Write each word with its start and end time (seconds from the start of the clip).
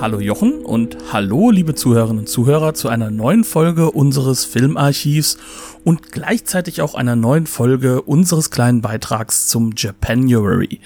Hallo 0.00 0.18
Jochen 0.18 0.64
und 0.64 0.96
hallo 1.12 1.50
liebe 1.50 1.74
Zuhörerinnen 1.74 2.20
und 2.20 2.26
Zuhörer 2.26 2.72
zu 2.72 2.88
einer 2.88 3.10
neuen 3.10 3.44
Folge 3.44 3.90
unseres 3.90 4.46
Filmarchivs 4.46 5.36
und 5.84 6.10
gleichzeitig 6.10 6.80
auch 6.80 6.94
einer 6.94 7.16
neuen 7.16 7.46
Folge 7.46 8.00
unseres 8.00 8.50
kleinen 8.50 8.80
Beitrags 8.80 9.48
zum 9.48 9.74
Japanuary. 9.76 10.80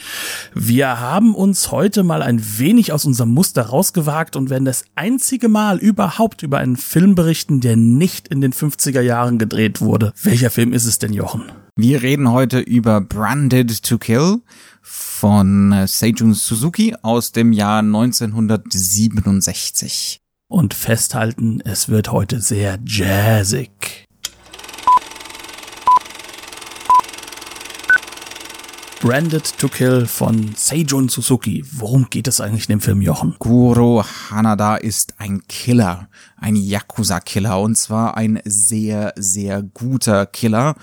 Wir 0.53 0.99
haben 0.99 1.37
uns 1.37 1.71
heute 1.71 2.03
mal 2.03 2.23
ein 2.23 2.43
wenig 2.59 2.93
aus 2.93 3.05
unserem 3.05 3.31
Muster 3.31 3.63
rausgewagt 3.63 4.35
und 4.35 4.51
werden 4.51 4.65
das 4.65 4.85
einzige 4.97 5.49
Mal 5.49 5.79
überhaupt 5.79 6.43
über 6.43 6.59
einen 6.59 6.77
Film 6.77 7.15
berichten, 7.15 7.61
der 7.61 7.77
nicht 7.77 8.27
in 8.27 8.41
den 8.41 8.53
50er 8.53 9.01
Jahren 9.01 9.39
gedreht 9.39 9.81
wurde. 9.81 10.13
Welcher 10.25 10.51
Film 10.51 10.73
ist 10.73 10.87
es 10.87 10.99
denn, 10.99 11.13
Jochen? 11.13 11.45
Wir 11.77 12.03
reden 12.03 12.33
heute 12.33 12.59
über 12.59 13.01
Branded 13.01 13.85
to 13.85 13.99
Kill 13.99 14.41
von 14.87 15.87
Seijun 15.87 16.35
Suzuki 16.35 16.95
aus 17.01 17.33
dem 17.33 17.55
Jahr 17.55 17.79
1967. 17.79 20.21
Und 20.47 20.75
festhalten, 20.75 21.63
es 21.65 21.89
wird 21.89 22.13
heute 22.13 22.43
sehr 22.43 22.79
jazzig. 22.85 24.05
Branded 29.01 29.57
to 29.59 29.69
Kill 29.69 30.05
von 30.07 30.53
Seijun 30.55 31.09
Suzuki. 31.09 31.65
Worum 31.73 32.11
geht 32.11 32.29
es 32.29 32.43
eigentlich 32.43 32.69
in 32.69 32.75
dem 32.75 32.81
Film, 32.81 33.01
Jochen? 33.01 33.37
Guro 33.39 34.05
Hanada 34.31 34.77
ist 34.77 35.15
ein 35.19 35.41
Killer, 35.49 36.11
ein 36.37 36.57
Yakuza-Killer 36.57 37.59
und 37.61 37.77
zwar 37.77 38.19
ein 38.19 38.39
sehr, 38.45 39.15
sehr 39.17 39.63
guter 39.63 40.27
Killer 40.27 40.75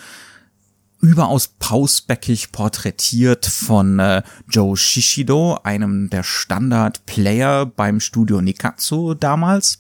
überaus 1.02 1.48
pausbäckig 1.60 2.52
porträtiert 2.52 3.46
von 3.46 4.00
äh, 4.00 4.24
Joe 4.50 4.78
Shishido, 4.78 5.60
einem 5.64 6.10
der 6.10 6.24
Standard-Player 6.24 7.66
beim 7.66 8.00
Studio 8.00 8.42
Nikatsu 8.42 9.16
damals. 9.16 9.80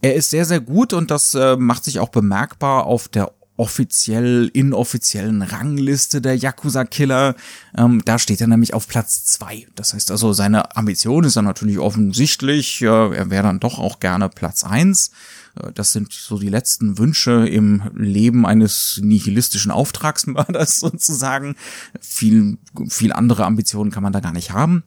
Er 0.00 0.14
ist 0.14 0.30
sehr, 0.30 0.44
sehr 0.44 0.60
gut 0.60 0.92
und 0.92 1.10
das 1.10 1.34
äh, 1.34 1.56
macht 1.56 1.84
sich 1.84 1.98
auch 1.98 2.10
bemerkbar 2.10 2.86
auf 2.86 3.08
der 3.08 3.32
offiziell 3.58 4.50
inoffiziellen 4.52 5.42
Rangliste 5.42 6.20
der 6.20 6.36
Yakuza-Killer. 6.36 7.34
Ähm, 7.76 8.02
da 8.04 8.18
steht 8.18 8.40
er 8.40 8.46
nämlich 8.46 8.72
auf 8.72 8.86
Platz 8.86 9.24
zwei. 9.24 9.66
Das 9.74 9.94
heißt 9.94 10.10
also, 10.12 10.32
seine 10.32 10.76
Ambition 10.76 11.24
ist 11.24 11.36
dann 11.36 11.44
natürlich 11.44 11.78
offensichtlich. 11.78 12.80
Äh, 12.82 12.86
er 12.86 13.30
wäre 13.30 13.42
dann 13.42 13.60
doch 13.60 13.78
auch 13.80 13.98
gerne 13.98 14.28
Platz 14.28 14.62
eins. 14.62 15.10
Äh, 15.56 15.72
das 15.72 15.92
sind 15.92 16.12
so 16.12 16.38
die 16.38 16.48
letzten 16.48 16.98
Wünsche 16.98 17.48
im 17.48 17.82
Leben 17.94 18.46
eines 18.46 19.00
nihilistischen 19.02 19.72
Auftragsmörders 19.72 20.76
sozusagen. 20.80 21.56
Viel, 22.00 22.58
viel 22.88 23.12
andere 23.12 23.44
Ambitionen 23.44 23.90
kann 23.90 24.04
man 24.04 24.12
da 24.12 24.20
gar 24.20 24.32
nicht 24.32 24.52
haben. 24.52 24.84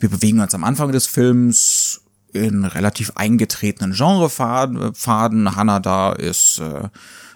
Wir 0.00 0.08
bewegen 0.08 0.40
uns 0.40 0.54
am 0.54 0.64
Anfang 0.64 0.90
des 0.90 1.06
Films 1.06 2.00
in 2.32 2.64
relativ 2.64 3.12
eingetretenen 3.14 3.92
Genrepfaden. 3.92 5.54
Hanada 5.56 6.12
ist 6.14 6.58
äh, 6.58 6.88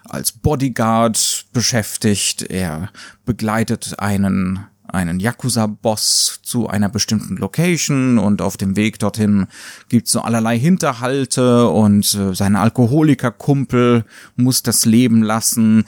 als 0.04 0.32
Bodyguard 0.32 1.46
beschäftigt. 1.52 2.42
Er 2.42 2.90
begleitet 3.24 3.98
einen 3.98 4.66
einen 4.90 5.20
Yakuza-Boss 5.20 6.40
zu 6.42 6.66
einer 6.68 6.88
bestimmten 6.88 7.36
Location 7.36 8.18
und 8.18 8.40
auf 8.40 8.56
dem 8.56 8.74
Weg 8.74 8.98
dorthin 8.98 9.46
gibt's 9.88 10.12
so 10.12 10.22
allerlei 10.22 10.58
Hinterhalte 10.58 11.68
und 11.68 12.14
äh, 12.14 12.34
sein 12.34 12.56
Alkoholikerkumpel 12.56 14.04
muss 14.36 14.62
das 14.62 14.86
Leben 14.86 15.22
lassen. 15.22 15.84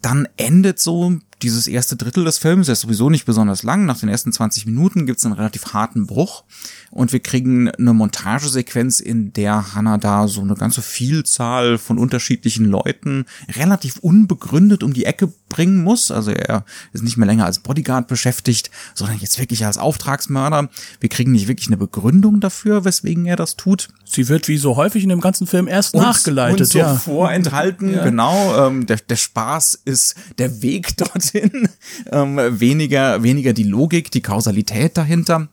Dann 0.00 0.28
endet 0.36 0.78
so 0.78 1.18
dieses 1.42 1.66
erste 1.66 1.96
Drittel 1.96 2.24
des 2.24 2.38
Films, 2.38 2.68
ist 2.68 2.80
sowieso 2.80 3.10
nicht 3.10 3.24
besonders 3.24 3.62
lang. 3.62 3.84
Nach 3.84 3.98
den 3.98 4.08
ersten 4.08 4.32
20 4.32 4.66
Minuten 4.66 5.06
gibt's 5.06 5.24
einen 5.24 5.34
relativ 5.34 5.72
harten 5.72 6.06
Bruch 6.06 6.44
und 6.90 7.12
wir 7.12 7.20
kriegen 7.20 7.70
eine 7.70 7.92
Montagesequenz, 7.92 9.00
in 9.00 9.32
der 9.32 9.74
Hannah 9.74 9.98
da 9.98 10.28
so 10.28 10.40
eine 10.40 10.54
ganze 10.54 10.82
Vielzahl 10.82 11.78
von 11.78 11.98
unterschiedlichen 11.98 12.66
Leuten 12.66 13.26
relativ 13.56 13.98
unbegründet 13.98 14.82
um 14.82 14.92
die 14.92 15.04
Ecke 15.04 15.32
bringen 15.52 15.84
muss. 15.84 16.10
Also 16.10 16.30
er 16.30 16.64
ist 16.94 17.04
nicht 17.04 17.18
mehr 17.18 17.26
länger 17.26 17.44
als 17.44 17.58
Bodyguard 17.58 18.08
beschäftigt, 18.08 18.70
sondern 18.94 19.18
jetzt 19.18 19.38
wirklich 19.38 19.66
als 19.66 19.76
Auftragsmörder. 19.76 20.70
Wir 20.98 21.08
kriegen 21.10 21.32
nicht 21.32 21.46
wirklich 21.46 21.66
eine 21.66 21.76
Begründung 21.76 22.40
dafür, 22.40 22.86
weswegen 22.86 23.26
er 23.26 23.36
das 23.36 23.56
tut. 23.56 23.88
Sie 24.06 24.28
wird 24.28 24.48
wie 24.48 24.56
so 24.56 24.76
häufig 24.76 25.02
in 25.02 25.10
dem 25.10 25.20
ganzen 25.20 25.46
Film 25.46 25.68
erst 25.68 25.94
und, 25.94 26.00
nachgeleitet, 26.00 26.60
und 26.60 26.66
so 26.66 26.78
ja. 26.78 26.94
vorenthalten, 26.94 27.92
ja. 27.92 28.02
genau. 28.02 28.66
Ähm, 28.66 28.86
der, 28.86 28.96
der 28.96 29.16
Spaß 29.16 29.82
ist 29.84 30.14
der 30.38 30.62
Weg 30.62 30.96
dorthin, 30.96 31.68
ähm, 32.10 32.38
weniger, 32.38 33.22
weniger 33.22 33.52
die 33.52 33.64
Logik, 33.64 34.10
die 34.10 34.22
Kausalität 34.22 34.96
dahinter. 34.96 35.48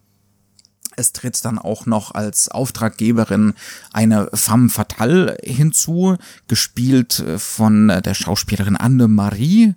Es 1.00 1.14
tritt 1.14 1.46
dann 1.46 1.58
auch 1.58 1.86
noch 1.86 2.14
als 2.14 2.50
Auftraggeberin 2.50 3.54
eine 3.94 4.30
femme 4.34 4.68
fatale 4.68 5.38
hinzu, 5.42 6.18
gespielt 6.50 7.20
äh, 7.20 7.40
von 7.40 7.88
der 7.88 8.14
Schauspielerin 8.14 8.76
Anne-Marie. 8.76 9.76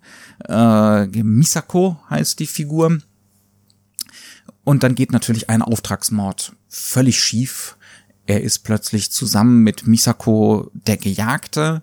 Äh, 0.48 1.06
Misako 1.22 2.00
heißt 2.10 2.40
die 2.40 2.48
Figur. 2.48 2.98
Und 4.64 4.82
dann 4.82 4.96
geht 4.96 5.12
natürlich 5.12 5.48
ein 5.48 5.62
Auftragsmord 5.62 6.54
völlig 6.68 7.20
schief. 7.20 7.76
Er 8.26 8.40
ist 8.40 8.60
plötzlich 8.60 9.10
zusammen 9.10 9.62
mit 9.62 9.86
Misako 9.86 10.70
der 10.74 10.96
Gejagte. 10.96 11.82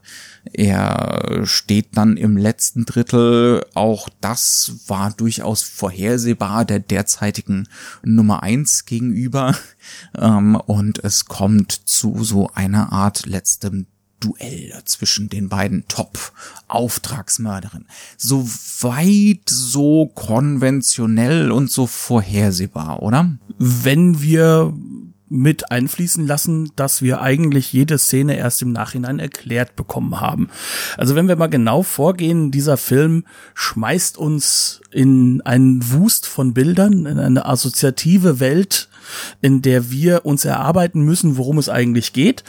Er 0.53 1.41
steht 1.43 1.97
dann 1.97 2.15
im 2.15 2.37
letzten 2.37 2.85
Drittel. 2.85 3.65
Auch 3.73 4.07
das 4.21 4.73
war 4.87 5.11
durchaus 5.11 5.63
vorhersehbar 5.63 6.63
der 6.63 6.79
derzeitigen 6.79 7.67
Nummer 8.03 8.43
eins 8.43 8.85
gegenüber. 8.85 9.55
Ähm, 10.15 10.55
und 10.55 11.03
es 11.03 11.25
kommt 11.25 11.71
zu 11.71 12.23
so 12.23 12.49
einer 12.53 12.91
Art 12.91 13.25
letztem 13.25 13.87
Duell 14.19 14.73
zwischen 14.85 15.29
den 15.29 15.49
beiden 15.49 15.87
Top-Auftragsmörderinnen. 15.87 17.87
So 18.17 18.47
weit, 18.81 19.49
so 19.49 20.07
konventionell 20.07 21.51
und 21.51 21.71
so 21.71 21.87
vorhersehbar, 21.87 23.01
oder? 23.01 23.37
Wenn 23.57 24.21
wir 24.21 24.73
mit 25.29 25.71
einfließen 25.71 26.25
lassen, 26.25 26.71
dass 26.75 27.01
wir 27.01 27.21
eigentlich 27.21 27.71
jede 27.71 27.97
Szene 27.97 28.37
erst 28.37 28.61
im 28.61 28.71
Nachhinein 28.71 29.19
erklärt 29.19 29.75
bekommen 29.75 30.19
haben. 30.19 30.49
Also 30.97 31.15
wenn 31.15 31.27
wir 31.27 31.35
mal 31.35 31.47
genau 31.47 31.83
vorgehen, 31.83 32.51
dieser 32.51 32.77
Film 32.77 33.25
schmeißt 33.53 34.17
uns 34.17 34.81
in 34.91 35.41
einen 35.41 35.91
Wust 35.91 36.25
von 36.25 36.53
Bildern, 36.53 37.05
in 37.05 37.19
eine 37.19 37.45
assoziative 37.45 38.39
Welt, 38.39 38.89
in 39.41 39.61
der 39.61 39.91
wir 39.91 40.25
uns 40.25 40.45
erarbeiten 40.45 41.01
müssen, 41.01 41.37
worum 41.37 41.57
es 41.57 41.69
eigentlich 41.69 42.13
geht 42.13 42.43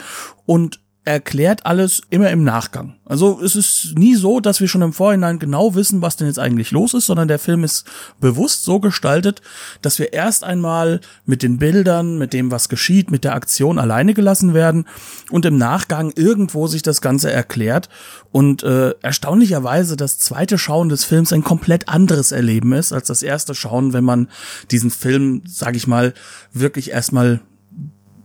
und 0.45 0.79
erklärt 1.03 1.65
alles 1.65 2.01
immer 2.11 2.29
im 2.29 2.43
Nachgang. 2.43 2.95
Also 3.05 3.41
es 3.41 3.55
ist 3.55 3.97
nie 3.97 4.13
so, 4.15 4.39
dass 4.39 4.61
wir 4.61 4.67
schon 4.67 4.83
im 4.83 4.93
Vorhinein 4.93 5.39
genau 5.39 5.73
wissen, 5.73 6.03
was 6.03 6.15
denn 6.15 6.27
jetzt 6.27 6.37
eigentlich 6.37 6.69
los 6.69 6.93
ist, 6.93 7.07
sondern 7.07 7.27
der 7.27 7.39
Film 7.39 7.63
ist 7.63 7.85
bewusst 8.19 8.63
so 8.63 8.79
gestaltet, 8.79 9.41
dass 9.81 9.97
wir 9.97 10.13
erst 10.13 10.43
einmal 10.43 11.01
mit 11.25 11.41
den 11.41 11.57
Bildern, 11.57 12.19
mit 12.19 12.33
dem, 12.33 12.51
was 12.51 12.69
geschieht, 12.69 13.09
mit 13.09 13.23
der 13.23 13.33
Aktion 13.33 13.79
alleine 13.79 14.13
gelassen 14.13 14.53
werden 14.53 14.85
und 15.31 15.45
im 15.45 15.57
Nachgang 15.57 16.13
irgendwo 16.15 16.67
sich 16.67 16.83
das 16.83 17.01
Ganze 17.01 17.31
erklärt. 17.31 17.89
Und 18.31 18.61
äh, 18.61 18.91
erstaunlicherweise 19.01 19.97
das 19.97 20.19
zweite 20.19 20.59
Schauen 20.59 20.89
des 20.89 21.03
Films 21.03 21.33
ein 21.33 21.43
komplett 21.43 21.89
anderes 21.89 22.31
Erleben 22.31 22.73
ist 22.73 22.93
als 22.93 23.07
das 23.07 23.23
erste 23.23 23.55
Schauen, 23.55 23.93
wenn 23.93 24.03
man 24.03 24.29
diesen 24.69 24.91
Film, 24.91 25.41
sag 25.47 25.75
ich 25.75 25.87
mal, 25.87 26.13
wirklich 26.53 26.91
erstmal 26.91 27.41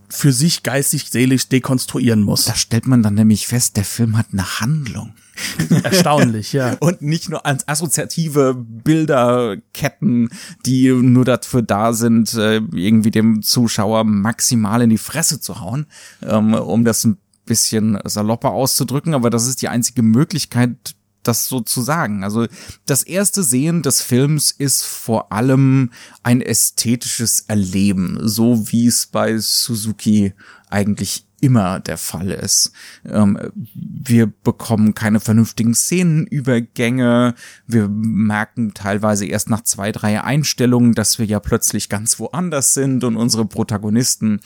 für 0.09 0.31
sich 0.31 0.63
geistig, 0.63 1.09
seelisch 1.09 1.49
dekonstruieren 1.49 2.21
muss. 2.21 2.45
Da 2.45 2.55
stellt 2.55 2.87
man 2.87 3.03
dann 3.03 3.15
nämlich 3.15 3.47
fest, 3.47 3.77
der 3.77 3.83
Film 3.83 4.17
hat 4.17 4.27
eine 4.31 4.59
Handlung. 4.59 5.13
Erstaunlich, 5.83 6.53
ja. 6.53 6.73
Und 6.79 7.01
nicht 7.01 7.29
nur 7.29 7.45
als 7.45 7.67
assoziative 7.67 8.55
Bilderketten, 8.55 10.29
die 10.65 10.89
nur 10.89 11.25
dafür 11.25 11.61
da 11.61 11.93
sind, 11.93 12.33
äh, 12.33 12.61
irgendwie 12.73 13.11
dem 13.11 13.41
Zuschauer 13.41 14.03
maximal 14.03 14.81
in 14.81 14.89
die 14.89 14.97
Fresse 14.97 15.39
zu 15.39 15.59
hauen, 15.59 15.87
ähm, 16.21 16.53
um 16.53 16.85
das 16.85 17.03
ein 17.03 17.17
bisschen 17.45 17.99
salopper 18.03 18.51
auszudrücken. 18.51 19.13
Aber 19.13 19.29
das 19.29 19.47
ist 19.47 19.61
die 19.61 19.69
einzige 19.69 20.03
Möglichkeit, 20.03 20.95
das 21.27 21.47
so 21.47 21.59
zu 21.61 21.81
sagen. 21.81 22.23
Also 22.23 22.47
das 22.85 23.03
erste 23.03 23.43
Sehen 23.43 23.81
des 23.83 24.01
Films 24.01 24.51
ist 24.51 24.83
vor 24.83 25.31
allem 25.31 25.91
ein 26.23 26.41
ästhetisches 26.41 27.41
Erleben, 27.47 28.19
so 28.21 28.71
wie 28.71 28.87
es 28.87 29.05
bei 29.05 29.37
Suzuki 29.37 30.33
eigentlich 30.69 31.26
immer 31.39 31.79
der 31.79 31.97
Fall 31.97 32.31
ist. 32.31 32.71
Ähm, 33.05 33.37
wir 33.73 34.27
bekommen 34.27 34.95
keine 34.95 35.19
vernünftigen 35.19 35.75
Szenenübergänge. 35.75 37.35
Wir 37.67 37.87
merken 37.87 38.73
teilweise 38.73 39.25
erst 39.25 39.49
nach 39.49 39.61
zwei, 39.61 39.91
drei 39.91 40.21
Einstellungen, 40.21 40.93
dass 40.93 41.19
wir 41.19 41.25
ja 41.25 41.39
plötzlich 41.39 41.89
ganz 41.89 42.19
woanders 42.19 42.73
sind 42.73 43.03
und 43.03 43.17
unsere 43.17 43.45
Protagonisten 43.45 44.39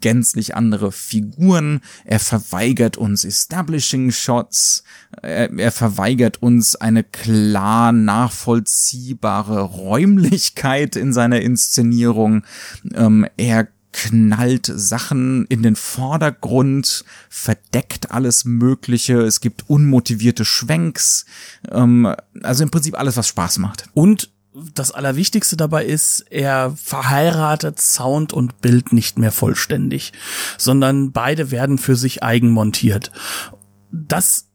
gänzlich 0.00 0.54
andere 0.54 0.92
Figuren. 0.92 1.80
Er 2.04 2.20
verweigert 2.20 2.96
uns 2.96 3.24
Establishing 3.24 4.12
Shots. 4.12 4.84
Er, 5.22 5.52
er 5.52 5.72
verweigert 5.72 6.42
uns 6.42 6.76
eine 6.76 7.02
klar 7.02 7.90
nachvollziehbare 7.90 9.62
Räumlichkeit 9.62 10.94
in 10.94 11.12
seiner 11.12 11.40
Inszenierung. 11.40 12.44
Ähm, 12.94 13.26
er 13.36 13.68
knallt 13.96 14.70
Sachen 14.74 15.46
in 15.46 15.62
den 15.62 15.74
Vordergrund, 15.74 17.04
verdeckt 17.30 18.10
alles 18.10 18.44
Mögliche, 18.44 19.22
es 19.22 19.40
gibt 19.40 19.70
unmotivierte 19.70 20.44
Schwenks, 20.44 21.24
ähm, 21.70 22.14
also 22.42 22.62
im 22.62 22.70
Prinzip 22.70 22.98
alles, 22.98 23.16
was 23.16 23.28
Spaß 23.28 23.58
macht. 23.58 23.88
Und 23.94 24.30
das 24.74 24.90
Allerwichtigste 24.90 25.56
dabei 25.56 25.84
ist, 25.86 26.26
er 26.30 26.74
verheiratet 26.76 27.80
Sound 27.80 28.32
und 28.32 28.60
Bild 28.60 28.92
nicht 28.92 29.18
mehr 29.18 29.32
vollständig, 29.32 30.12
sondern 30.58 31.12
beide 31.12 31.50
werden 31.50 31.78
für 31.78 31.96
sich 31.96 32.22
eigen 32.22 32.50
montiert. 32.50 33.12
Das 33.92 34.48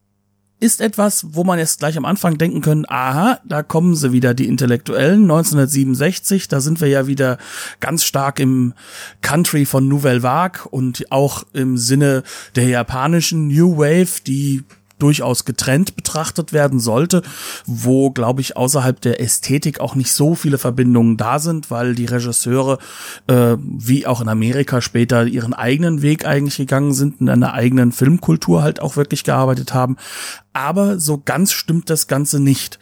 ist 0.62 0.80
etwas, 0.80 1.26
wo 1.34 1.42
man 1.42 1.58
jetzt 1.58 1.80
gleich 1.80 1.96
am 1.96 2.04
Anfang 2.04 2.38
denken 2.38 2.60
können, 2.60 2.84
aha, 2.86 3.40
da 3.44 3.64
kommen 3.64 3.96
sie 3.96 4.12
wieder, 4.12 4.32
die 4.32 4.46
Intellektuellen, 4.46 5.22
1967, 5.22 6.46
da 6.46 6.60
sind 6.60 6.80
wir 6.80 6.86
ja 6.86 7.08
wieder 7.08 7.38
ganz 7.80 8.04
stark 8.04 8.38
im 8.38 8.72
Country 9.22 9.64
von 9.64 9.88
Nouvelle 9.88 10.22
Vague 10.22 10.68
und 10.70 11.10
auch 11.10 11.42
im 11.52 11.76
Sinne 11.76 12.22
der 12.54 12.68
japanischen 12.68 13.48
New 13.48 13.76
Wave, 13.76 14.22
die 14.24 14.62
durchaus 15.02 15.44
getrennt 15.44 15.96
betrachtet 15.96 16.52
werden 16.52 16.78
sollte, 16.80 17.22
wo, 17.66 18.10
glaube 18.10 18.40
ich, 18.40 18.56
außerhalb 18.56 19.00
der 19.00 19.20
Ästhetik 19.20 19.80
auch 19.80 19.94
nicht 19.94 20.12
so 20.12 20.34
viele 20.34 20.58
Verbindungen 20.58 21.16
da 21.16 21.38
sind, 21.38 21.70
weil 21.70 21.94
die 21.94 22.04
Regisseure, 22.04 22.78
äh, 23.26 23.56
wie 23.58 24.06
auch 24.06 24.20
in 24.20 24.28
Amerika 24.28 24.80
später, 24.80 25.26
ihren 25.26 25.54
eigenen 25.54 26.02
Weg 26.02 26.24
eigentlich 26.24 26.56
gegangen 26.56 26.94
sind, 26.94 27.20
in 27.20 27.28
einer 27.28 27.54
eigenen 27.54 27.92
Filmkultur 27.92 28.62
halt 28.62 28.80
auch 28.80 28.96
wirklich 28.96 29.24
gearbeitet 29.24 29.74
haben. 29.74 29.96
Aber 30.52 30.98
so 30.98 31.20
ganz 31.24 31.52
stimmt 31.52 31.90
das 31.90 32.06
Ganze 32.06 32.38
nicht. 32.38 32.78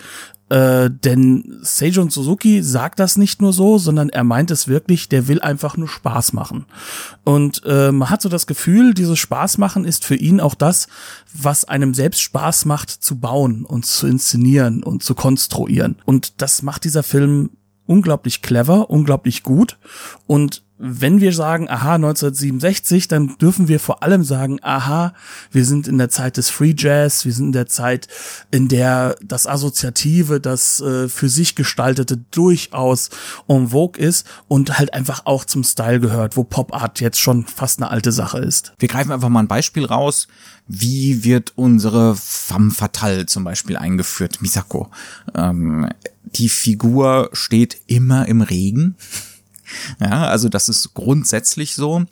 Äh, 0.50 0.90
denn 0.90 1.58
Seijon 1.62 2.10
Suzuki 2.10 2.62
sagt 2.62 2.98
das 2.98 3.16
nicht 3.16 3.40
nur 3.40 3.52
so, 3.52 3.78
sondern 3.78 4.08
er 4.08 4.24
meint 4.24 4.50
es 4.50 4.66
wirklich, 4.66 5.08
der 5.08 5.28
will 5.28 5.40
einfach 5.40 5.76
nur 5.76 5.86
Spaß 5.86 6.32
machen. 6.32 6.66
Und 7.24 7.62
äh, 7.64 7.92
man 7.92 8.10
hat 8.10 8.20
so 8.20 8.28
das 8.28 8.48
Gefühl, 8.48 8.92
dieses 8.92 9.18
Spaß 9.20 9.58
machen 9.58 9.84
ist 9.84 10.04
für 10.04 10.16
ihn 10.16 10.40
auch 10.40 10.56
das, 10.56 10.88
was 11.32 11.64
einem 11.66 11.94
selbst 11.94 12.20
Spaß 12.22 12.64
macht 12.64 12.90
zu 12.90 13.20
bauen 13.20 13.64
und 13.64 13.86
zu 13.86 14.08
inszenieren 14.08 14.82
und 14.82 15.04
zu 15.04 15.14
konstruieren. 15.14 15.96
Und 16.04 16.42
das 16.42 16.62
macht 16.62 16.82
dieser 16.82 17.04
Film 17.04 17.50
unglaublich 17.86 18.42
clever, 18.42 18.90
unglaublich 18.90 19.44
gut 19.44 19.78
und 20.26 20.64
wenn 20.82 21.20
wir 21.20 21.34
sagen, 21.34 21.68
aha, 21.68 21.96
1967, 21.96 23.06
dann 23.06 23.36
dürfen 23.36 23.68
wir 23.68 23.78
vor 23.78 24.02
allem 24.02 24.24
sagen, 24.24 24.60
aha, 24.62 25.12
wir 25.52 25.66
sind 25.66 25.86
in 25.86 25.98
der 25.98 26.08
Zeit 26.08 26.38
des 26.38 26.48
Free 26.48 26.74
Jazz, 26.76 27.26
wir 27.26 27.34
sind 27.34 27.46
in 27.46 27.52
der 27.52 27.66
Zeit, 27.66 28.08
in 28.50 28.68
der 28.68 29.16
das 29.22 29.46
Assoziative, 29.46 30.40
das 30.40 30.80
äh, 30.80 31.08
für 31.08 31.28
sich 31.28 31.54
gestaltete 31.54 32.16
durchaus 32.30 33.10
en 33.46 33.68
vogue 33.68 34.02
ist 34.02 34.26
und 34.48 34.78
halt 34.78 34.94
einfach 34.94 35.26
auch 35.26 35.44
zum 35.44 35.64
Style 35.64 36.00
gehört, 36.00 36.38
wo 36.38 36.44
Pop 36.44 36.72
Art 36.72 37.00
jetzt 37.00 37.20
schon 37.20 37.46
fast 37.46 37.78
eine 37.78 37.90
alte 37.90 38.10
Sache 38.10 38.38
ist. 38.38 38.72
Wir 38.78 38.88
greifen 38.88 39.12
einfach 39.12 39.28
mal 39.28 39.40
ein 39.40 39.48
Beispiel 39.48 39.84
raus. 39.84 40.28
Wie 40.66 41.24
wird 41.24 41.52
unsere 41.56 42.16
femme 42.16 42.70
fatale 42.70 43.26
zum 43.26 43.44
Beispiel 43.44 43.76
eingeführt, 43.76 44.40
Misako? 44.40 44.88
Ähm, 45.34 45.90
die 46.24 46.48
Figur 46.48 47.28
steht 47.32 47.76
immer 47.86 48.26
im 48.28 48.40
Regen 48.40 48.96
ja, 50.00 50.26
also 50.26 50.48
das 50.48 50.68
ist 50.68 50.94
grundsätzlich 50.94 51.74
so. 51.74 52.04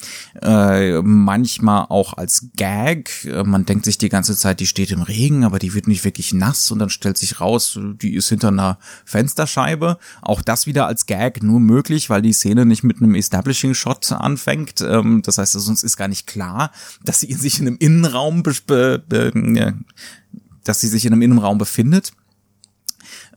Äh, 0.42 1.00
manchmal 1.02 1.86
auch 1.88 2.14
als 2.14 2.48
Gag. 2.56 3.24
Äh, 3.24 3.44
man 3.44 3.66
denkt 3.66 3.84
sich 3.84 3.98
die 3.98 4.08
ganze 4.08 4.36
Zeit, 4.36 4.60
die 4.60 4.66
steht 4.66 4.90
im 4.90 5.02
Regen, 5.02 5.44
aber 5.44 5.58
die 5.58 5.74
wird 5.74 5.88
nicht 5.88 6.04
wirklich 6.04 6.32
nass 6.32 6.70
und 6.70 6.78
dann 6.78 6.90
stellt 6.90 7.18
sich 7.18 7.40
raus, 7.40 7.78
die 8.00 8.14
ist 8.14 8.28
hinter 8.28 8.48
einer 8.48 8.78
Fensterscheibe. 9.04 9.98
Auch 10.22 10.42
das 10.42 10.66
wieder 10.66 10.86
als 10.86 11.06
Gag 11.06 11.42
nur 11.42 11.60
möglich, 11.60 12.10
weil 12.10 12.22
die 12.22 12.32
Szene 12.32 12.66
nicht 12.66 12.82
mit 12.82 12.98
einem 12.98 13.14
Establishing 13.14 13.74
Shot 13.74 14.10
anfängt. 14.12 14.80
Ähm, 14.80 15.22
das 15.22 15.38
heißt, 15.38 15.52
sonst 15.52 15.82
ist 15.82 15.96
gar 15.96 16.08
nicht 16.08 16.26
klar, 16.26 16.70
dass 17.04 17.20
sie 17.20 17.32
sich 17.34 17.60
in 17.60 17.66
einem 17.66 17.76
Innenraum, 17.78 18.42
dass 20.64 20.80
sie 20.80 20.88
sich 20.88 21.04
in 21.04 21.12
einem 21.12 21.22
Innenraum 21.22 21.58
befindet. 21.58 22.12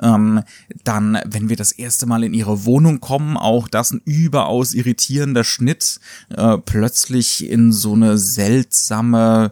Ähm, 0.02 0.44
dann, 0.84 1.20
wenn 1.26 1.50
wir 1.50 1.56
das 1.56 1.72
erste 1.72 2.06
Mal 2.06 2.24
in 2.24 2.34
ihre 2.34 2.66
Wohnung 2.66 3.00
kommen, 3.00 3.38
auch 3.38 3.68
das 3.68 3.92
ein 3.92 4.02
überaus 4.06 4.74
irritierender 4.74 5.44
Schnitt, 5.44 6.00
äh, 6.30 6.58
plötzlich 6.58 7.50
in 7.50 7.72
so 7.72 7.94
eine 7.94 8.18
seltsame 8.18 9.52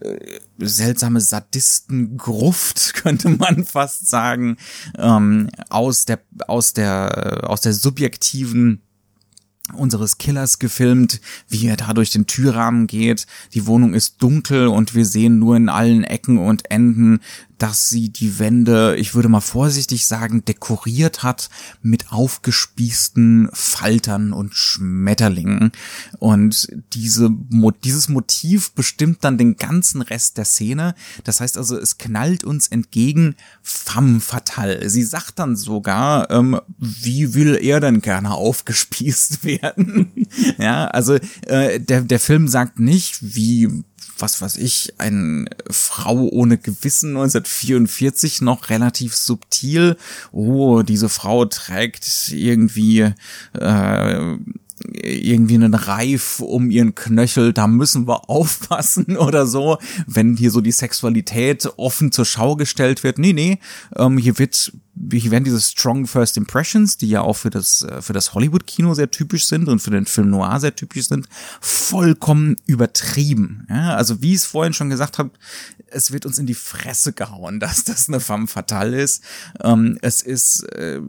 äh, 0.00 0.16
seltsame 0.58 1.20
Sadistengruft 1.20 2.94
könnte 3.02 3.28
man 3.28 3.64
fast 3.64 4.08
sagen 4.08 4.56
ähm, 4.98 5.50
aus 5.68 6.04
der 6.04 6.20
aus 6.48 6.72
der 6.72 7.48
aus 7.48 7.60
der 7.60 7.72
subjektiven 7.72 8.80
unseres 9.72 10.18
Killers 10.18 10.58
gefilmt, 10.58 11.20
wie 11.48 11.66
er 11.68 11.76
da 11.76 11.94
durch 11.94 12.10
den 12.10 12.26
Türrahmen 12.26 12.86
geht. 12.86 13.26
Die 13.54 13.66
Wohnung 13.66 13.94
ist 13.94 14.22
dunkel 14.22 14.68
und 14.68 14.94
wir 14.94 15.06
sehen 15.06 15.38
nur 15.38 15.56
in 15.56 15.70
allen 15.70 16.04
Ecken 16.04 16.38
und 16.38 16.70
Enden 16.70 17.20
dass 17.58 17.88
sie 17.88 18.10
die 18.10 18.38
Wände, 18.38 18.96
ich 18.96 19.14
würde 19.14 19.28
mal 19.28 19.40
vorsichtig 19.40 20.06
sagen, 20.06 20.44
dekoriert 20.44 21.22
hat 21.22 21.50
mit 21.82 22.12
aufgespießten 22.12 23.48
Faltern 23.52 24.32
und 24.32 24.54
Schmetterlingen. 24.54 25.72
Und 26.18 26.68
diese, 26.92 27.30
dieses 27.84 28.08
Motiv 28.08 28.72
bestimmt 28.72 29.24
dann 29.24 29.38
den 29.38 29.56
ganzen 29.56 30.02
Rest 30.02 30.38
der 30.38 30.44
Szene. 30.44 30.94
Das 31.24 31.40
heißt 31.40 31.56
also, 31.58 31.78
es 31.78 31.98
knallt 31.98 32.44
uns 32.44 32.68
entgegen 32.68 33.36
femme 33.62 34.20
fatale. 34.20 34.88
Sie 34.90 35.02
sagt 35.02 35.38
dann 35.38 35.56
sogar, 35.56 36.30
ähm, 36.30 36.60
wie 36.78 37.34
will 37.34 37.58
er 37.60 37.80
denn 37.80 38.00
gerne 38.00 38.32
aufgespießt 38.32 39.44
werden? 39.44 40.12
ja, 40.58 40.86
also 40.86 41.14
äh, 41.46 41.80
der, 41.80 42.02
der 42.02 42.20
Film 42.20 42.48
sagt 42.48 42.78
nicht, 42.78 43.18
wie 43.34 43.84
was 44.18 44.40
weiß 44.40 44.56
ich, 44.56 44.94
eine 44.98 45.46
Frau 45.70 46.28
ohne 46.28 46.58
Gewissen 46.58 47.10
1944 47.10 48.40
noch 48.40 48.70
relativ 48.70 49.14
subtil. 49.14 49.96
Oh, 50.32 50.82
diese 50.82 51.08
Frau 51.08 51.44
trägt 51.46 52.28
irgendwie 52.32 53.12
äh, 53.52 54.36
irgendwie 54.92 55.54
einen 55.54 55.74
Reif 55.74 56.40
um 56.40 56.70
ihren 56.70 56.94
Knöchel, 56.94 57.52
da 57.52 57.66
müssen 57.66 58.06
wir 58.06 58.28
aufpassen 58.28 59.16
oder 59.16 59.46
so, 59.46 59.78
wenn 60.06 60.36
hier 60.36 60.50
so 60.50 60.60
die 60.60 60.72
Sexualität 60.72 61.68
offen 61.76 62.12
zur 62.12 62.24
Schau 62.24 62.56
gestellt 62.56 63.02
wird. 63.02 63.18
Nee, 63.18 63.32
nee, 63.32 63.58
ähm, 63.96 64.18
hier 64.18 64.38
wird 64.38 64.72
hier 65.10 65.32
werden 65.32 65.44
diese 65.44 65.60
strong 65.60 66.06
first 66.06 66.36
impressions, 66.36 66.96
die 66.96 67.08
ja 67.08 67.20
auch 67.20 67.34
für 67.34 67.50
das 67.50 67.82
äh, 67.82 68.00
für 68.00 68.12
das 68.12 68.34
Hollywood 68.34 68.66
Kino 68.66 68.94
sehr 68.94 69.10
typisch 69.10 69.46
sind 69.46 69.68
und 69.68 69.80
für 69.80 69.90
den 69.90 70.06
Film 70.06 70.30
Noir 70.30 70.60
sehr 70.60 70.76
typisch 70.76 71.08
sind, 71.08 71.28
vollkommen 71.60 72.56
übertrieben. 72.66 73.66
Ja, 73.68 73.96
also 73.96 74.22
wie 74.22 74.30
ich 74.30 74.36
es 74.36 74.46
vorhin 74.46 74.72
schon 74.72 74.90
gesagt 74.90 75.18
habe, 75.18 75.30
es 75.88 76.12
wird 76.12 76.26
uns 76.26 76.38
in 76.38 76.46
die 76.46 76.54
Fresse 76.54 77.12
gehauen, 77.12 77.60
dass 77.64 77.84
das 77.84 78.08
eine 78.08 78.20
femme 78.20 78.46
fatale 78.46 79.00
ist. 79.00 79.22
Ähm, 79.62 79.98
es 80.02 80.22
ist 80.22 80.62
äh, 80.72 81.00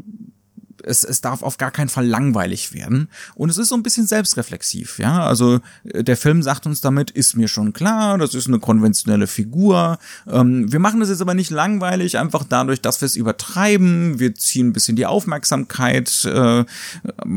es, 0.85 1.03
es 1.03 1.21
darf 1.21 1.43
auf 1.43 1.57
gar 1.57 1.71
keinen 1.71 1.89
Fall 1.89 2.05
langweilig 2.05 2.73
werden. 2.73 3.09
Und 3.35 3.49
es 3.49 3.57
ist 3.57 3.69
so 3.69 3.75
ein 3.75 3.83
bisschen 3.83 4.07
selbstreflexiv, 4.07 4.99
ja. 4.99 5.25
Also 5.25 5.59
äh, 5.85 6.03
der 6.03 6.17
Film 6.17 6.43
sagt 6.43 6.65
uns 6.65 6.81
damit, 6.81 7.11
ist 7.11 7.35
mir 7.35 7.47
schon 7.47 7.73
klar, 7.73 8.17
das 8.17 8.33
ist 8.33 8.47
eine 8.47 8.59
konventionelle 8.59 9.27
Figur. 9.27 9.97
Ähm, 10.27 10.71
wir 10.71 10.79
machen 10.79 10.99
das 10.99 11.09
jetzt 11.09 11.21
aber 11.21 11.33
nicht 11.33 11.51
langweilig, 11.51 12.17
einfach 12.17 12.43
dadurch, 12.43 12.81
dass 12.81 13.01
wir 13.01 13.05
es 13.07 13.15
übertreiben. 13.15 14.19
Wir 14.19 14.35
ziehen 14.35 14.67
ein 14.67 14.73
bisschen 14.73 14.95
die 14.95 15.05
Aufmerksamkeit 15.05 16.25
äh, 16.25 16.65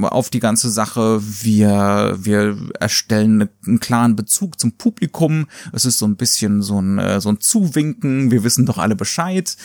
auf 0.02 0.30
die 0.30 0.40
ganze 0.40 0.70
Sache. 0.70 1.20
Wir, 1.22 2.16
wir 2.18 2.56
erstellen 2.78 3.48
einen 3.66 3.80
klaren 3.80 4.16
Bezug 4.16 4.58
zum 4.60 4.72
Publikum. 4.72 5.46
Es 5.72 5.84
ist 5.84 5.98
so 5.98 6.06
ein 6.06 6.16
bisschen 6.16 6.62
so 6.62 6.80
ein, 6.80 6.98
äh, 6.98 7.20
so 7.20 7.30
ein 7.30 7.40
Zuwinken. 7.40 8.30
Wir 8.30 8.44
wissen 8.44 8.66
doch 8.66 8.78
alle 8.78 8.96
Bescheid 8.96 9.56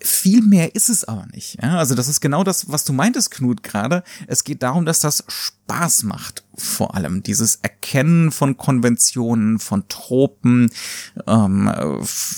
viel 0.00 0.42
mehr 0.42 0.74
ist 0.74 0.88
es 0.88 1.04
aber 1.04 1.26
nicht. 1.32 1.58
Ja, 1.62 1.78
also 1.78 1.94
das 1.94 2.08
ist 2.08 2.20
genau 2.20 2.44
das, 2.44 2.70
was 2.70 2.84
du 2.84 2.92
meintest, 2.92 3.30
Knut, 3.30 3.62
gerade. 3.62 4.02
Es 4.26 4.44
geht 4.44 4.62
darum, 4.62 4.84
dass 4.86 5.00
das 5.00 5.24
Spaß 5.26 6.04
macht, 6.04 6.44
vor 6.54 6.94
allem. 6.94 7.22
Dieses 7.22 7.56
Erkennen 7.56 8.30
von 8.30 8.56
Konventionen, 8.56 9.58
von 9.58 9.88
Tropen, 9.88 10.70
ähm, 11.26 11.70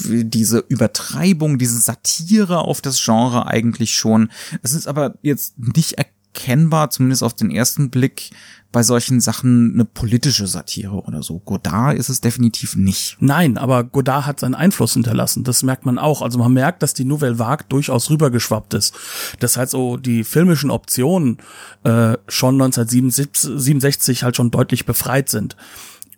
diese 0.05 0.65
Übertreibung, 0.69 1.59
diese 1.59 1.79
Satire 1.79 2.59
auf 2.59 2.81
das 2.81 3.03
Genre 3.03 3.47
eigentlich 3.47 3.95
schon. 3.95 4.31
Es 4.63 4.73
ist 4.73 4.87
aber 4.87 5.15
jetzt 5.23 5.59
nicht 5.59 5.99
erkennbar, 6.41 6.91
zumindest 6.91 7.23
auf 7.23 7.35
den 7.35 7.51
ersten 7.51 7.91
Blick, 7.91 8.31
bei 8.73 8.85
solchen 8.85 9.21
Sachen 9.21 9.73
eine 9.75 9.85
politische 9.85 10.47
Satire 10.47 11.03
oder 11.03 11.25
so. 11.25 11.41
Godard 11.41 11.99
ist 11.99 12.09
es 12.09 12.21
definitiv 12.21 12.77
nicht. 12.77 13.17
Nein, 13.19 13.59
aber 13.59 13.83
Godard 13.83 14.27
hat 14.27 14.39
seinen 14.39 14.55
Einfluss 14.55 14.93
hinterlassen. 14.93 15.43
Das 15.43 15.65
merkt 15.65 15.87
man 15.87 15.99
auch. 15.99 16.23
Also 16.23 16.39
man 16.39 16.53
merkt, 16.53 16.83
dass 16.85 16.95
die 16.95 17.05
Nouvelle 17.05 17.41
Vague 17.41 17.67
durchaus 17.69 18.11
rübergeschwappt 18.11 18.75
ist. 18.75 18.95
Dass 19.41 19.57
halt 19.57 19.71
so 19.71 19.97
die 19.97 20.23
filmischen 20.23 20.71
Optionen 20.71 21.39
äh, 21.83 22.17
schon 22.29 22.63
1967 22.63 24.23
halt 24.23 24.37
schon 24.37 24.53
deutlich 24.53 24.87
befreit 24.87 25.29
sind. 25.29 25.57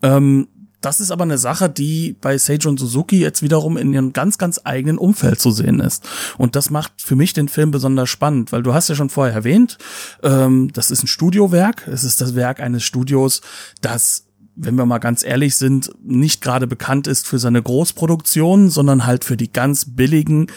Ähm, 0.03 0.49
das 0.83 1.01
ist 1.01 1.11
aber 1.11 1.25
eine 1.25 1.39
Sache, 1.39 1.71
die 1.71 2.17
bei 2.21 2.37
Seijun 2.37 2.77
Suzuki 2.77 3.21
jetzt 3.21 3.43
wiederum 3.43 3.77
in 3.77 3.93
ihrem 3.93 4.13
ganz, 4.13 4.37
ganz 4.37 4.61
eigenen 4.65 4.99
Umfeld 4.99 5.41
zu 5.41 5.51
sehen 5.51 5.81
ist. 5.81 6.05
Und 6.39 6.57
das 6.57 6.71
macht 6.71 6.93
für 6.99 7.17
mich 7.17 7.33
den 7.33 7.49
Film 7.49 7.71
besonders 7.71 8.11
spannend, 8.11 8.53
weil 8.53 8.63
du 8.63 8.75
hast 8.75 8.89
ja 8.89 8.95
schon 8.95 9.09
vorher 9.11 9.35
erwähnt, 9.35 9.79
ähm, 10.23 10.71
das 10.73 10.91
ist 10.91 11.05
ein 11.05 11.09
Studiowerk. 11.09 11.89
Es 11.89 12.05
ist 12.05 12.21
das 12.21 12.35
Werk 12.35 12.61
eines 12.61 12.83
Studios, 12.83 13.41
das 13.81 14.27
wenn 14.55 14.75
wir 14.75 14.85
mal 14.85 14.99
ganz 14.99 15.25
ehrlich 15.25 15.57
sind, 15.57 15.91
nicht 16.03 16.43
gerade 16.43 16.67
bekannt 16.67 17.07
ist 17.07 17.27
für 17.27 17.39
seine 17.39 17.63
Großproduktionen, 17.63 18.69
sondern 18.69 19.07
halt 19.07 19.25
für 19.25 19.39
die 19.39 19.51
ganz 19.51 19.87
billigen, 19.97 20.49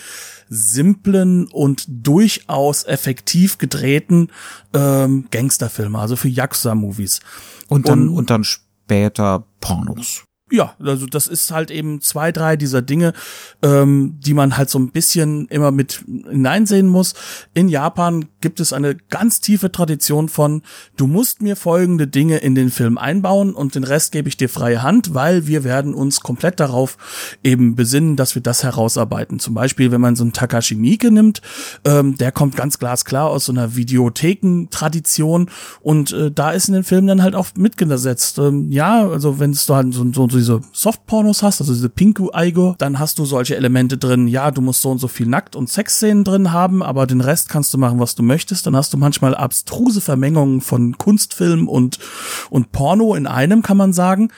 simplen 0.50 1.48
und 1.48 1.86
durchaus 1.88 2.84
effektiv 2.84 3.58
gedrehten 3.58 4.30
ähm, 4.74 5.28
Gangsterfilme, 5.32 5.98
also 5.98 6.16
für 6.18 6.28
Yakuza-Movies. 6.28 7.22
Und 7.68 7.88
dann, 7.88 8.10
und, 8.10 8.18
und 8.18 8.30
dann 8.30 8.44
später 8.44 9.46
panels. 9.66 10.24
Ja, 10.52 10.76
also 10.80 11.08
das 11.08 11.26
ist 11.26 11.50
halt 11.50 11.72
eben 11.72 12.02
zwei, 12.02 12.32
drei 12.32 12.56
dieser 12.56 12.84
Dinge, 12.84 13.14
ähm, 13.64 14.20
die 14.20 14.36
man 14.36 14.58
halt 14.58 14.70
so 14.70 14.78
ein 14.78 14.92
bisschen 14.92 15.48
immer 15.48 15.72
mit 15.72 16.04
hineinsehen 16.06 16.86
muss. 16.88 17.16
In 17.56 17.68
Japan 17.68 18.26
gibt 18.42 18.60
es 18.60 18.72
eine 18.72 18.94
ganz 18.94 19.42
tiefe 19.42 19.72
Tradition 19.72 20.30
von, 20.30 20.62
du 20.98 21.08
musst 21.08 21.42
mir 21.42 21.56
folgende 21.56 22.06
Dinge 22.06 22.38
in 22.38 22.54
den 22.54 22.70
Film 22.70 23.00
einbauen 23.00 23.56
und 23.56 23.74
den 23.74 23.84
Rest 23.84 24.12
gebe 24.12 24.30
ich 24.30 24.38
dir 24.38 24.48
freie 24.48 24.84
Hand, 24.84 25.16
weil 25.16 25.48
wir 25.48 25.64
werden 25.64 25.96
uns 25.96 26.20
komplett 26.20 26.60
darauf 26.60 27.00
eben 27.44 27.76
besinnen, 27.76 28.16
dass 28.16 28.36
wir 28.36 28.44
das 28.44 28.64
herausarbeiten. 28.64 29.40
Zum 29.40 29.56
Beispiel, 29.56 29.92
wenn 29.92 30.02
man 30.02 30.16
so 30.16 30.24
einen 30.24 30.34
Takashi 30.34 30.76
Miike 30.76 31.10
nimmt, 31.10 31.42
ähm, 31.86 32.20
der 32.20 32.32
kommt 32.32 32.56
ganz 32.56 32.78
glasklar 32.78 33.32
aus 33.32 33.46
so 33.46 33.52
einer 33.52 33.76
Videothekentradition 33.76 35.50
und 35.82 36.12
äh, 36.12 36.30
da 36.30 36.52
ist 36.52 36.68
in 36.68 36.76
den 36.76 36.84
Filmen 36.84 37.08
dann 37.08 37.24
halt 37.24 37.34
auch 37.34 37.48
mitgesetzt. 37.58 38.38
Ähm, 38.38 38.70
ja, 38.70 39.10
also 39.10 39.40
wenn 39.40 39.50
es 39.50 39.66
da 39.66 39.78
halt 39.78 39.92
so, 39.92 40.06
so 40.14 40.35
diese 40.38 40.62
Softpornos 40.72 41.44
hast, 41.44 41.62
also 41.62 41.74
diese 41.74 41.90
Pinku 41.90 42.30
Aigo, 42.32 42.76
dann 42.78 43.00
hast 43.00 43.20
du 43.20 43.26
solche 43.26 43.56
Elemente 43.56 43.98
drin, 43.98 44.28
ja, 44.28 44.52
du 44.52 44.62
musst 44.62 44.82
so 44.82 44.92
und 44.92 45.00
so 45.00 45.08
viel 45.08 45.28
Nackt- 45.28 45.56
und 45.56 45.70
Sexszenen 45.70 46.24
drin 46.24 46.52
haben, 46.52 46.84
aber 46.84 47.08
den 47.08 47.22
Rest 47.22 47.50
kannst 47.50 47.74
du 47.74 47.78
machen, 47.78 48.00
was 48.00 48.16
du 48.16 48.24
möchtest. 48.24 48.66
Dann 48.66 48.76
hast 48.76 48.94
du 48.94 48.98
manchmal 48.98 49.36
abstruse 49.36 50.02
Vermengungen 50.02 50.62
von 50.62 50.98
Kunstfilm 50.98 51.68
und, 51.68 52.00
und 52.50 52.72
Porno 52.72 53.16
in 53.16 53.28
einem, 53.28 53.62
kann 53.62 53.78
man 53.78 53.94
sagen. 53.94 54.30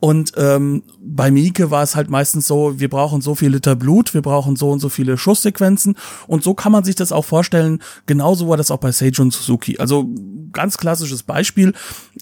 Und 0.00 0.32
ähm, 0.36 0.82
bei 1.04 1.30
Mieke 1.30 1.70
war 1.70 1.82
es 1.82 1.96
halt 1.96 2.10
meistens 2.10 2.46
so, 2.46 2.78
wir 2.78 2.88
brauchen 2.88 3.20
so 3.20 3.34
viel 3.34 3.50
Liter 3.50 3.74
Blut, 3.74 4.14
wir 4.14 4.22
brauchen 4.22 4.56
so 4.56 4.70
und 4.70 4.78
so 4.78 4.88
viele 4.88 5.18
Schusssequenzen. 5.18 5.96
Und 6.26 6.44
so 6.44 6.54
kann 6.54 6.72
man 6.72 6.84
sich 6.84 6.94
das 6.94 7.12
auch 7.12 7.24
vorstellen. 7.24 7.80
Genauso 8.06 8.48
war 8.48 8.56
das 8.56 8.70
auch 8.70 8.78
bei 8.78 8.92
Seijun 8.92 9.30
Suzuki. 9.30 9.78
Also 9.78 10.08
ganz 10.52 10.76
klassisches 10.76 11.22
Beispiel, 11.22 11.72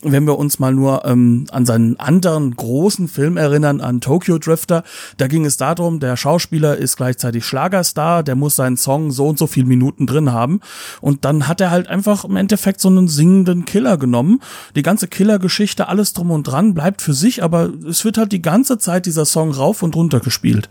wenn 0.02 0.26
wir 0.26 0.38
uns 0.38 0.58
mal 0.58 0.72
nur 0.72 1.04
ähm, 1.04 1.46
an 1.50 1.66
seinen 1.66 1.98
anderen 1.98 2.54
großen 2.54 3.08
Film 3.08 3.36
erinnern, 3.36 3.80
an 3.80 4.00
Tokyo 4.00 4.38
Drifter. 4.38 4.84
Da 5.16 5.26
ging 5.26 5.44
es 5.44 5.56
darum, 5.56 6.00
der 6.00 6.16
Schauspieler 6.16 6.76
ist 6.76 6.96
gleichzeitig 6.96 7.44
Schlagerstar, 7.44 8.22
der 8.22 8.36
muss 8.36 8.56
seinen 8.56 8.76
Song 8.76 9.10
so 9.10 9.28
und 9.28 9.38
so 9.38 9.46
viel 9.46 9.64
Minuten 9.64 10.06
drin 10.06 10.32
haben. 10.32 10.60
Und 11.00 11.24
dann 11.24 11.48
hat 11.48 11.60
er 11.60 11.70
halt 11.70 11.88
einfach 11.88 12.24
im 12.24 12.36
Endeffekt 12.36 12.80
so 12.80 12.88
einen 12.88 13.08
singenden 13.08 13.64
Killer 13.64 13.98
genommen. 13.98 14.40
Die 14.74 14.82
ganze 14.82 15.08
Killergeschichte, 15.08 15.88
alles 15.88 16.12
drum 16.12 16.30
und 16.30 16.44
dran, 16.44 16.74
bleibt 16.74 17.02
für 17.02 17.14
sich, 17.14 17.42
aber 17.42 17.70
es 17.86 18.04
wird 18.04 18.16
halt 18.16 18.32
die 18.32 18.42
ganze 18.42 18.69
Zeit 18.78 19.06
dieser 19.06 19.24
Song 19.24 19.50
rauf 19.50 19.82
und 19.82 19.96
runter 19.96 20.20
gespielt. 20.20 20.68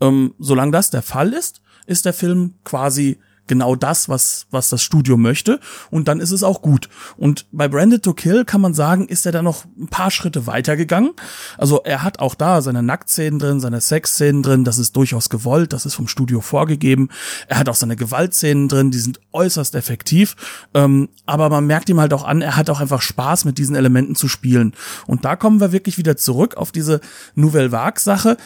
Ähm, 0.00 0.34
solange 0.38 0.72
das 0.72 0.90
der 0.90 1.02
Fall 1.02 1.32
ist, 1.32 1.60
ist 1.86 2.04
der 2.04 2.12
Film 2.12 2.54
quasi 2.64 3.18
genau 3.48 3.74
das, 3.74 4.08
was, 4.08 4.46
was 4.50 4.68
das 4.68 4.82
Studio 4.82 5.16
möchte. 5.16 5.60
Und 5.90 6.08
dann 6.08 6.20
ist 6.20 6.30
es 6.30 6.42
auch 6.42 6.62
gut. 6.62 6.88
Und 7.16 7.46
bei 7.52 7.68
Branded 7.68 8.02
to 8.02 8.14
Kill 8.14 8.44
kann 8.44 8.60
man 8.60 8.74
sagen, 8.74 9.08
ist 9.08 9.26
er 9.26 9.32
da 9.32 9.42
noch 9.42 9.64
ein 9.78 9.88
paar 9.88 10.10
Schritte 10.10 10.46
weitergegangen. 10.46 11.12
Also 11.56 11.82
er 11.82 12.02
hat 12.02 12.18
auch 12.20 12.34
da 12.34 12.62
seine 12.62 12.82
Nacktszenen 12.82 13.38
drin, 13.38 13.60
seine 13.60 13.80
Sexszenen 13.80 14.42
drin. 14.42 14.64
Das 14.64 14.78
ist 14.78 14.94
durchaus 14.96 15.28
gewollt. 15.28 15.72
Das 15.72 15.86
ist 15.86 15.94
vom 15.94 16.08
Studio 16.08 16.40
vorgegeben. 16.40 17.08
Er 17.48 17.58
hat 17.58 17.68
auch 17.68 17.74
seine 17.74 17.96
Gewaltszenen 17.96 18.68
drin. 18.68 18.90
Die 18.90 18.98
sind 18.98 19.20
äußerst 19.32 19.74
effektiv. 19.74 20.36
Ähm, 20.74 21.08
aber 21.26 21.48
man 21.48 21.66
merkt 21.66 21.88
ihm 21.88 22.00
halt 22.00 22.12
auch 22.12 22.24
an, 22.24 22.42
er 22.42 22.56
hat 22.56 22.70
auch 22.70 22.80
einfach 22.80 23.02
Spaß 23.02 23.44
mit 23.44 23.58
diesen 23.58 23.76
Elementen 23.76 24.14
zu 24.14 24.28
spielen. 24.28 24.74
Und 25.06 25.24
da 25.24 25.36
kommen 25.36 25.60
wir 25.60 25.72
wirklich 25.72 25.98
wieder 25.98 26.16
zurück 26.16 26.56
auf 26.56 26.72
diese 26.72 27.00
Nouvelle 27.34 27.72
Vague 27.72 28.00
Sache 28.00 28.36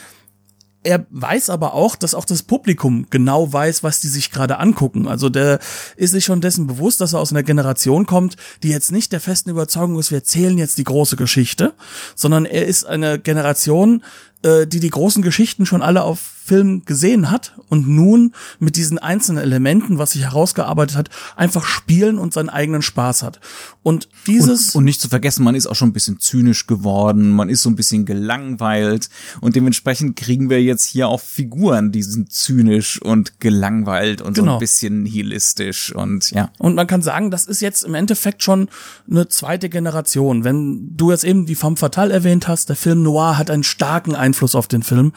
er 0.84 1.06
weiß 1.10 1.50
aber 1.50 1.74
auch, 1.74 1.96
dass 1.96 2.14
auch 2.14 2.24
das 2.24 2.42
Publikum 2.42 3.06
genau 3.10 3.52
weiß, 3.52 3.82
was 3.82 4.00
die 4.00 4.08
sich 4.08 4.30
gerade 4.30 4.58
angucken. 4.58 5.06
Also 5.06 5.28
der 5.28 5.60
ist 5.96 6.10
sich 6.10 6.24
schon 6.24 6.40
dessen 6.40 6.66
bewusst, 6.66 7.00
dass 7.00 7.12
er 7.12 7.20
aus 7.20 7.32
einer 7.32 7.42
Generation 7.42 8.06
kommt, 8.06 8.36
die 8.62 8.70
jetzt 8.70 8.90
nicht 8.90 9.12
der 9.12 9.20
festen 9.20 9.50
Überzeugung 9.50 9.98
ist, 9.98 10.10
wir 10.10 10.18
erzählen 10.18 10.58
jetzt 10.58 10.78
die 10.78 10.84
große 10.84 11.16
Geschichte, 11.16 11.74
sondern 12.14 12.44
er 12.44 12.66
ist 12.66 12.84
eine 12.84 13.18
Generation, 13.18 14.02
äh, 14.42 14.66
die 14.66 14.80
die 14.80 14.90
großen 14.90 15.22
Geschichten 15.22 15.66
schon 15.66 15.82
alle 15.82 16.02
auf 16.02 16.20
Film 16.44 16.84
gesehen 16.84 17.30
hat 17.30 17.54
und 17.68 17.88
nun 17.88 18.34
mit 18.58 18.74
diesen 18.74 18.98
einzelnen 18.98 19.42
Elementen, 19.42 19.98
was 19.98 20.10
sich 20.10 20.22
herausgearbeitet 20.22 20.96
hat, 20.96 21.10
einfach 21.36 21.64
spielen 21.64 22.18
und 22.18 22.34
seinen 22.34 22.48
eigenen 22.48 22.82
Spaß 22.82 23.22
hat. 23.22 23.40
Und 23.84 24.08
dieses 24.26 24.70
und, 24.70 24.80
und 24.80 24.84
nicht 24.84 25.00
zu 25.00 25.08
vergessen, 25.08 25.44
man 25.44 25.54
ist 25.54 25.68
auch 25.68 25.76
schon 25.76 25.90
ein 25.90 25.92
bisschen 25.92 26.18
zynisch 26.18 26.66
geworden, 26.66 27.30
man 27.30 27.48
ist 27.48 27.62
so 27.62 27.70
ein 27.70 27.76
bisschen 27.76 28.06
gelangweilt 28.06 29.08
und 29.40 29.54
dementsprechend 29.54 30.16
kriegen 30.16 30.50
wir 30.50 30.60
jetzt 30.60 30.84
hier 30.84 31.06
auch 31.06 31.20
Figuren, 31.20 31.92
die 31.92 32.02
sind 32.02 32.32
zynisch 32.32 33.00
und 33.00 33.38
gelangweilt 33.38 34.20
und 34.20 34.34
genau. 34.34 34.52
so 34.52 34.56
ein 34.56 34.60
bisschen 34.60 35.04
nihilistisch 35.04 35.94
und 35.94 36.30
ja. 36.32 36.50
Und 36.58 36.74
man 36.74 36.88
kann 36.88 37.02
sagen, 37.02 37.30
das 37.30 37.46
ist 37.46 37.60
jetzt 37.60 37.84
im 37.84 37.94
Endeffekt 37.94 38.42
schon 38.42 38.68
eine 39.08 39.28
zweite 39.28 39.68
Generation. 39.68 40.42
Wenn 40.42 40.96
du 40.96 41.12
jetzt 41.12 41.24
eben 41.24 41.46
die 41.46 41.54
Femme 41.54 41.76
Fatale 41.76 42.12
erwähnt 42.12 42.48
hast, 42.48 42.68
der 42.68 42.76
Film 42.76 43.02
Noir 43.04 43.38
hat 43.38 43.50
einen 43.50 43.62
starken 43.62 44.16
Einfluss 44.16 44.31
auf 44.54 44.68
den 44.68 44.82
Film. 44.82 45.12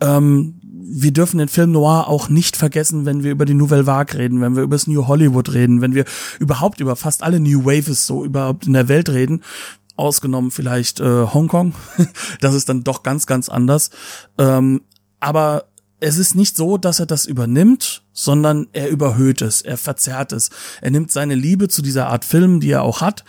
Ähm, 0.00 0.60
wir 0.88 1.12
dürfen 1.12 1.38
den 1.38 1.48
Film 1.48 1.72
Noir 1.72 2.06
auch 2.08 2.28
nicht 2.28 2.56
vergessen, 2.56 3.06
wenn 3.06 3.24
wir 3.24 3.32
über 3.32 3.44
die 3.44 3.54
Nouvelle 3.54 3.86
Vague 3.86 4.18
reden, 4.18 4.40
wenn 4.40 4.54
wir 4.54 4.62
über 4.62 4.76
das 4.76 4.86
New 4.86 5.06
Hollywood 5.06 5.52
reden, 5.52 5.80
wenn 5.80 5.94
wir 5.94 6.04
überhaupt 6.38 6.80
über 6.80 6.94
fast 6.96 7.22
alle 7.22 7.40
New 7.40 7.64
Waves 7.64 8.06
so 8.06 8.24
überhaupt 8.24 8.66
in 8.66 8.72
der 8.72 8.88
Welt 8.88 9.08
reden. 9.08 9.42
Ausgenommen 9.96 10.50
vielleicht 10.50 11.00
äh, 11.00 11.26
Hongkong. 11.26 11.74
das 12.40 12.54
ist 12.54 12.68
dann 12.68 12.84
doch 12.84 13.02
ganz, 13.02 13.26
ganz 13.26 13.48
anders. 13.48 13.90
Ähm, 14.38 14.82
aber 15.18 15.64
es 15.98 16.18
ist 16.18 16.34
nicht 16.34 16.56
so, 16.56 16.76
dass 16.76 17.00
er 17.00 17.06
das 17.06 17.26
übernimmt, 17.26 18.02
sondern 18.12 18.66
er 18.72 18.88
überhöht 18.90 19.42
es, 19.42 19.62
er 19.62 19.78
verzerrt 19.78 20.32
es. 20.32 20.50
Er 20.82 20.90
nimmt 20.90 21.10
seine 21.10 21.34
Liebe 21.34 21.68
zu 21.68 21.82
dieser 21.82 22.08
Art 22.08 22.24
Film, 22.24 22.60
die 22.60 22.70
er 22.70 22.82
auch 22.82 23.00
hat, 23.00 23.24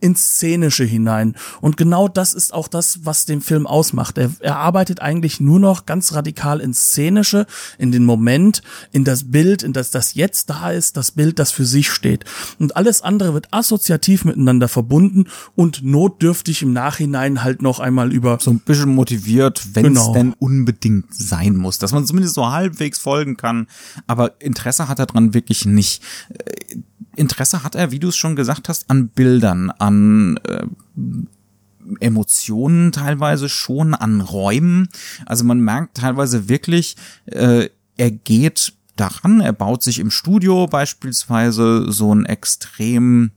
ins 0.00 0.34
Szenische 0.34 0.84
hinein. 0.84 1.36
Und 1.60 1.76
genau 1.76 2.08
das 2.08 2.34
ist 2.34 2.52
auch 2.52 2.68
das, 2.68 3.04
was 3.04 3.24
den 3.24 3.40
Film 3.40 3.66
ausmacht. 3.66 4.18
Er, 4.18 4.30
er 4.40 4.56
arbeitet 4.56 5.00
eigentlich 5.00 5.40
nur 5.40 5.58
noch 5.58 5.86
ganz 5.86 6.12
radikal 6.12 6.60
ins 6.60 6.90
Szenische, 6.90 7.46
in 7.78 7.92
den 7.92 8.04
Moment, 8.04 8.62
in 8.92 9.04
das 9.04 9.30
Bild, 9.30 9.62
in 9.62 9.72
das 9.72 9.90
das 9.90 10.14
jetzt 10.14 10.50
da 10.50 10.70
ist, 10.70 10.96
das 10.96 11.12
Bild, 11.12 11.38
das 11.38 11.50
für 11.50 11.64
sich 11.64 11.90
steht. 11.90 12.24
Und 12.58 12.76
alles 12.76 13.02
andere 13.02 13.34
wird 13.34 13.48
assoziativ 13.52 14.24
miteinander 14.24 14.68
verbunden 14.68 15.26
und 15.54 15.82
notdürftig 15.82 16.62
im 16.62 16.72
Nachhinein 16.72 17.42
halt 17.42 17.62
noch 17.62 17.80
einmal 17.80 18.12
über. 18.12 18.38
So 18.40 18.50
ein 18.50 18.60
bisschen 18.60 18.94
motiviert, 18.94 19.74
wenn 19.74 19.86
es 19.86 19.92
genau. 19.92 20.12
denn 20.12 20.32
unbedingt 20.38 21.14
sein 21.14 21.56
muss. 21.56 21.78
Dass 21.78 21.92
man 21.92 22.06
zumindest 22.06 22.34
so 22.34 22.50
halbwegs 22.50 22.98
folgen 22.98 23.36
kann. 23.36 23.66
Aber 24.06 24.40
Interesse 24.40 24.88
hat 24.88 24.98
er 24.98 25.06
dran 25.06 25.34
wirklich 25.34 25.64
nicht 25.64 26.02
Interesse 27.16 27.62
hat 27.62 27.74
er, 27.74 27.90
wie 27.90 27.98
du 27.98 28.08
es 28.08 28.16
schon 28.16 28.36
gesagt 28.36 28.68
hast, 28.68 28.90
an 28.90 29.08
Bildern, 29.08 29.70
an 29.70 30.38
äh, 30.44 30.66
Emotionen 32.00 32.92
teilweise 32.92 33.48
schon, 33.48 33.94
an 33.94 34.20
Räumen. 34.20 34.88
Also 35.26 35.44
man 35.44 35.60
merkt 35.60 35.98
teilweise 35.98 36.48
wirklich, 36.48 36.96
äh, 37.26 37.68
er 37.96 38.10
geht 38.10 38.74
daran, 38.96 39.40
er 39.40 39.52
baut 39.52 39.82
sich 39.82 39.98
im 39.98 40.10
Studio 40.10 40.66
beispielsweise 40.66 41.90
so 41.90 42.14
ein 42.14 42.24
extrem 42.26 43.32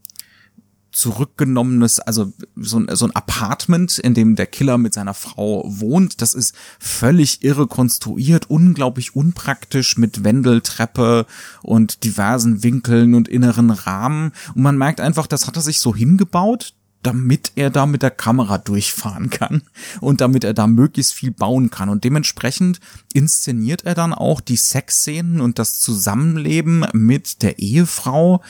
zurückgenommenes, 0.98 2.00
also 2.00 2.34
so 2.56 2.80
ein, 2.80 2.88
so 2.96 3.06
ein 3.06 3.16
Apartment, 3.16 4.00
in 4.00 4.16
dem 4.16 4.36
der 4.36 4.48
Killer 4.48 4.80
mit 4.80 4.96
seiner 4.96 5.14
Frau 5.14 5.64
wohnt. 5.68 6.24
Das 6.24 6.34
ist 6.34 6.56
völlig 6.80 7.44
irre 7.44 7.68
konstruiert, 7.68 8.50
unglaublich 8.50 9.16
unpraktisch 9.16 9.98
mit 9.98 10.24
Wendeltreppe 10.24 11.28
und 11.62 12.04
diversen 12.04 12.64
Winkeln 12.64 13.14
und 13.14 13.28
inneren 13.28 13.70
Rahmen. 13.70 14.32
Und 14.56 14.64
man 14.64 14.76
merkt 14.76 15.00
einfach, 15.00 15.28
das 15.28 15.46
hat 15.46 15.56
er 15.56 15.62
sich 15.62 15.82
so 15.82 15.96
hingebaut, 15.96 16.74
damit 17.04 17.52
er 17.54 17.70
da 17.70 17.86
mit 17.86 18.02
der 18.02 18.10
Kamera 18.10 18.58
durchfahren 18.58 19.30
kann 19.30 19.62
und 20.02 20.20
damit 20.20 20.44
er 20.44 20.56
da 20.56 20.66
möglichst 20.66 21.14
viel 21.14 21.30
bauen 21.30 21.70
kann. 21.70 21.90
Und 21.90 22.06
dementsprechend 22.06 22.80
inszeniert 23.14 23.86
er 23.86 23.94
dann 23.94 24.16
auch 24.16 24.42
die 24.42 24.58
Sexszenen 24.58 25.42
und 25.42 25.60
das 25.60 25.80
Zusammenleben 25.80 26.88
mit 26.94 27.44
der 27.44 27.60
Ehefrau 27.60 28.42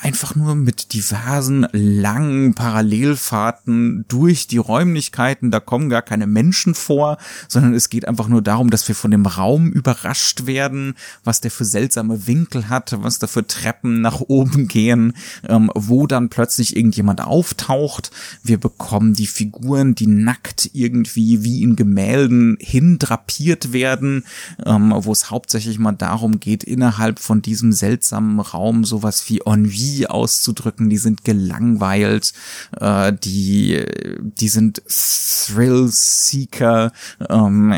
einfach 0.00 0.34
nur 0.34 0.54
mit 0.54 0.92
diversen 0.92 1.66
langen 1.72 2.54
Parallelfahrten 2.54 4.04
durch 4.08 4.46
die 4.46 4.58
Räumlichkeiten. 4.58 5.50
Da 5.50 5.60
kommen 5.60 5.88
gar 5.88 6.02
keine 6.02 6.26
Menschen 6.26 6.74
vor, 6.74 7.18
sondern 7.48 7.74
es 7.74 7.88
geht 7.88 8.06
einfach 8.06 8.28
nur 8.28 8.42
darum, 8.42 8.70
dass 8.70 8.86
wir 8.88 8.94
von 8.94 9.10
dem 9.10 9.26
Raum 9.26 9.70
überrascht 9.70 10.46
werden, 10.46 10.94
was 11.24 11.40
der 11.40 11.50
für 11.50 11.64
seltsame 11.64 12.26
Winkel 12.26 12.68
hat, 12.68 12.96
was 13.02 13.18
da 13.18 13.26
für 13.26 13.46
Treppen 13.46 14.00
nach 14.00 14.20
oben 14.20 14.68
gehen, 14.68 15.14
ähm, 15.48 15.70
wo 15.74 16.06
dann 16.06 16.28
plötzlich 16.28 16.76
irgendjemand 16.76 17.20
auftaucht. 17.20 18.10
Wir 18.42 18.58
bekommen 18.58 19.14
die 19.14 19.26
Figuren, 19.26 19.94
die 19.94 20.08
nackt 20.08 20.70
irgendwie 20.72 21.42
wie 21.42 21.62
in 21.62 21.76
Gemälden 21.76 22.56
hindrapiert 22.60 23.72
werden, 23.72 24.24
ähm, 24.64 24.92
wo 24.94 25.12
es 25.12 25.30
hauptsächlich 25.30 25.78
mal 25.78 25.92
darum 25.92 26.40
geht, 26.40 26.64
innerhalb 26.64 27.18
von 27.18 27.42
diesem 27.42 27.72
seltsamen 27.72 28.40
Raum 28.40 28.84
sowas 28.84 29.28
wie 29.28 29.40
Ennui 29.44 29.85
auszudrücken, 30.08 30.90
die 30.90 30.98
sind 30.98 31.24
gelangweilt, 31.24 32.32
äh, 32.78 33.12
die, 33.12 33.84
die 34.20 34.48
sind 34.48 34.82
Thrill-Seeker, 34.88 36.92
ähm, 37.28 37.74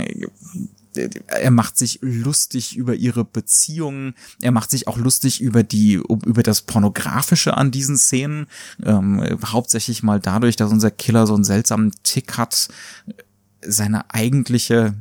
er 1.27 1.51
macht 1.51 1.79
sich 1.79 1.99
lustig 2.03 2.77
über 2.77 2.95
ihre 2.95 3.25
Beziehungen, 3.25 4.15
er 4.41 4.53
macht 4.53 4.71
sich 4.71 4.89
auch 4.89 4.97
lustig 4.97 5.41
über 5.41 5.63
die, 5.63 5.95
über 5.95 6.43
das 6.43 6.63
Pornografische 6.63 7.57
an 7.57 7.71
diesen 7.71 7.97
Szenen, 7.97 8.47
ähm, 8.85 9.23
hauptsächlich 9.45 10.03
mal 10.03 10.21
dadurch, 10.21 10.57
dass 10.57 10.73
unser 10.73 10.91
Killer 10.91 11.27
so 11.27 11.35
einen 11.35 11.45
seltsamen 11.45 11.93
Tick 12.03 12.37
hat, 12.37 12.69
seine 13.61 14.13
eigentliche 14.13 14.95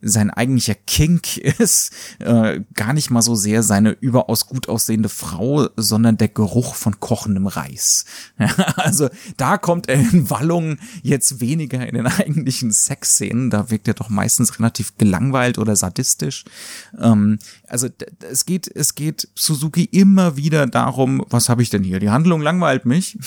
sein 0.00 0.30
eigentlicher 0.30 0.74
Kink 0.74 1.36
ist 1.58 1.92
äh, 2.20 2.60
gar 2.74 2.92
nicht 2.92 3.10
mal 3.10 3.22
so 3.22 3.34
sehr 3.34 3.62
seine 3.62 3.90
überaus 4.00 4.46
gut 4.46 4.68
aussehende 4.68 5.08
Frau, 5.08 5.68
sondern 5.76 6.16
der 6.16 6.28
Geruch 6.28 6.74
von 6.74 7.00
kochendem 7.00 7.46
Reis. 7.46 8.04
Also 8.76 9.08
da 9.36 9.58
kommt 9.58 9.88
er 9.88 9.96
in 9.96 10.30
Wallung 10.30 10.78
jetzt 11.02 11.40
weniger 11.40 11.86
in 11.86 11.94
den 11.94 12.06
eigentlichen 12.06 12.70
Sexszenen. 12.70 13.50
Da 13.50 13.70
wirkt 13.70 13.88
er 13.88 13.94
doch 13.94 14.08
meistens 14.08 14.58
relativ 14.58 14.96
gelangweilt 14.98 15.58
oder 15.58 15.76
sadistisch. 15.76 16.44
Ähm, 16.98 17.38
also 17.66 17.88
es 18.30 18.46
geht, 18.46 18.70
es 18.74 18.94
geht 18.94 19.28
Suzuki 19.34 19.84
immer 19.84 20.36
wieder 20.36 20.66
darum, 20.66 21.24
was 21.28 21.48
habe 21.48 21.62
ich 21.62 21.70
denn 21.70 21.82
hier? 21.82 21.98
Die 21.98 22.10
Handlung 22.10 22.40
langweilt 22.40 22.86
mich. 22.86 23.18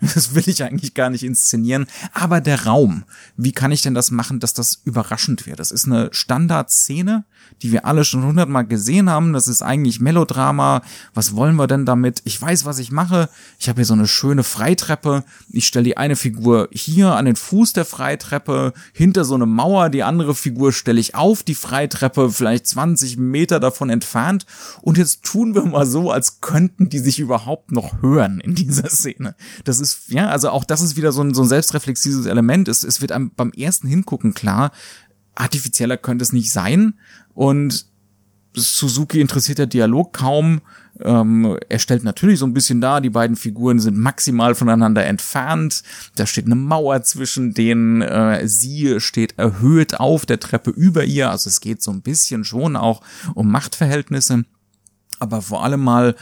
Das 0.00 0.34
will 0.34 0.44
ich 0.46 0.62
eigentlich 0.62 0.94
gar 0.94 1.10
nicht 1.10 1.22
inszenieren. 1.22 1.86
Aber 2.12 2.40
der 2.40 2.64
Raum, 2.64 3.04
wie 3.36 3.52
kann 3.52 3.72
ich 3.72 3.82
denn 3.82 3.94
das 3.94 4.10
machen, 4.10 4.40
dass 4.40 4.54
das 4.54 4.80
überraschend 4.84 5.46
wird? 5.46 5.58
Das 5.58 5.70
ist 5.70 5.86
eine 5.86 6.10
Standardszene, 6.12 7.24
die 7.62 7.72
wir 7.72 7.86
alle 7.86 8.04
schon 8.04 8.24
hundertmal 8.24 8.66
gesehen 8.66 9.08
haben. 9.10 9.32
Das 9.32 9.48
ist 9.48 9.62
eigentlich 9.62 10.00
Melodrama. 10.00 10.82
Was 11.14 11.34
wollen 11.34 11.56
wir 11.56 11.66
denn 11.66 11.86
damit? 11.86 12.22
Ich 12.24 12.40
weiß, 12.40 12.64
was 12.64 12.78
ich 12.78 12.90
mache. 12.90 13.28
Ich 13.58 13.68
habe 13.68 13.76
hier 13.76 13.86
so 13.86 13.94
eine 13.94 14.08
schöne 14.08 14.44
Freitreppe. 14.44 15.24
Ich 15.50 15.66
stelle 15.66 15.84
die 15.84 15.96
eine 15.96 16.16
Figur 16.16 16.68
hier 16.72 17.14
an 17.14 17.24
den 17.24 17.36
Fuß 17.36 17.72
der 17.72 17.84
Freitreppe, 17.84 18.72
hinter 18.92 19.24
so 19.24 19.34
eine 19.34 19.46
Mauer. 19.46 19.90
Die 19.90 20.02
andere 20.02 20.34
Figur 20.34 20.72
stelle 20.72 21.00
ich 21.00 21.14
auf 21.14 21.42
die 21.42 21.54
Freitreppe, 21.54 22.30
vielleicht 22.30 22.66
20 22.66 23.16
Meter 23.16 23.60
davon 23.60 23.90
entfernt. 23.90 24.46
Und 24.80 24.98
jetzt 24.98 25.22
tun 25.22 25.54
wir 25.54 25.64
mal 25.64 25.86
so, 25.86 26.10
als 26.10 26.40
könnten 26.40 26.88
die 26.88 26.98
sich 26.98 27.18
überhaupt 27.18 27.72
noch 27.72 28.02
hören 28.02 28.40
in 28.40 28.54
dieser 28.54 28.88
Szene. 28.88 29.34
Das 29.64 29.80
ist, 29.80 30.10
ja, 30.10 30.28
also 30.28 30.50
auch 30.50 30.64
das 30.64 30.82
ist 30.82 30.96
wieder 30.96 31.12
so 31.12 31.22
ein, 31.22 31.34
so 31.34 31.42
ein 31.42 31.48
selbstreflexives 31.48 32.26
Element. 32.26 32.68
Es, 32.68 32.82
es 32.82 33.00
wird 33.00 33.12
einem 33.12 33.30
beim 33.34 33.52
ersten 33.52 33.88
Hingucken 33.88 34.34
klar, 34.34 34.72
artifizieller 35.34 35.96
könnte 35.96 36.22
es 36.22 36.32
nicht 36.32 36.52
sein. 36.52 36.94
Und 37.34 37.86
Suzuki 38.54 39.20
interessiert 39.20 39.58
der 39.58 39.66
Dialog 39.66 40.12
kaum. 40.12 40.60
Ähm, 41.00 41.58
er 41.68 41.78
stellt 41.78 42.04
natürlich 42.04 42.38
so 42.38 42.46
ein 42.46 42.52
bisschen 42.52 42.80
dar, 42.80 43.00
die 43.00 43.10
beiden 43.10 43.36
Figuren 43.36 43.80
sind 43.80 43.96
maximal 43.96 44.54
voneinander 44.54 45.04
entfernt. 45.04 45.82
Da 46.16 46.26
steht 46.26 46.46
eine 46.46 46.54
Mauer 46.54 47.02
zwischen 47.02 47.54
denen. 47.54 48.02
Äh, 48.02 48.46
sie 48.46 49.00
steht 49.00 49.38
erhöht 49.38 49.98
auf 49.98 50.26
der 50.26 50.38
Treppe 50.38 50.70
über 50.70 51.04
ihr. 51.04 51.30
Also 51.30 51.48
es 51.48 51.60
geht 51.60 51.82
so 51.82 51.90
ein 51.90 52.02
bisschen 52.02 52.44
schon 52.44 52.76
auch 52.76 53.00
um 53.34 53.50
Machtverhältnisse. 53.50 54.44
Aber 55.18 55.40
vor 55.40 55.64
allem 55.64 55.82
mal 55.82 56.14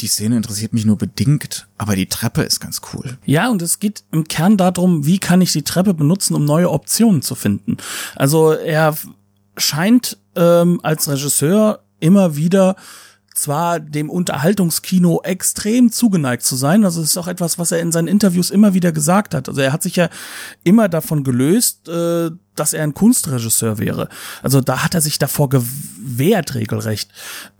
die 0.00 0.08
Szene 0.08 0.36
interessiert 0.36 0.72
mich 0.72 0.84
nur 0.84 0.98
bedingt, 0.98 1.68
aber 1.78 1.96
die 1.96 2.06
Treppe 2.06 2.42
ist 2.42 2.60
ganz 2.60 2.80
cool. 2.92 3.18
Ja, 3.24 3.48
und 3.50 3.62
es 3.62 3.78
geht 3.78 4.04
im 4.12 4.24
Kern 4.24 4.56
darum, 4.56 5.06
wie 5.06 5.18
kann 5.18 5.40
ich 5.40 5.52
die 5.52 5.62
Treppe 5.62 5.94
benutzen, 5.94 6.34
um 6.34 6.44
neue 6.44 6.70
Optionen 6.70 7.22
zu 7.22 7.34
finden. 7.34 7.78
Also 8.14 8.52
er 8.52 8.96
scheint 9.56 10.18
ähm, 10.34 10.80
als 10.82 11.08
Regisseur 11.08 11.80
immer 11.98 12.36
wieder 12.36 12.76
zwar 13.34 13.80
dem 13.80 14.10
Unterhaltungskino 14.10 15.20
extrem 15.22 15.92
zugeneigt 15.92 16.42
zu 16.42 16.56
sein, 16.56 16.84
also 16.84 17.02
es 17.02 17.10
ist 17.10 17.18
auch 17.18 17.28
etwas, 17.28 17.58
was 17.58 17.70
er 17.70 17.80
in 17.80 17.92
seinen 17.92 18.08
Interviews 18.08 18.50
immer 18.50 18.74
wieder 18.74 18.92
gesagt 18.92 19.34
hat. 19.34 19.48
Also 19.48 19.60
er 19.60 19.72
hat 19.72 19.82
sich 19.82 19.96
ja 19.96 20.08
immer 20.64 20.88
davon 20.88 21.22
gelöst, 21.22 21.88
äh, 21.88 22.30
dass 22.54 22.72
er 22.72 22.82
ein 22.82 22.94
Kunstregisseur 22.94 23.78
wäre. 23.78 24.08
Also 24.42 24.60
da 24.60 24.82
hat 24.82 24.94
er 24.94 25.02
sich 25.02 25.18
davor 25.18 25.50
gewehrt 25.50 26.54
regelrecht. 26.54 27.10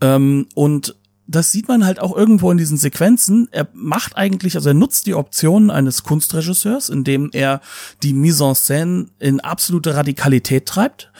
Ähm, 0.00 0.46
und 0.54 0.96
das 1.28 1.50
sieht 1.50 1.68
man 1.68 1.84
halt 1.84 1.98
auch 1.98 2.16
irgendwo 2.16 2.50
in 2.50 2.58
diesen 2.58 2.76
Sequenzen. 2.76 3.48
Er 3.50 3.68
macht 3.72 4.16
eigentlich, 4.16 4.54
also 4.54 4.70
er 4.70 4.74
nutzt 4.74 5.06
die 5.06 5.14
Optionen 5.14 5.70
eines 5.70 6.04
Kunstregisseurs, 6.04 6.88
indem 6.88 7.30
er 7.32 7.60
die 8.02 8.12
Mise 8.12 8.44
en 8.44 8.54
scène 8.54 9.06
in 9.18 9.40
absolute 9.40 9.94
Radikalität 9.94 10.66
treibt. 10.66 11.10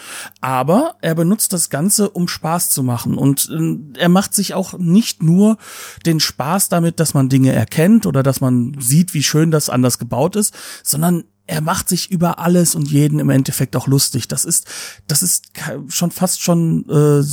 Aber 0.40 0.95
er 1.01 1.14
benutzt 1.14 1.53
das 1.53 1.71
Ganze, 1.71 2.11
um 2.11 2.29
Spaß 2.29 2.71
zu 2.71 2.83
machen. 2.83 3.19
Und 3.19 3.51
äh, 3.51 4.01
er 4.01 4.09
macht 4.09 4.35
sich 4.35 4.55
auch 4.55 4.79
nicht 4.79 5.23
nur 5.23 5.59
den 6.05 6.21
Spaß 6.21 6.69
damit, 6.69 7.01
dass 7.01 7.14
man 7.14 7.29
Dinge 7.29 7.53
erkennt 7.53 8.07
oder 8.07 8.23
dass 8.23 8.40
man 8.40 8.77
sieht, 8.79 9.12
wie 9.14 9.23
schön 9.23 9.51
das 9.51 9.69
anders 9.69 9.99
gebaut 9.99 10.37
ist, 10.37 10.55
sondern 10.85 11.25
er 11.49 11.61
macht 11.61 11.88
sich 11.88 12.11
über 12.11 12.38
alles 12.38 12.75
und 12.75 12.90
jeden 12.90 13.21
im 13.21 13.31
Endeffekt 13.31 13.77
auch 13.77 13.87
lustig. 13.87 14.29
Das 14.29 14.45
ist, 14.45 14.66
das 15.07 15.23
ist 15.23 15.53
schon 15.88 16.11
fast 16.11 16.42
schon 16.42 16.88
äh, 16.88 17.25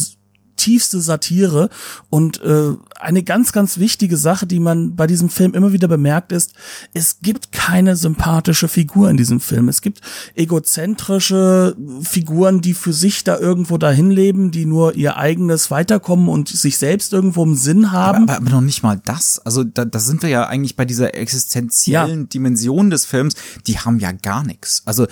tiefste 0.64 1.02
Satire 1.02 1.70
und 2.10 2.42
äh, 2.42 2.72
eine 2.98 3.24
ganz, 3.24 3.52
ganz 3.52 3.80
wichtige 3.80 4.16
Sache, 4.16 4.48
die 4.48 4.62
man 4.62 4.96
bei 4.96 5.08
diesem 5.08 5.28
Film 5.28 5.54
immer 5.54 5.74
wieder 5.74 5.90
bemerkt, 5.90 6.32
ist, 6.32 6.54
es 6.94 7.20
gibt 7.22 7.52
keine 7.52 7.98
sympathische 7.98 8.70
Figur 8.70 9.10
in 9.10 9.18
diesem 9.18 9.42
Film. 9.42 9.68
Es 9.68 9.82
gibt 9.82 10.00
egozentrische 10.36 11.76
Figuren, 12.02 12.62
die 12.62 12.74
für 12.74 12.94
sich 12.94 13.26
da 13.26 13.38
irgendwo 13.38 13.78
dahin 13.78 14.10
leben, 14.10 14.52
die 14.52 14.66
nur 14.66 14.96
ihr 14.96 15.18
eigenes 15.18 15.70
Weiterkommen 15.70 16.30
und 16.30 16.48
sich 16.48 16.78
selbst 16.78 17.12
irgendwo 17.12 17.44
im 17.44 17.56
Sinn 17.56 17.92
haben. 17.92 18.24
Aber, 18.24 18.36
aber, 18.36 18.48
aber 18.48 18.50
noch 18.52 18.62
nicht 18.62 18.84
mal 18.84 19.02
das. 19.04 19.40
Also 19.40 19.66
da, 19.66 19.84
da 19.84 20.00
sind 20.00 20.24
wir 20.24 20.30
ja 20.30 20.48
eigentlich 20.48 20.78
bei 20.78 20.86
dieser 20.86 21.14
existenziellen 21.14 22.22
ja. 22.22 22.28
Dimension 22.28 22.90
des 22.90 23.06
Films. 23.06 23.36
Die 23.68 23.80
haben 23.80 24.00
ja 24.00 24.14
gar 24.14 24.46
nichts. 24.46 24.82
Also 24.86 25.08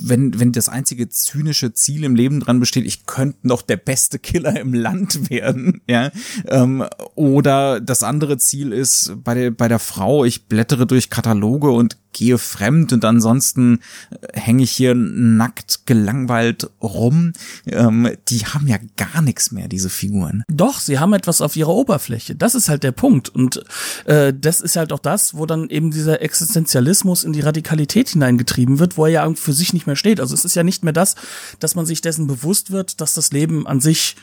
wenn, 0.00 0.40
wenn 0.40 0.50
das 0.50 0.68
einzige 0.68 1.08
zynische 1.08 1.72
Ziel 1.72 2.02
im 2.02 2.16
Leben 2.16 2.40
dran 2.40 2.58
besteht, 2.58 2.84
ich 2.84 3.06
könnte 3.06 3.46
noch 3.46 3.62
der 3.62 3.76
beste 3.76 4.18
Killer 4.18 4.58
im 4.58 4.74
Land 4.74 4.87
werden, 5.30 5.80
ja, 5.86 6.10
ähm, 6.46 6.84
oder 7.14 7.80
das 7.80 8.02
andere 8.02 8.38
Ziel 8.38 8.72
ist 8.72 9.12
bei 9.24 9.34
der, 9.34 9.50
bei 9.50 9.68
der 9.68 9.78
Frau, 9.78 10.24
ich 10.24 10.46
blättere 10.46 10.86
durch 10.86 11.10
Kataloge 11.10 11.70
und 11.70 11.96
gehe 12.12 12.38
fremd 12.38 12.92
und 12.92 13.04
ansonsten 13.04 13.80
äh, 14.10 14.38
hänge 14.38 14.64
ich 14.64 14.72
hier 14.72 14.94
nackt 14.94 15.86
gelangweilt 15.86 16.70
rum. 16.82 17.32
Ähm, 17.66 18.10
die 18.28 18.46
haben 18.46 18.66
ja 18.66 18.78
gar 18.96 19.22
nichts 19.22 19.52
mehr, 19.52 19.68
diese 19.68 19.90
Figuren. 19.90 20.42
Doch, 20.48 20.80
sie 20.80 20.98
haben 20.98 21.12
etwas 21.12 21.40
auf 21.40 21.56
ihrer 21.56 21.74
Oberfläche. 21.74 22.34
Das 22.34 22.54
ist 22.54 22.68
halt 22.68 22.82
der 22.82 22.92
Punkt. 22.92 23.28
Und 23.28 23.62
äh, 24.06 24.32
das 24.38 24.60
ist 24.60 24.76
halt 24.76 24.92
auch 24.92 24.98
das, 24.98 25.34
wo 25.34 25.46
dann 25.46 25.68
eben 25.70 25.90
dieser 25.90 26.22
Existenzialismus 26.22 27.24
in 27.24 27.32
die 27.32 27.40
Radikalität 27.40 28.08
hineingetrieben 28.10 28.78
wird, 28.78 28.96
wo 28.96 29.06
er 29.06 29.12
ja 29.12 29.34
für 29.34 29.52
sich 29.52 29.72
nicht 29.72 29.86
mehr 29.86 29.96
steht. 29.96 30.20
Also 30.20 30.34
es 30.34 30.44
ist 30.44 30.56
ja 30.56 30.62
nicht 30.62 30.84
mehr 30.84 30.92
das, 30.92 31.14
dass 31.60 31.74
man 31.74 31.86
sich 31.86 32.00
dessen 32.00 32.26
bewusst 32.26 32.70
wird, 32.70 33.00
dass 33.00 33.14
das 33.14 33.32
Leben 33.32 33.66
an 33.66 33.80
sich 33.80 34.16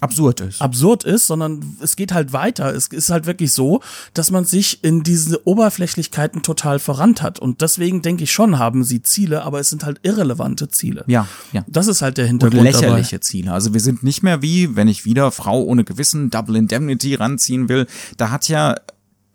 absurd 0.00 0.40
ist. 0.40 0.60
Absurd 0.60 1.04
ist, 1.04 1.26
sondern 1.26 1.76
es 1.80 1.96
geht 1.96 2.12
halt 2.12 2.32
weiter. 2.32 2.74
Es 2.74 2.88
ist 2.88 3.10
halt 3.10 3.26
wirklich 3.26 3.52
so, 3.52 3.80
dass 4.14 4.30
man 4.30 4.44
sich 4.44 4.84
in 4.84 5.02
diese 5.02 5.46
Oberflächlichkeiten 5.46 6.42
total 6.42 6.78
verrannt 7.16 7.22
hat. 7.22 7.38
Und 7.38 7.62
deswegen 7.62 8.02
denke 8.02 8.24
ich 8.24 8.32
schon, 8.32 8.58
haben 8.58 8.84
sie 8.84 9.02
Ziele, 9.02 9.42
aber 9.42 9.60
es 9.60 9.70
sind 9.70 9.84
halt 9.84 10.00
irrelevante 10.02 10.68
Ziele. 10.68 11.04
Ja, 11.06 11.26
ja. 11.52 11.64
Das 11.66 11.86
ist 11.86 12.02
halt 12.02 12.18
der 12.18 12.26
Hintergrund. 12.26 12.60
Und 12.60 12.64
lächerliche 12.64 13.16
dabei. 13.16 13.22
Ziele. 13.22 13.52
Also 13.52 13.74
wir 13.74 13.80
sind 13.80 14.02
nicht 14.02 14.22
mehr 14.22 14.42
wie, 14.42 14.76
wenn 14.76 14.88
ich 14.88 15.04
wieder 15.04 15.30
Frau 15.30 15.62
ohne 15.62 15.84
Gewissen, 15.84 16.30
Double 16.30 16.56
Indemnity 16.56 17.14
ranziehen 17.14 17.68
will. 17.68 17.86
Da 18.16 18.30
hat 18.30 18.48
ja 18.48 18.74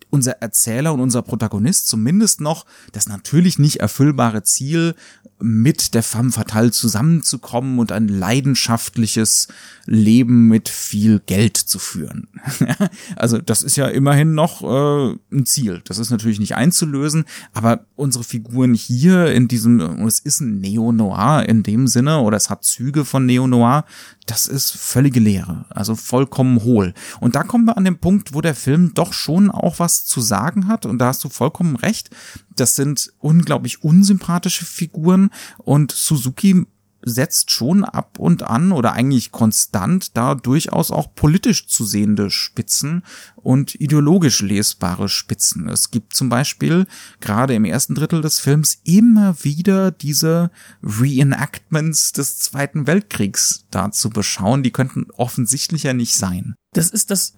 unser 0.10 0.34
Erzähler 0.42 0.94
und 0.94 1.00
unser 1.00 1.22
Protagonist 1.22 1.88
zumindest 1.88 2.42
noch 2.42 2.66
das 2.92 3.08
natürlich 3.08 3.60
nicht 3.60 3.78
erfüllbare 3.78 4.44
Ziel, 4.44 4.94
mit 5.42 5.94
der 5.94 6.04
femme 6.04 6.32
fatale 6.32 6.72
zusammenzukommen 6.72 7.80
und 7.80 7.92
ein 7.92 8.08
leidenschaftliches 8.08 9.48
Leben 9.86 10.48
mit 10.48 10.70
viel 10.70 11.20
Geld 11.26 11.58
zu 11.58 11.80
führen. 11.80 12.28
also 13.16 13.40
das 13.40 13.64
ist 13.64 13.76
ja 13.76 13.88
immerhin 13.88 14.34
noch 14.34 14.62
äh, 14.62 15.18
ein 15.32 15.46
Ziel. 15.46 15.82
Das 15.86 15.98
ist 15.98 16.12
natürlich 16.12 16.40
nicht 16.40 16.56
einzulösen, 16.56 17.26
aber 17.54 17.86
unsere 17.96 18.24
Figuren 18.24 18.74
hier 18.74 19.32
in 19.34 19.48
diesem, 19.48 19.80
es 20.06 20.20
ist 20.20 20.42
ein 20.42 20.60
Neo-Noir 20.60 21.46
in 21.48 21.64
dem 21.64 21.88
Sinne, 21.88 22.20
oder 22.20 22.38
es 22.38 22.50
hat 22.50 22.64
Züge 22.64 23.06
von 23.06 23.26
Neo-Noir, 23.26 23.86
das 24.28 24.48
ist 24.48 24.72
völlige 24.72 25.20
Leere, 25.20 25.66
also 25.70 25.96
vollkommen 25.96 26.64
hohl. 26.64 26.94
Und 27.20 27.36
da 27.36 27.44
kommen 27.44 27.66
wir 27.66 27.78
an 27.78 27.86
den 27.86 28.00
Punkt, 28.00 28.34
wo 28.34 28.42
der 28.42 28.56
Film 28.56 28.94
doch 28.94 29.14
schon 29.14 29.50
auch 29.50 29.80
was 29.80 30.06
zu 30.06 30.22
sagen 30.22 30.68
hat, 30.68 30.86
und 30.86 31.00
da 31.00 31.08
hast 31.08 31.24
du 31.24 31.30
vollkommen 31.30 31.76
recht. 31.76 32.10
Das 32.56 32.76
sind 32.76 33.12
unglaublich 33.20 33.84
unsympathische 33.84 34.66
Figuren 34.66 35.32
und 35.58 35.92
Suzuki 35.92 36.66
setzt 37.04 37.52
schon 37.52 37.84
ab 37.84 38.20
und 38.20 38.44
an 38.44 38.72
oder 38.72 38.94
eigentlich 38.94 39.32
konstant 39.32 40.16
da 40.16 40.36
durchaus 40.36 40.92
auch 40.92 41.14
politisch 41.16 41.68
zu 41.68 41.86
sehende 41.86 42.30
Spitzen 42.30 43.04
und 43.36 43.76
ideologisch 43.76 44.42
lesbare 44.42 45.10
Spitzen. 45.10 45.68
Es 45.70 45.92
gibt 45.92 46.16
zum 46.16 46.30
Beispiel 46.30 46.86
gerade 47.20 47.54
im 47.56 47.66
ersten 47.66 47.96
Drittel 47.96 48.22
des 48.22 48.40
Films 48.40 48.80
immer 48.84 49.36
wieder 49.44 49.92
diese 49.92 50.52
Reenactments 50.84 52.14
des 52.14 52.40
Zweiten 52.40 52.88
Weltkriegs 52.88 53.66
da 53.72 53.92
zu 53.92 54.10
beschauen. 54.10 54.64
Die 54.64 54.72
könnten 54.72 55.08
offensichtlicher 55.12 55.94
nicht 55.94 56.16
sein 56.16 56.56
das 56.74 56.90
ist 56.90 57.12
das, 57.12 57.34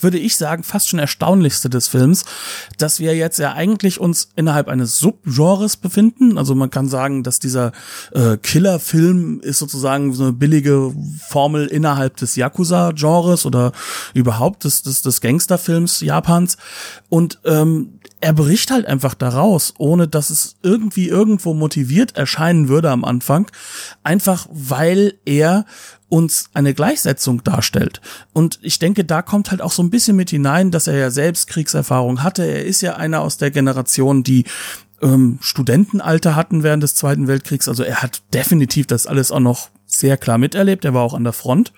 würde 0.00 0.18
ich 0.18 0.36
sagen, 0.36 0.62
fast 0.62 0.88
schon 0.88 1.00
erstaunlichste 1.00 1.68
des 1.68 1.88
Films, 1.88 2.24
dass 2.76 3.00
wir 3.00 3.16
jetzt 3.16 3.40
ja 3.40 3.52
eigentlich 3.54 3.98
uns 3.98 4.28
innerhalb 4.36 4.68
eines 4.68 4.98
Subgenres 4.98 5.76
befinden. 5.76 6.38
Also 6.38 6.54
man 6.54 6.70
kann 6.70 6.88
sagen, 6.88 7.24
dass 7.24 7.40
dieser 7.40 7.72
äh, 8.12 8.36
Killer-Film 8.36 9.40
ist 9.40 9.58
sozusagen 9.58 10.12
so 10.12 10.22
eine 10.22 10.32
billige 10.32 10.94
Formel 11.26 11.66
innerhalb 11.66 12.18
des 12.18 12.36
Yakuza-Genres 12.36 13.46
oder 13.46 13.72
überhaupt 14.14 14.62
des, 14.62 14.82
des, 14.82 15.02
des 15.02 15.20
Gangsterfilms 15.20 16.00
Japans. 16.00 16.56
Und 17.08 17.40
ähm, 17.44 17.98
er 18.20 18.32
bricht 18.32 18.70
halt 18.70 18.86
einfach 18.86 19.14
daraus, 19.14 19.74
ohne 19.78 20.06
dass 20.06 20.30
es 20.30 20.54
irgendwie 20.62 21.08
irgendwo 21.08 21.52
motiviert 21.52 22.16
erscheinen 22.16 22.68
würde 22.68 22.90
am 22.90 23.04
Anfang. 23.04 23.50
Einfach 24.04 24.46
weil 24.52 25.14
er 25.24 25.64
uns 26.08 26.50
eine 26.54 26.74
Gleichsetzung 26.74 27.44
darstellt. 27.44 28.00
Und 28.32 28.58
ich 28.62 28.78
denke, 28.78 29.04
da 29.04 29.22
kommt 29.22 29.50
halt 29.50 29.60
auch 29.60 29.72
so 29.72 29.82
ein 29.82 29.90
bisschen 29.90 30.16
mit 30.16 30.30
hinein, 30.30 30.70
dass 30.70 30.86
er 30.86 30.96
ja 30.96 31.10
selbst 31.10 31.48
Kriegserfahrung 31.48 32.22
hatte. 32.22 32.44
Er 32.44 32.64
ist 32.64 32.80
ja 32.80 32.96
einer 32.96 33.20
aus 33.20 33.36
der 33.36 33.50
Generation, 33.50 34.22
die 34.22 34.44
ähm, 35.02 35.38
Studentenalter 35.40 36.34
hatten 36.34 36.62
während 36.62 36.82
des 36.82 36.94
Zweiten 36.94 37.28
Weltkriegs. 37.28 37.68
Also 37.68 37.82
er 37.82 38.02
hat 38.02 38.22
definitiv 38.32 38.86
das 38.86 39.06
alles 39.06 39.30
auch 39.30 39.40
noch 39.40 39.68
sehr 39.86 40.16
klar 40.16 40.38
miterlebt. 40.38 40.84
Er 40.84 40.94
war 40.94 41.02
auch 41.02 41.14
an 41.14 41.24
der 41.24 41.32
Front. 41.32 41.72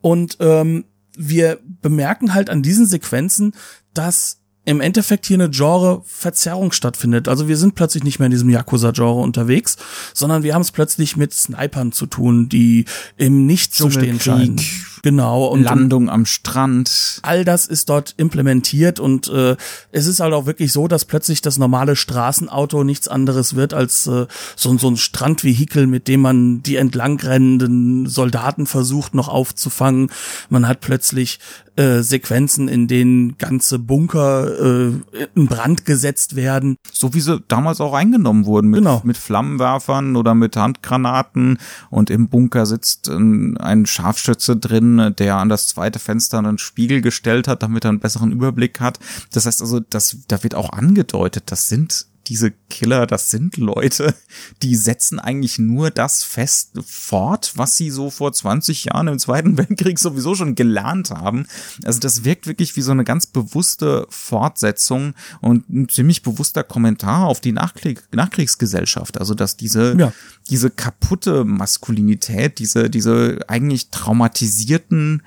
Und 0.00 0.38
ähm, 0.40 0.84
wir 1.16 1.58
bemerken 1.82 2.34
halt 2.34 2.50
an 2.50 2.62
diesen 2.62 2.86
Sequenzen, 2.86 3.54
dass 3.94 4.41
im 4.64 4.80
Endeffekt 4.80 5.26
hier 5.26 5.36
eine 5.36 5.50
Genre-Verzerrung 5.50 6.72
stattfindet. 6.72 7.28
Also 7.28 7.48
wir 7.48 7.56
sind 7.56 7.74
plötzlich 7.74 8.04
nicht 8.04 8.18
mehr 8.18 8.26
in 8.26 8.32
diesem 8.32 8.48
Yakuza-Genre 8.48 9.20
unterwegs, 9.20 9.76
sondern 10.14 10.42
wir 10.44 10.54
haben 10.54 10.62
es 10.62 10.70
plötzlich 10.70 11.16
mit 11.16 11.32
Snipern 11.32 11.92
zu 11.92 12.06
tun, 12.06 12.48
die 12.48 12.84
im 13.16 13.46
Nichts 13.46 13.76
zu 13.76 13.90
stehen 13.90 14.20
scheinen. 14.20 14.60
Genau. 15.02 15.46
Und 15.46 15.64
Landung 15.64 16.08
am 16.08 16.26
Strand. 16.26 17.18
All 17.22 17.44
das 17.44 17.66
ist 17.66 17.88
dort 17.88 18.14
implementiert 18.16 19.00
und 19.00 19.28
äh, 19.28 19.56
es 19.90 20.06
ist 20.06 20.20
halt 20.20 20.32
auch 20.32 20.46
wirklich 20.46 20.72
so, 20.72 20.86
dass 20.86 21.04
plötzlich 21.04 21.42
das 21.42 21.58
normale 21.58 21.96
Straßenauto 21.96 22.84
nichts 22.84 23.08
anderes 23.08 23.56
wird 23.56 23.74
als 23.74 24.06
äh, 24.06 24.26
so, 24.54 24.78
so 24.78 24.88
ein 24.88 24.96
Strandvehikel, 24.96 25.88
mit 25.88 26.06
dem 26.06 26.20
man 26.20 26.62
die 26.62 26.76
entlangrennenden 26.76 28.06
Soldaten 28.06 28.66
versucht 28.66 29.14
noch 29.14 29.28
aufzufangen. 29.28 30.10
Man 30.48 30.68
hat 30.68 30.80
plötzlich 30.80 31.40
äh, 31.76 32.02
Sequenzen, 32.02 32.68
in 32.68 32.86
denen 32.86 33.38
ganze 33.38 33.78
Bunker 33.78 34.60
äh, 34.60 34.92
in 35.34 35.46
Brand 35.46 35.86
gesetzt 35.86 36.36
werden. 36.36 36.76
So 36.92 37.14
wie 37.14 37.20
sie 37.20 37.40
damals 37.48 37.80
auch 37.80 37.94
eingenommen 37.94 38.44
wurden 38.44 38.68
mit, 38.68 38.80
genau. 38.80 39.00
mit 39.04 39.16
Flammenwerfern 39.16 40.16
oder 40.16 40.34
mit 40.34 40.54
Handgranaten 40.56 41.58
und 41.88 42.10
im 42.10 42.28
Bunker 42.28 42.66
sitzt 42.66 43.08
ein, 43.08 43.56
ein 43.56 43.86
Scharfschütze 43.86 44.56
drin, 44.58 44.91
der 44.96 45.36
an 45.36 45.48
das 45.48 45.68
zweite 45.68 45.98
Fenster 45.98 46.38
einen 46.38 46.58
Spiegel 46.58 47.00
gestellt 47.00 47.48
hat, 47.48 47.62
damit 47.62 47.84
er 47.84 47.90
einen 47.90 48.00
besseren 48.00 48.32
Überblick 48.32 48.80
hat. 48.80 48.98
Das 49.32 49.46
heißt 49.46 49.60
also, 49.60 49.80
das, 49.80 50.18
da 50.28 50.42
wird 50.42 50.54
auch 50.54 50.70
angedeutet, 50.70 51.44
das 51.46 51.68
sind 51.68 52.06
diese 52.26 52.52
Killer, 52.70 53.06
das 53.06 53.30
sind 53.30 53.56
Leute, 53.56 54.14
die 54.62 54.76
setzen 54.76 55.18
eigentlich 55.18 55.58
nur 55.58 55.90
das 55.90 56.22
fest 56.22 56.70
fort, 56.86 57.52
was 57.56 57.76
sie 57.76 57.90
so 57.90 58.10
vor 58.10 58.32
20 58.32 58.86
Jahren 58.86 59.08
im 59.08 59.18
Zweiten 59.18 59.56
Weltkrieg 59.58 59.98
sowieso 59.98 60.34
schon 60.34 60.54
gelernt 60.54 61.10
haben. 61.10 61.46
Also 61.84 62.00
das 62.00 62.24
wirkt 62.24 62.46
wirklich 62.46 62.76
wie 62.76 62.82
so 62.82 62.92
eine 62.92 63.04
ganz 63.04 63.26
bewusste 63.26 64.06
Fortsetzung 64.08 65.14
und 65.40 65.68
ein 65.68 65.88
ziemlich 65.88 66.22
bewusster 66.22 66.64
Kommentar 66.64 67.26
auf 67.26 67.40
die 67.40 67.52
Nachkrieg 67.52 68.02
Nachkriegsgesellschaft. 68.12 69.18
Also 69.18 69.34
dass 69.34 69.56
diese, 69.56 69.96
ja. 69.98 70.12
diese 70.50 70.70
kaputte 70.70 71.44
Maskulinität, 71.44 72.58
diese, 72.58 72.88
diese 72.88 73.38
eigentlich 73.48 73.90
traumatisierten, 73.90 75.22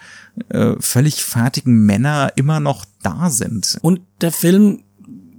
äh, 0.50 0.74
völlig 0.80 1.24
fertigen 1.24 1.86
Männer 1.86 2.34
immer 2.36 2.60
noch 2.60 2.86
da 3.04 3.30
sind. 3.30 3.78
Und 3.82 4.02
der 4.22 4.32
Film 4.32 4.84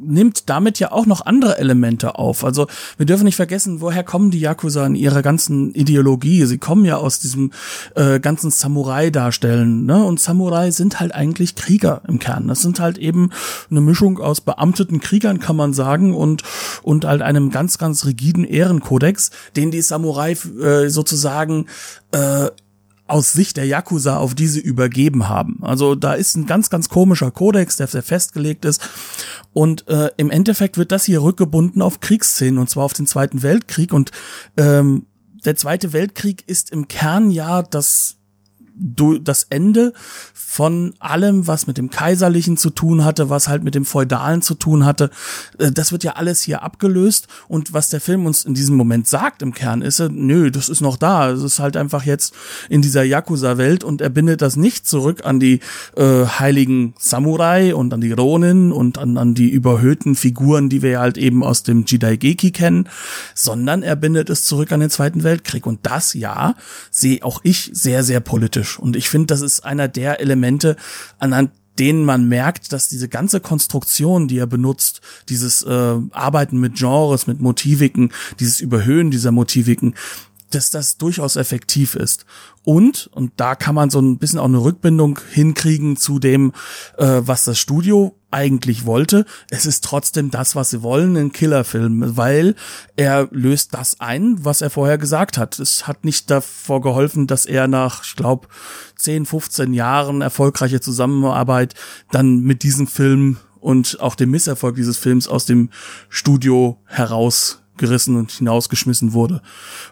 nimmt 0.00 0.48
damit 0.48 0.78
ja 0.78 0.92
auch 0.92 1.06
noch 1.06 1.24
andere 1.24 1.58
Elemente 1.58 2.16
auf. 2.16 2.44
Also 2.44 2.66
wir 2.96 3.06
dürfen 3.06 3.24
nicht 3.24 3.36
vergessen, 3.36 3.80
woher 3.80 4.04
kommen 4.04 4.30
die 4.30 4.40
Yakuza 4.40 4.86
in 4.86 4.94
ihrer 4.94 5.22
ganzen 5.22 5.74
Ideologie. 5.74 6.44
Sie 6.44 6.58
kommen 6.58 6.84
ja 6.84 6.96
aus 6.96 7.18
diesem 7.18 7.52
äh, 7.94 8.20
ganzen 8.20 8.50
Samurai-Darstellen. 8.50 9.86
Ne? 9.86 10.04
Und 10.04 10.20
Samurai 10.20 10.70
sind 10.70 11.00
halt 11.00 11.14
eigentlich 11.14 11.54
Krieger 11.54 12.02
im 12.08 12.18
Kern. 12.18 12.48
Das 12.48 12.62
sind 12.62 12.80
halt 12.80 12.98
eben 12.98 13.30
eine 13.70 13.80
Mischung 13.80 14.18
aus 14.18 14.40
beamteten 14.40 15.00
Kriegern, 15.00 15.40
kann 15.40 15.56
man 15.56 15.72
sagen, 15.72 16.14
und, 16.14 16.42
und 16.82 17.04
halt 17.04 17.22
einem 17.22 17.50
ganz, 17.50 17.78
ganz 17.78 18.04
rigiden 18.04 18.44
Ehrenkodex, 18.44 19.30
den 19.56 19.70
die 19.70 19.82
Samurai 19.82 20.32
äh, 20.32 20.88
sozusagen 20.88 21.66
äh, 22.12 22.48
aus 23.06 23.32
Sicht 23.32 23.56
der 23.56 23.66
Yakuza 23.66 24.16
auf 24.16 24.34
diese 24.34 24.58
übergeben 24.60 25.28
haben. 25.28 25.58
Also 25.62 25.94
da 25.94 26.14
ist 26.14 26.36
ein 26.36 26.46
ganz, 26.46 26.70
ganz 26.70 26.88
komischer 26.88 27.30
Kodex, 27.30 27.76
der, 27.76 27.86
der 27.86 28.02
festgelegt 28.02 28.64
ist. 28.64 28.80
Und 29.52 29.88
äh, 29.88 30.10
im 30.16 30.30
Endeffekt 30.30 30.76
wird 30.76 30.92
das 30.92 31.04
hier 31.04 31.22
rückgebunden 31.22 31.82
auf 31.82 32.00
Kriegsszenen, 32.00 32.58
und 32.58 32.68
zwar 32.68 32.84
auf 32.84 32.92
den 32.92 33.06
Zweiten 33.06 33.42
Weltkrieg. 33.42 33.92
Und 33.92 34.10
ähm, 34.56 35.06
der 35.44 35.56
Zweite 35.56 35.92
Weltkrieg 35.92 36.44
ist 36.46 36.70
im 36.70 36.88
Kern 36.88 37.30
ja 37.30 37.62
das 37.62 38.16
das 38.78 39.44
Ende 39.44 39.94
von 40.56 40.94
allem, 41.00 41.46
was 41.46 41.66
mit 41.66 41.76
dem 41.76 41.90
Kaiserlichen 41.90 42.56
zu 42.56 42.70
tun 42.70 43.04
hatte, 43.04 43.28
was 43.28 43.46
halt 43.46 43.62
mit 43.62 43.74
dem 43.74 43.84
Feudalen 43.84 44.40
zu 44.40 44.54
tun 44.54 44.86
hatte. 44.86 45.10
Äh, 45.58 45.70
das 45.70 45.92
wird 45.92 46.02
ja 46.02 46.12
alles 46.12 46.40
hier 46.40 46.62
abgelöst. 46.62 47.28
Und 47.46 47.74
was 47.74 47.90
der 47.90 48.00
Film 48.00 48.24
uns 48.24 48.46
in 48.46 48.54
diesem 48.54 48.74
Moment 48.74 49.06
sagt 49.06 49.42
im 49.42 49.52
Kern 49.52 49.82
ist, 49.82 50.00
nö, 50.00 50.50
das 50.50 50.70
ist 50.70 50.80
noch 50.80 50.96
da. 50.96 51.30
Es 51.30 51.42
ist 51.42 51.58
halt 51.58 51.76
einfach 51.76 52.04
jetzt 52.04 52.32
in 52.70 52.80
dieser 52.80 53.02
Yakuza-Welt 53.02 53.84
und 53.84 54.00
er 54.00 54.08
bindet 54.08 54.40
das 54.40 54.56
nicht 54.56 54.86
zurück 54.88 55.26
an 55.26 55.40
die 55.40 55.60
äh, 55.94 56.24
heiligen 56.24 56.94
Samurai 56.98 57.74
und 57.74 57.92
an 57.92 58.00
die 58.00 58.12
Ronin 58.12 58.72
und 58.72 58.96
an, 58.96 59.18
an 59.18 59.34
die 59.34 59.50
überhöhten 59.50 60.14
Figuren, 60.14 60.70
die 60.70 60.80
wir 60.80 61.00
halt 61.00 61.18
eben 61.18 61.44
aus 61.44 61.64
dem 61.64 61.84
Jidaigeki 61.84 62.52
kennen, 62.52 62.88
sondern 63.34 63.82
er 63.82 63.96
bindet 63.96 64.30
es 64.30 64.44
zurück 64.44 64.72
an 64.72 64.80
den 64.80 64.88
Zweiten 64.88 65.22
Weltkrieg. 65.22 65.66
Und 65.66 65.80
das, 65.82 66.14
ja, 66.14 66.54
sehe 66.90 67.22
auch 67.22 67.40
ich 67.42 67.68
sehr, 67.74 68.02
sehr 68.02 68.20
politisch. 68.20 68.78
Und 68.78 68.96
ich 68.96 69.10
finde, 69.10 69.26
das 69.26 69.42
ist 69.42 69.60
einer 69.60 69.86
der 69.86 70.18
Elemente, 70.18 70.45
anhand 71.18 71.50
denen 71.78 72.04
man 72.04 72.28
merkt, 72.28 72.72
dass 72.72 72.88
diese 72.88 73.08
ganze 73.08 73.40
Konstruktion, 73.40 74.28
die 74.28 74.38
er 74.38 74.46
benutzt, 74.46 75.00
dieses 75.28 75.62
äh, 75.62 75.96
Arbeiten 76.10 76.58
mit 76.58 76.76
Genres, 76.76 77.26
mit 77.26 77.40
Motiviken, 77.40 78.12
dieses 78.40 78.60
Überhöhen 78.60 79.10
dieser 79.10 79.32
Motiviken, 79.32 79.94
dass 80.56 80.70
das 80.70 80.96
durchaus 80.96 81.36
effektiv 81.36 81.94
ist. 81.94 82.24
Und, 82.64 83.08
und 83.12 83.32
da 83.36 83.54
kann 83.54 83.74
man 83.74 83.90
so 83.90 84.00
ein 84.00 84.18
bisschen 84.18 84.40
auch 84.40 84.46
eine 84.46 84.62
Rückbindung 84.62 85.20
hinkriegen 85.30 85.96
zu 85.96 86.18
dem, 86.18 86.52
äh, 86.98 87.20
was 87.20 87.44
das 87.44 87.58
Studio 87.58 88.16
eigentlich 88.32 88.86
wollte. 88.86 89.24
Es 89.50 89.66
ist 89.66 89.84
trotzdem 89.84 90.30
das, 90.30 90.56
was 90.56 90.70
sie 90.70 90.82
wollen, 90.82 91.16
ein 91.16 91.32
Killerfilm, 91.32 92.16
weil 92.16 92.54
er 92.96 93.28
löst 93.30 93.74
das 93.74 94.00
ein, 94.00 94.44
was 94.44 94.62
er 94.62 94.70
vorher 94.70 94.98
gesagt 94.98 95.38
hat. 95.38 95.58
Es 95.58 95.86
hat 95.86 96.04
nicht 96.04 96.30
davor 96.30 96.80
geholfen, 96.80 97.26
dass 97.26 97.46
er 97.46 97.68
nach, 97.68 98.02
ich 98.04 98.16
glaube, 98.16 98.48
10, 98.96 99.26
15 99.26 99.72
Jahren 99.72 100.22
erfolgreiche 100.22 100.80
Zusammenarbeit 100.80 101.74
dann 102.10 102.40
mit 102.40 102.62
diesem 102.62 102.88
Film 102.88 103.36
und 103.60 104.00
auch 104.00 104.16
dem 104.16 104.30
Misserfolg 104.30 104.76
dieses 104.76 104.96
Films 104.96 105.28
aus 105.28 105.46
dem 105.46 105.70
Studio 106.08 106.78
herausgerissen 107.76 108.16
und 108.16 108.32
hinausgeschmissen 108.32 109.12
wurde. 109.12 109.42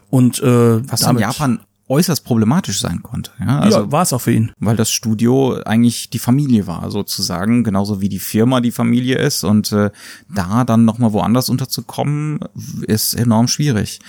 Und 0.09 0.41
äh, 0.41 0.89
was 0.89 1.03
in 1.03 1.17
Japan 1.17 1.59
äußerst 1.87 2.25
problematisch 2.25 2.79
sein 2.79 3.03
konnte. 3.03 3.31
Ja, 3.39 3.59
also, 3.59 3.81
ja 3.81 3.91
war 3.91 4.01
es 4.01 4.11
auch 4.11 4.21
für 4.21 4.31
ihn. 4.31 4.51
Weil 4.59 4.75
das 4.75 4.91
Studio 4.91 5.61
eigentlich 5.65 6.09
die 6.09 6.19
Familie 6.19 6.65
war, 6.65 6.89
sozusagen, 6.89 7.63
genauso 7.63 8.01
wie 8.01 8.09
die 8.09 8.19
Firma 8.19 8.59
die 8.59 8.71
Familie 8.71 9.17
ist. 9.17 9.43
Und 9.43 9.71
äh, 9.71 9.91
da 10.33 10.63
dann 10.63 10.85
nochmal 10.85 11.13
woanders 11.13 11.49
unterzukommen, 11.49 12.39
ist 12.81 13.13
enorm 13.13 13.47
schwierig. 13.47 13.99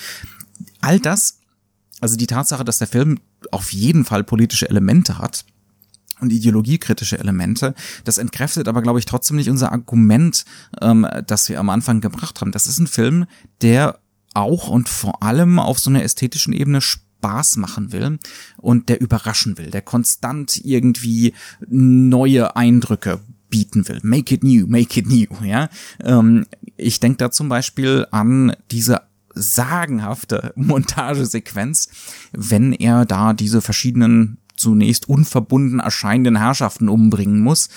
All 0.80 1.00
das, 1.00 1.40
also 2.00 2.16
die 2.16 2.26
Tatsache, 2.26 2.64
dass 2.64 2.78
der 2.78 2.88
Film 2.88 3.18
auf 3.50 3.72
jeden 3.72 4.04
Fall 4.06 4.24
politische 4.24 4.68
Elemente 4.70 5.18
hat, 5.18 5.44
und 6.20 6.32
ideologiekritische 6.32 7.18
Elemente. 7.18 7.74
Das 8.04 8.18
entkräftet 8.18 8.68
aber, 8.68 8.82
glaube 8.82 8.98
ich, 8.98 9.04
trotzdem 9.04 9.36
nicht 9.36 9.50
unser 9.50 9.72
Argument, 9.72 10.44
ähm, 10.80 11.06
das 11.26 11.48
wir 11.48 11.60
am 11.60 11.70
Anfang 11.70 12.00
gebracht 12.00 12.40
haben. 12.40 12.52
Das 12.52 12.66
ist 12.66 12.78
ein 12.78 12.86
Film, 12.86 13.26
der 13.62 13.98
auch 14.34 14.68
und 14.68 14.88
vor 14.88 15.22
allem 15.22 15.58
auf 15.58 15.78
so 15.78 15.90
einer 15.90 16.02
ästhetischen 16.02 16.52
Ebene 16.52 16.80
Spaß 16.80 17.56
machen 17.56 17.92
will 17.92 18.18
und 18.58 18.88
der 18.88 19.00
überraschen 19.00 19.58
will, 19.58 19.70
der 19.70 19.82
konstant 19.82 20.60
irgendwie 20.64 21.34
neue 21.68 22.56
Eindrücke 22.56 23.20
bieten 23.48 23.88
will. 23.88 24.00
Make 24.02 24.34
it 24.34 24.44
new, 24.44 24.66
make 24.66 24.98
it 24.98 25.06
new, 25.08 25.26
ja. 25.44 25.68
Ähm, 26.02 26.46
ich 26.76 27.00
denke 27.00 27.18
da 27.18 27.30
zum 27.30 27.48
Beispiel 27.48 28.06
an 28.10 28.54
diese 28.70 29.02
sagenhafte 29.34 30.52
Montagesequenz, 30.56 31.88
wenn 32.32 32.72
er 32.72 33.04
da 33.04 33.32
diese 33.32 33.60
verschiedenen 33.62 34.38
zunächst 34.66 35.08
unverbunden 35.08 35.78
erscheinenden 35.78 36.36
Herrschaften 36.36 36.88
umbringen 36.88 37.40
muss. 37.40 37.68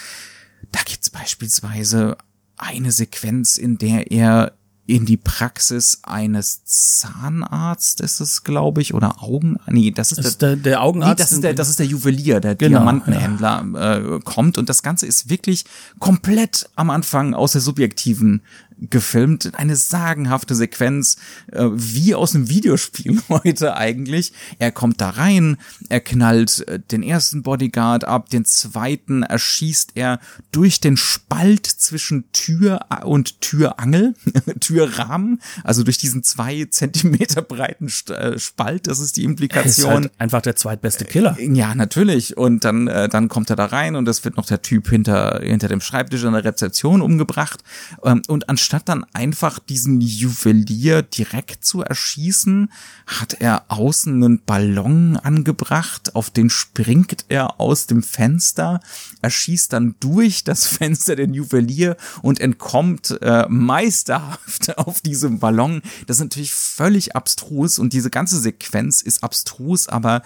Da 0.71 0.80
gibt's 0.84 1.12
beispielsweise 1.12 2.17
eine 2.58 2.91
Sequenz, 2.91 3.60
in 3.60 3.78
der 3.78 4.12
er 4.12 4.54
in 4.88 5.06
die 5.06 5.17
Praxis 5.17 5.99
eines 6.02 6.65
Zahnarztes, 6.65 8.13
ist 8.13 8.19
es, 8.21 8.43
glaube 8.43 8.82
ich, 8.82 8.95
oder 8.95 9.21
Augen, 9.21 9.58
nee, 9.67 9.91
das 9.91 10.12
ist, 10.12 10.25
das 10.25 10.39
der, 10.39 10.56
der 10.56 10.82
Augenarzt. 10.82 11.12
Nee, 11.12 11.23
das 11.23 11.32
ist 11.32 11.43
der, 11.43 11.54
das 11.54 11.69
ist 11.69 11.78
der 11.78 11.86
Juwelier, 11.86 12.39
der 12.39 12.56
genau, 12.56 12.80
Diamantenhändler 12.80 13.65
ja. 13.71 13.97
äh, 13.97 14.19
kommt 14.21 14.58
und 14.58 14.67
das 14.67 14.82
Ganze 14.82 15.06
ist 15.06 15.30
wirklich 15.30 15.65
komplett 15.99 16.71
am 16.75 16.89
Anfang 16.89 17.36
aus 17.36 17.52
der 17.52 17.62
subjektiven 17.62 18.41
gefilmt. 18.81 19.51
Eine 19.55 19.75
sagenhafte 19.75 20.55
Sequenz, 20.55 21.17
äh, 21.51 21.65
wie 21.71 22.15
aus 22.15 22.35
einem 22.35 22.49
Videospiel 22.49 23.21
heute 23.29 23.75
eigentlich. 23.75 24.33
Er 24.57 24.71
kommt 24.71 25.01
da 25.01 25.11
rein, 25.11 25.57
er 25.89 25.99
knallt 25.99 26.67
äh, 26.67 26.79
den 26.79 27.03
ersten 27.03 27.43
Bodyguard 27.43 28.05
ab, 28.05 28.29
den 28.29 28.45
zweiten 28.45 29.23
erschießt 29.23 29.91
er 29.95 30.19
durch 30.51 30.79
den 30.79 30.97
Spalt 30.97 31.65
zwischen 31.65 32.31
Tür 32.31 32.79
und 33.03 33.41
Türangel, 33.41 34.13
Türrahmen, 34.59 35.41
also 35.63 35.83
durch 35.83 35.97
diesen 35.97 36.23
zwei 36.23 36.65
Zentimeter 36.69 37.41
breiten 37.41 37.91
äh, 38.09 38.39
Spalt, 38.39 38.87
das 38.87 38.99
ist 38.99 39.17
die 39.17 39.23
Implikation. 39.23 40.03
Ist 40.03 40.09
halt 40.09 40.11
einfach 40.19 40.41
der 40.41 40.55
zweitbeste 40.55 41.05
Killer. 41.05 41.37
Äh, 41.39 41.51
ja, 41.53 41.75
natürlich. 41.75 42.37
Und 42.37 42.63
dann, 42.63 42.87
äh, 42.87 43.09
dann 43.09 43.27
kommt 43.27 43.49
er 43.49 43.55
da 43.55 43.65
rein 43.65 43.95
und 43.95 44.07
es 44.07 44.23
wird 44.23 44.37
noch 44.37 44.45
der 44.45 44.61
Typ 44.61 44.89
hinter, 44.89 45.41
hinter 45.43 45.67
dem 45.67 45.81
Schreibtisch 45.81 46.23
an 46.25 46.33
der 46.33 46.43
Rezeption 46.43 47.01
umgebracht. 47.01 47.63
Ähm, 48.03 48.21
und 48.27 48.49
anstatt 48.49 48.68
anstatt 48.69 48.88
dann 48.89 49.03
einfach 49.13 49.58
diesen 49.58 49.99
Juwelier 49.99 51.01
direkt 51.01 51.65
zu 51.65 51.82
erschießen, 51.82 52.71
hat 53.08 53.34
er 53.39 53.63
außen 53.69 54.13
einen 54.13 54.43
Ballon 54.45 55.17
angebracht, 55.17 56.13
auf 56.13 56.29
den 56.29 56.51
springt 56.51 57.25
er 57.29 57.60
aus 57.60 57.88
dem 57.88 58.03
Fenster, 58.03 58.79
erschießt 59.23 59.73
dann 59.73 59.95
durch 59.99 60.43
das 60.43 60.67
Fenster 60.67 61.15
den 61.15 61.34
Juwelier 61.34 61.97
und 62.21 62.39
entkommt 62.39 63.17
äh, 63.23 63.47
meisterhaft 63.49 64.77
auf 64.77 65.01
diesem 65.01 65.39
Ballon. 65.39 65.82
Das 66.05 66.17
ist 66.17 66.23
natürlich 66.23 66.53
völlig 66.53 67.15
abstrus 67.15 67.79
und 67.79 67.93
diese 67.93 68.12
ganze 68.12 68.39
Sequenz 68.39 69.01
ist 69.01 69.23
abstrus, 69.23 69.88
aber 69.88 70.21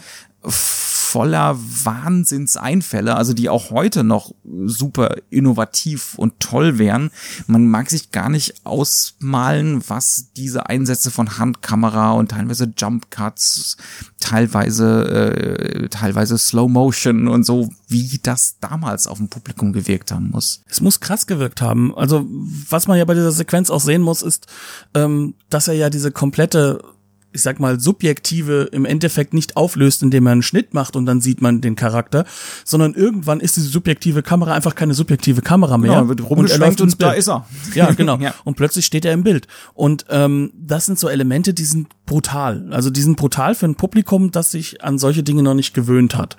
voller 0.45 1.55
Wahnsinnseinfälle, 1.55 3.15
also 3.15 3.33
die 3.33 3.47
auch 3.47 3.69
heute 3.69 4.03
noch 4.03 4.33
super 4.65 5.15
innovativ 5.29 6.15
und 6.17 6.39
toll 6.39 6.79
wären. 6.79 7.11
Man 7.45 7.67
mag 7.67 7.91
sich 7.91 8.09
gar 8.09 8.29
nicht 8.29 8.65
ausmalen, 8.65 9.83
was 9.87 10.31
diese 10.35 10.65
Einsätze 10.69 11.11
von 11.11 11.37
Handkamera 11.37 12.13
und 12.13 12.31
teilweise 12.31 12.73
Jump 12.75 13.11
Cuts, 13.11 13.77
teilweise 14.19 15.03
äh, 15.03 15.89
teilweise 15.89 16.39
Slow 16.39 16.67
Motion 16.67 17.27
und 17.27 17.45
so, 17.45 17.69
wie 17.87 18.19
das 18.23 18.55
damals 18.59 19.05
auf 19.05 19.19
dem 19.19 19.29
Publikum 19.29 19.71
gewirkt 19.71 20.11
haben 20.11 20.31
muss. 20.31 20.61
Es 20.67 20.81
muss 20.81 20.99
krass 20.99 21.27
gewirkt 21.27 21.61
haben. 21.61 21.95
Also 21.95 22.25
was 22.69 22.87
man 22.87 22.97
ja 22.97 23.05
bei 23.05 23.13
dieser 23.13 23.31
Sequenz 23.31 23.69
auch 23.69 23.81
sehen 23.81 24.01
muss, 24.01 24.23
ist, 24.23 24.47
ähm, 24.95 25.35
dass 25.51 25.67
er 25.67 25.75
ja 25.75 25.91
diese 25.91 26.11
komplette 26.11 26.81
ich 27.33 27.41
sag 27.41 27.59
mal, 27.59 27.79
subjektive 27.79 28.69
im 28.71 28.85
Endeffekt 28.85 29.33
nicht 29.33 29.57
auflöst, 29.57 30.03
indem 30.03 30.27
er 30.27 30.33
einen 30.33 30.43
Schnitt 30.43 30.73
macht 30.73 30.95
und 30.95 31.05
dann 31.05 31.21
sieht 31.21 31.41
man 31.41 31.61
den 31.61 31.75
Charakter, 31.75 32.25
sondern 32.63 32.93
irgendwann 32.93 33.39
ist 33.39 33.57
diese 33.57 33.67
subjektive 33.67 34.23
Kamera 34.23 34.53
einfach 34.53 34.75
keine 34.75 34.93
subjektive 34.93 35.41
Kamera 35.41 35.77
mehr. 35.77 35.93
Ja, 35.93 36.07
wird 36.07 36.21
und 36.21 36.49
er 36.49 36.57
läuft 36.57 36.81
und 36.81 37.01
da 37.01 37.11
ist 37.11 37.27
er. 37.27 37.45
Ja, 37.73 37.91
genau. 37.97 38.17
ja. 38.17 38.33
Und 38.43 38.55
plötzlich 38.55 38.85
steht 38.85 39.05
er 39.05 39.13
im 39.13 39.23
Bild. 39.23 39.47
Und 39.73 40.05
ähm, 40.09 40.51
das 40.55 40.85
sind 40.85 40.99
so 40.99 41.09
Elemente, 41.09 41.53
die 41.53 41.65
sind 41.65 41.87
brutal. 42.05 42.67
Also 42.71 42.89
die 42.89 43.01
sind 43.01 43.17
brutal 43.17 43.55
für 43.55 43.65
ein 43.65 43.75
Publikum, 43.75 44.31
das 44.31 44.51
sich 44.51 44.83
an 44.83 44.97
solche 44.97 45.23
Dinge 45.23 45.43
noch 45.43 45.53
nicht 45.53 45.73
gewöhnt 45.73 46.15
hat. 46.15 46.37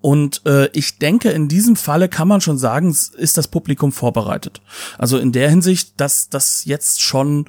Und 0.00 0.42
äh, 0.44 0.68
ich 0.72 0.98
denke, 0.98 1.30
in 1.30 1.48
diesem 1.48 1.76
Falle 1.76 2.08
kann 2.10 2.28
man 2.28 2.42
schon 2.42 2.58
sagen, 2.58 2.94
ist 3.16 3.38
das 3.38 3.48
Publikum 3.48 3.90
vorbereitet. 3.90 4.60
Also 4.98 5.18
in 5.18 5.32
der 5.32 5.48
Hinsicht, 5.48 5.98
dass 5.98 6.28
das 6.28 6.66
jetzt 6.66 7.00
schon 7.00 7.46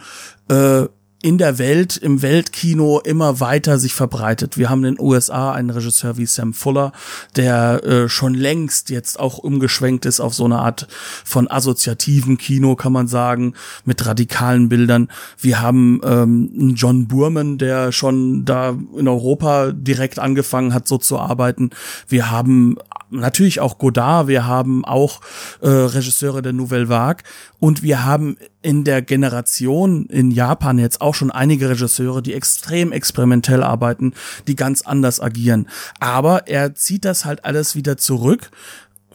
äh, 0.50 0.84
in 1.26 1.40
der 1.40 1.58
Welt, 1.58 1.98
im 1.98 2.22
Weltkino 2.22 3.00
immer 3.00 3.40
weiter 3.40 3.80
sich 3.80 3.96
verbreitet. 3.96 4.60
Wir 4.60 4.70
haben 4.70 4.86
in 4.86 4.94
den 4.94 5.04
USA 5.04 5.54
einen 5.54 5.72
Regisseur 5.72 6.18
wie 6.18 6.28
Sam 6.28 6.54
Fuller, 6.54 6.92
der 7.36 7.84
äh, 7.84 8.10
schon 8.10 8.36
längst 8.36 8.92
jetzt 8.92 9.20
auch 9.20 9.40
umgeschwenkt 9.40 10.06
ist 10.06 10.20
auf 10.20 10.36
so 10.36 10.46
eine 10.46 10.60
Art 10.60 10.88
von 11.24 11.50
assoziativen 11.50 12.38
Kino, 12.38 12.76
kann 12.76 12.94
man 12.94 13.08
sagen, 13.08 13.56
mit 13.86 14.06
radikalen 14.06 14.70
Bildern. 14.70 15.10
Wir 15.40 15.64
haben 15.64 16.00
ähm, 16.04 16.74
John 16.76 17.08
Burman, 17.08 17.58
der 17.58 17.92
schon 17.92 18.46
da 18.46 18.78
in 18.96 19.08
Europa 19.08 19.72
direkt 19.72 20.20
angefangen 20.20 20.76
hat, 20.76 20.88
so 20.88 21.00
zu 21.00 21.18
arbeiten. 21.18 21.72
Wir 22.08 22.30
haben 22.30 22.78
natürlich 23.10 23.60
auch 23.60 23.80
Godard, 23.80 24.28
wir 24.28 24.46
haben 24.46 24.86
auch 24.86 25.22
äh, 25.62 25.70
Regisseure 25.70 26.42
der 26.42 26.54
Nouvelle 26.54 26.90
Vague 26.90 27.24
und 27.66 27.82
wir 27.82 28.06
haben 28.06 28.38
in 28.62 28.84
der 28.84 29.02
Generation 29.02 30.06
in 30.06 30.30
Japan 30.30 30.78
jetzt 30.78 31.02
auch 31.02 31.16
schon 31.16 31.32
einige 31.32 31.68
Regisseure, 31.68 32.22
die 32.22 32.36
extrem 32.36 32.92
experimentell 32.92 33.64
arbeiten, 33.64 34.14
die 34.48 34.56
ganz 34.56 34.84
anders 34.84 35.20
agieren. 35.20 35.68
Aber 36.00 36.48
er 36.48 36.76
zieht 36.76 37.06
das 37.06 37.26
halt 37.26 37.44
alles 37.44 37.76
wieder 37.76 37.98
zurück 37.98 38.52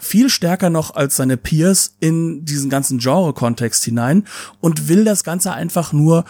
viel 0.00 0.30
stärker 0.30 0.70
noch 0.70 0.96
als 0.96 1.14
seine 1.16 1.36
Peers 1.36 1.94
in 2.00 2.44
diesen 2.44 2.70
ganzen 2.70 2.98
Genre-Kontext 2.98 3.84
hinein 3.84 4.24
und 4.60 4.88
will 4.88 5.04
das 5.04 5.24
Ganze 5.24 5.52
einfach 5.52 5.92
nur 5.92 6.24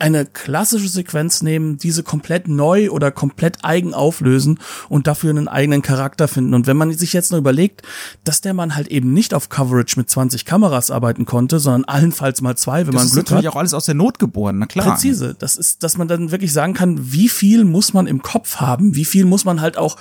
eine 0.00 0.26
klassische 0.26 0.88
Sequenz 0.88 1.42
nehmen, 1.42 1.78
diese 1.78 2.02
komplett 2.02 2.48
neu 2.48 2.90
oder 2.90 3.10
komplett 3.10 3.64
eigen 3.64 3.94
auflösen 3.94 4.58
und 4.88 5.06
dafür 5.06 5.30
einen 5.30 5.48
eigenen 5.48 5.82
Charakter 5.82 6.28
finden. 6.28 6.54
Und 6.54 6.66
wenn 6.66 6.76
man 6.76 6.92
sich 6.92 7.12
jetzt 7.12 7.30
nur 7.30 7.38
überlegt, 7.38 7.82
dass 8.24 8.40
der 8.40 8.54
Mann 8.54 8.76
halt 8.76 8.88
eben 8.88 9.12
nicht 9.12 9.34
auf 9.34 9.48
Coverage 9.48 9.98
mit 9.98 10.08
20 10.08 10.44
Kameras 10.44 10.90
arbeiten 10.90 11.26
konnte, 11.26 11.58
sondern 11.58 11.84
allenfalls 11.84 12.40
mal 12.40 12.56
zwei, 12.56 12.86
wenn 12.86 12.92
das 12.92 12.94
man 12.94 12.94
Glück 12.94 13.02
hat. 13.02 13.06
Das 13.06 13.16
ist 13.16 13.30
natürlich 13.30 13.48
auch 13.48 13.56
alles 13.56 13.74
aus 13.74 13.86
der 13.86 13.94
Not 13.94 14.18
geboren, 14.18 14.58
na 14.58 14.66
klar. 14.66 14.92
Präzise. 14.92 15.34
Das 15.38 15.56
ist, 15.56 15.82
dass 15.82 15.98
man 15.98 16.08
dann 16.08 16.30
wirklich 16.30 16.52
sagen 16.52 16.74
kann, 16.74 17.12
wie 17.12 17.28
viel 17.28 17.64
muss 17.64 17.92
man 17.92 18.06
im 18.06 18.22
Kopf 18.22 18.56
haben, 18.56 18.94
wie 18.94 19.04
viel 19.04 19.24
muss 19.24 19.44
man 19.44 19.60
halt 19.60 19.76
auch 19.76 19.96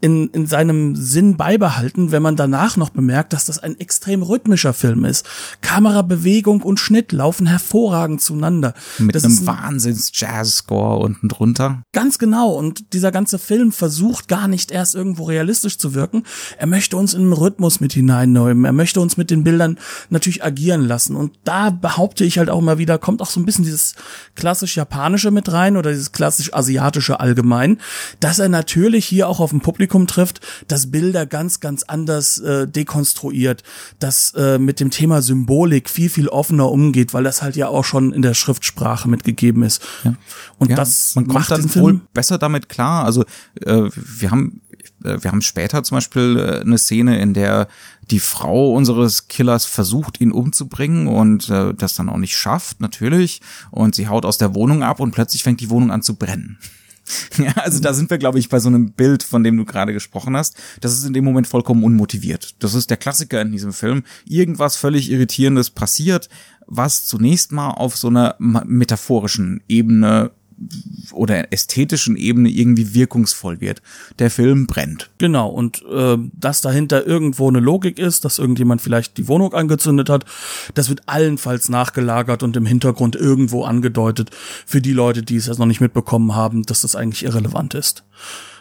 in, 0.00 0.28
in 0.28 0.46
seinem 0.46 0.94
Sinn 0.96 1.36
beibehalten, 1.36 2.12
wenn 2.12 2.22
man 2.22 2.36
danach 2.36 2.76
noch 2.76 2.90
bemerkt, 2.90 3.32
dass 3.32 3.44
das 3.44 3.58
ein 3.58 3.78
extrem 3.80 4.22
rhythmischer 4.22 4.72
Film 4.72 5.04
ist. 5.04 5.26
Kamerabewegung 5.60 6.62
und 6.62 6.78
Schnitt 6.78 7.12
laufen 7.12 7.46
hervorragend 7.46 8.20
zueinander. 8.20 8.74
Mit 8.98 9.14
das 9.14 9.24
einem 9.24 9.37
Wahnsinns-Jazz-Score 9.46 10.98
unten 10.98 11.28
drunter. 11.28 11.82
Ganz 11.92 12.18
genau. 12.18 12.50
Und 12.52 12.92
dieser 12.92 13.12
ganze 13.12 13.38
Film 13.38 13.72
versucht 13.72 14.28
gar 14.28 14.48
nicht 14.48 14.70
erst 14.70 14.94
irgendwo 14.94 15.24
realistisch 15.24 15.78
zu 15.78 15.94
wirken. 15.94 16.24
Er 16.56 16.66
möchte 16.66 16.96
uns 16.96 17.14
in 17.14 17.22
einen 17.22 17.32
Rhythmus 17.32 17.80
mit 17.80 17.92
hineinnehmen. 17.92 18.64
Er 18.64 18.72
möchte 18.72 19.00
uns 19.00 19.16
mit 19.16 19.30
den 19.30 19.44
Bildern 19.44 19.78
natürlich 20.10 20.44
agieren 20.44 20.86
lassen. 20.86 21.16
Und 21.16 21.38
da 21.44 21.70
behaupte 21.70 22.24
ich 22.24 22.38
halt 22.38 22.50
auch 22.50 22.58
immer 22.58 22.78
wieder, 22.78 22.98
kommt 22.98 23.22
auch 23.22 23.30
so 23.30 23.40
ein 23.40 23.46
bisschen 23.46 23.64
dieses 23.64 23.94
klassisch 24.34 24.76
Japanische 24.76 25.30
mit 25.30 25.50
rein 25.52 25.76
oder 25.76 25.90
dieses 25.90 26.12
klassisch 26.12 26.52
Asiatische 26.54 27.20
allgemein, 27.20 27.78
dass 28.20 28.38
er 28.38 28.48
natürlich 28.48 29.06
hier 29.06 29.28
auch 29.28 29.40
auf 29.40 29.52
ein 29.52 29.60
Publikum 29.60 30.06
trifft, 30.06 30.40
das 30.68 30.90
Bilder 30.90 31.26
ganz, 31.26 31.60
ganz 31.60 31.82
anders 31.82 32.38
äh, 32.38 32.66
dekonstruiert, 32.66 33.62
das 33.98 34.32
äh, 34.36 34.58
mit 34.58 34.80
dem 34.80 34.90
Thema 34.90 35.22
Symbolik 35.22 35.88
viel, 35.88 36.08
viel 36.08 36.28
offener 36.28 36.70
umgeht, 36.70 37.14
weil 37.14 37.24
das 37.24 37.42
halt 37.42 37.56
ja 37.56 37.68
auch 37.68 37.84
schon 37.84 38.12
in 38.12 38.22
der 38.22 38.34
Schriftsprache 38.34 39.08
mitgegeben 39.28 39.62
ist. 39.62 39.82
Ja. 40.04 40.14
Und 40.58 40.70
ja, 40.70 40.76
das 40.76 41.14
man 41.14 41.28
kommt 41.28 41.50
dann 41.50 41.74
wohl 41.76 42.00
besser 42.12 42.38
damit 42.38 42.68
klar. 42.68 43.04
Also 43.04 43.24
äh, 43.64 43.88
wir 43.92 44.30
haben 44.30 44.60
äh, 45.04 45.22
wir 45.22 45.30
haben 45.30 45.42
später 45.42 45.82
zum 45.84 45.96
Beispiel 45.96 46.38
äh, 46.38 46.60
eine 46.60 46.78
Szene, 46.78 47.20
in 47.20 47.34
der 47.34 47.68
die 48.10 48.20
Frau 48.20 48.72
unseres 48.72 49.28
Killers 49.28 49.66
versucht, 49.66 50.20
ihn 50.20 50.32
umzubringen 50.32 51.08
und 51.08 51.50
äh, 51.50 51.74
das 51.74 51.94
dann 51.94 52.08
auch 52.08 52.16
nicht 52.16 52.36
schafft, 52.36 52.80
natürlich. 52.80 53.42
Und 53.70 53.94
sie 53.94 54.08
haut 54.08 54.24
aus 54.24 54.38
der 54.38 54.54
Wohnung 54.54 54.82
ab 54.82 55.00
und 55.00 55.12
plötzlich 55.12 55.42
fängt 55.42 55.60
die 55.60 55.70
Wohnung 55.70 55.90
an 55.90 56.02
zu 56.02 56.14
brennen. 56.14 56.58
Ja, 57.38 57.52
also 57.56 57.80
da 57.80 57.94
sind 57.94 58.10
wir, 58.10 58.18
glaube 58.18 58.38
ich, 58.38 58.48
bei 58.48 58.58
so 58.58 58.68
einem 58.68 58.92
Bild, 58.92 59.22
von 59.22 59.44
dem 59.44 59.56
du 59.56 59.64
gerade 59.64 59.92
gesprochen 59.92 60.36
hast. 60.36 60.56
Das 60.80 60.92
ist 60.92 61.04
in 61.04 61.12
dem 61.12 61.24
Moment 61.24 61.46
vollkommen 61.46 61.84
unmotiviert. 61.84 62.56
Das 62.58 62.74
ist 62.74 62.90
der 62.90 62.96
Klassiker 62.96 63.40
in 63.40 63.52
diesem 63.52 63.72
Film. 63.72 64.02
Irgendwas 64.26 64.76
völlig 64.76 65.10
Irritierendes 65.10 65.70
passiert, 65.70 66.28
was 66.66 67.06
zunächst 67.06 67.52
mal 67.52 67.70
auf 67.70 67.96
so 67.96 68.08
einer 68.08 68.36
metaphorischen 68.38 69.62
Ebene 69.68 70.32
oder 71.12 71.52
ästhetischen 71.52 72.16
Ebene 72.16 72.48
irgendwie 72.48 72.94
wirkungsvoll 72.94 73.60
wird. 73.60 73.82
Der 74.18 74.30
Film 74.30 74.66
brennt. 74.66 75.10
Genau, 75.18 75.48
und 75.48 75.82
äh, 75.90 76.16
dass 76.32 76.60
dahinter 76.60 77.06
irgendwo 77.06 77.48
eine 77.48 77.60
Logik 77.60 77.98
ist, 77.98 78.24
dass 78.24 78.38
irgendjemand 78.38 78.82
vielleicht 78.82 79.16
die 79.18 79.28
Wohnung 79.28 79.54
angezündet 79.54 80.08
hat, 80.08 80.24
das 80.74 80.88
wird 80.88 81.02
allenfalls 81.06 81.68
nachgelagert 81.68 82.42
und 82.42 82.56
im 82.56 82.66
Hintergrund 82.66 83.16
irgendwo 83.16 83.64
angedeutet 83.64 84.30
für 84.66 84.80
die 84.80 84.92
Leute, 84.92 85.22
die 85.22 85.36
es 85.36 85.46
jetzt 85.46 85.58
noch 85.58 85.66
nicht 85.66 85.80
mitbekommen 85.80 86.34
haben, 86.34 86.62
dass 86.64 86.82
das 86.82 86.96
eigentlich 86.96 87.24
irrelevant 87.24 87.74
ist. 87.74 88.04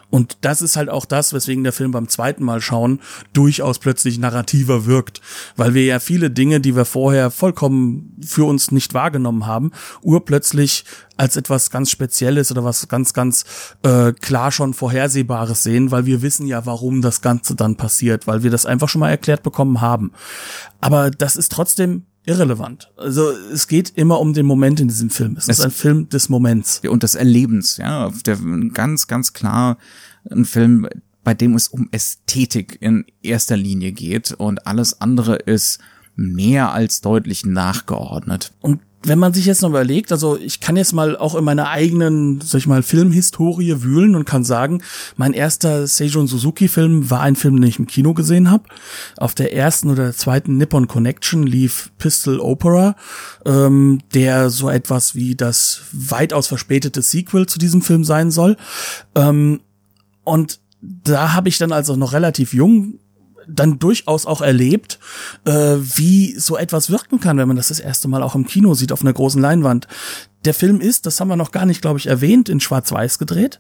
Und 0.10 0.38
das 0.42 0.62
ist 0.62 0.78
halt 0.78 0.90
auch 0.90 1.06
das, 1.06 1.34
weswegen 1.34 1.64
der 1.64 1.74
Film 1.74 1.92
beim 1.92 2.08
zweiten 2.08 2.44
Mal 2.44 2.62
schauen 2.62 3.02
durchaus 3.34 3.80
plötzlich 3.80 4.20
narrativer 4.20 4.86
wirkt, 4.86 5.22
weil 5.58 5.74
wir 5.74 5.84
ja 5.84 6.00
viele 6.00 6.32
Dinge, 6.32 6.62
die 6.62 6.76
wir 6.76 6.86
vorher 6.86 7.30
vollkommen 7.30 8.16
für 8.26 8.46
uns 8.46 8.72
nicht 8.72 8.94
wahrgenommen 8.94 9.46
haben, 9.46 9.72
urplötzlich 10.02 10.86
als 11.18 11.36
etwas 11.36 11.72
ganz 11.72 11.92
Spezielles 11.92 12.52
oder 12.52 12.64
was 12.64 12.88
ganz, 12.88 13.14
ganz 13.14 13.44
äh, 13.84 14.14
klar 14.14 14.52
schon 14.52 14.74
Vorhersehbares 14.74 15.64
sehen, 15.64 15.92
weil 15.92 16.06
wir 16.06 16.22
wissen 16.22 16.48
ja, 16.48 16.66
warum 16.66 17.02
das 17.02 17.22
Ganze 17.22 17.56
dann 17.56 17.76
passiert, 17.76 18.28
weil 18.28 18.44
wir 18.44 18.52
das 18.52 18.66
einfach 18.66 18.88
schon 18.88 19.00
mal 19.00 19.10
erklärt 19.10 19.44
bekommen 19.44 19.82
haben. 19.82 20.14
Aber 20.80 21.12
das 21.12 21.36
ist 21.36 21.52
trotzdem 21.52 22.06
irrelevant. 22.28 22.92
Also 22.98 23.32
es 23.32 23.68
geht 23.68 23.94
immer 23.96 24.20
um 24.20 24.34
den 24.34 24.46
Moment 24.46 24.80
in 24.80 24.88
diesem 24.88 25.10
Film. 25.10 25.36
Es, 25.38 25.48
es 25.48 25.60
ist 25.60 25.66
ein 25.66 25.72
Film 25.72 26.10
des 26.10 26.30
Moments. 26.30 26.82
Und 26.88 27.04
des 27.04 27.16
Erlebens, 27.16 27.78
ja. 27.78 28.12
Der, 28.26 28.38
ganz, 28.74 29.08
ganz 29.08 29.34
klar 29.34 29.78
ein 30.30 30.46
Film, 30.46 30.88
bei 31.24 31.34
dem 31.34 31.56
es 31.56 31.68
um 31.70 31.88
Ästhetik 31.92 32.78
in 32.82 33.06
erster 33.22 33.58
Linie 33.58 33.94
geht 33.94 34.34
und 34.34 34.68
alles 34.68 35.02
andere 35.02 35.38
ist 35.38 35.80
mehr 36.16 36.74
als 36.74 37.02
deutlich 37.02 37.46
nachgeordnet. 37.46 38.54
Und 38.60 38.82
wenn 39.04 39.20
man 39.20 39.34
sich 39.34 39.46
jetzt 39.46 39.62
noch 39.62 39.70
überlegt, 39.70 40.12
also 40.12 40.38
ich 40.38 40.60
kann 40.60 40.76
jetzt 40.76 40.94
mal 40.94 41.16
auch 41.16 41.36
in 41.36 41.44
meiner 41.44 41.70
eigenen, 41.70 42.42
sag 42.42 42.60
ich 42.60 42.68
mal, 42.68 42.82
Filmhistorie 42.82 43.82
wühlen 43.82 44.16
und 44.16 44.26
kann 44.26 44.44
sagen, 44.44 44.82
mein 45.16 45.34
erster 45.34 45.86
Seijun 45.86 46.28
Suzuki 46.28 46.68
Film 46.68 47.10
war 47.10 47.22
ein 47.22 47.36
Film, 47.36 47.56
den 47.56 47.70
ich 47.70 47.80
im 47.80 47.88
Kino 47.88 48.14
gesehen 48.14 48.50
habe. 48.50 48.64
Auf 49.18 49.36
der 49.36 49.54
ersten 49.54 49.92
oder 49.92 50.14
zweiten 50.14 50.58
Nippon 50.58 50.88
Connection 50.88 51.46
lief 51.46 51.92
Pistol 51.98 52.40
Opera, 52.40 52.96
ähm, 53.46 54.00
der 54.14 54.50
so 54.50 54.70
etwas 54.70 55.14
wie 55.14 55.36
das 55.36 55.82
weitaus 55.92 56.48
verspätete 56.48 57.02
Sequel 57.02 57.46
zu 57.46 57.60
diesem 57.60 57.82
Film 57.82 58.04
sein 58.04 58.32
soll. 58.32 58.58
Ähm, 59.16 59.62
und 60.24 60.60
da 60.82 61.34
habe 61.34 61.50
ich 61.50 61.58
dann 61.58 61.72
also 61.72 61.96
noch 61.96 62.14
relativ 62.14 62.54
jung 62.54 63.00
dann 63.48 63.80
durchaus 63.80 64.26
auch 64.26 64.42
erlebt, 64.42 65.00
äh, 65.46 65.52
wie 65.52 66.38
so 66.40 66.58
etwas 66.58 66.90
wirken 66.90 67.20
kann, 67.20 67.38
wenn 67.38 67.48
man 67.48 67.58
das 67.58 67.70
das 67.70 67.80
erste 67.80 68.08
Mal 68.08 68.24
auch 68.24 68.36
im 68.36 68.46
Kino 68.46 68.74
sieht 68.74 68.92
auf 68.92 69.02
einer 69.02 69.14
großen 69.14 69.42
Leinwand. 69.42 69.88
Der 70.48 70.54
Film 70.54 70.80
ist, 70.80 71.06
das 71.06 71.20
haben 71.20 71.28
wir 71.28 71.36
noch 71.36 71.52
gar 71.52 71.66
nicht, 71.66 71.82
glaube 71.82 72.00
ich, 72.00 72.08
erwähnt, 72.08 72.48
in 72.48 72.62
Schwarz-Weiß 72.62 73.20
gedreht. 73.20 73.60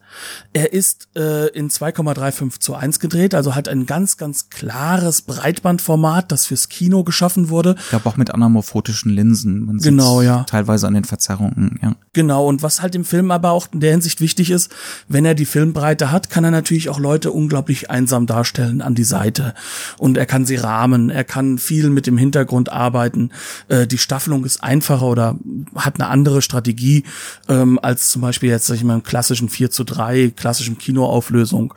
Er 0.53 0.71
ist 0.71 1.09
äh, 1.17 1.49
in 1.49 1.69
2,35 1.69 2.61
zu 2.61 2.75
1 2.75 3.01
gedreht, 3.01 3.35
also 3.35 3.55
hat 3.55 3.67
ein 3.67 3.85
ganz, 3.85 4.15
ganz 4.15 4.49
klares 4.49 5.21
Breitbandformat, 5.21 6.31
das 6.31 6.45
fürs 6.45 6.69
Kino 6.69 7.03
geschaffen 7.03 7.49
wurde. 7.49 7.75
Ich 7.77 7.89
glaube 7.89 8.07
auch 8.07 8.15
mit 8.15 8.31
anamorphotischen 8.31 9.11
Linsen. 9.11 9.65
Man 9.65 9.79
genau, 9.79 10.21
ja. 10.21 10.45
Teilweise 10.45 10.87
an 10.87 10.93
den 10.93 11.03
Verzerrungen, 11.03 11.77
ja. 11.83 11.93
Genau, 12.13 12.47
und 12.47 12.63
was 12.63 12.81
halt 12.81 12.95
im 12.95 13.03
Film 13.03 13.31
aber 13.31 13.51
auch 13.51 13.67
in 13.73 13.81
der 13.81 13.91
Hinsicht 13.91 14.21
wichtig 14.21 14.49
ist, 14.49 14.73
wenn 15.09 15.25
er 15.25 15.35
die 15.35 15.45
Filmbreite 15.45 16.09
hat, 16.09 16.29
kann 16.29 16.45
er 16.45 16.51
natürlich 16.51 16.87
auch 16.87 16.99
Leute 16.99 17.33
unglaublich 17.33 17.91
einsam 17.91 18.27
darstellen 18.27 18.81
an 18.81 18.95
die 18.95 19.03
Seite. 19.03 19.55
Und 19.97 20.17
er 20.17 20.25
kann 20.25 20.45
sie 20.45 20.55
rahmen, 20.55 21.09
er 21.09 21.25
kann 21.25 21.57
viel 21.57 21.89
mit 21.89 22.07
dem 22.07 22.17
Hintergrund 22.17 22.71
arbeiten. 22.71 23.31
Äh, 23.67 23.87
die 23.87 23.97
Staffelung 23.97 24.45
ist 24.45 24.63
einfacher 24.63 25.05
oder 25.05 25.35
hat 25.75 25.99
eine 25.99 26.09
andere 26.09 26.41
Strategie 26.41 26.76
Strategie 26.77 27.03
ähm, 27.49 27.79
als 27.81 28.09
zum 28.09 28.21
Beispiel 28.21 28.49
jetzt, 28.49 28.67
sag 28.67 28.75
ich 28.75 28.83
mal, 28.83 28.95
im 28.95 29.03
klassischen 29.03 29.49
4 29.49 29.71
zu 29.71 29.83
3, 29.83 30.31
klassischen 30.35 30.77
Kinoauflösung. 30.77 31.73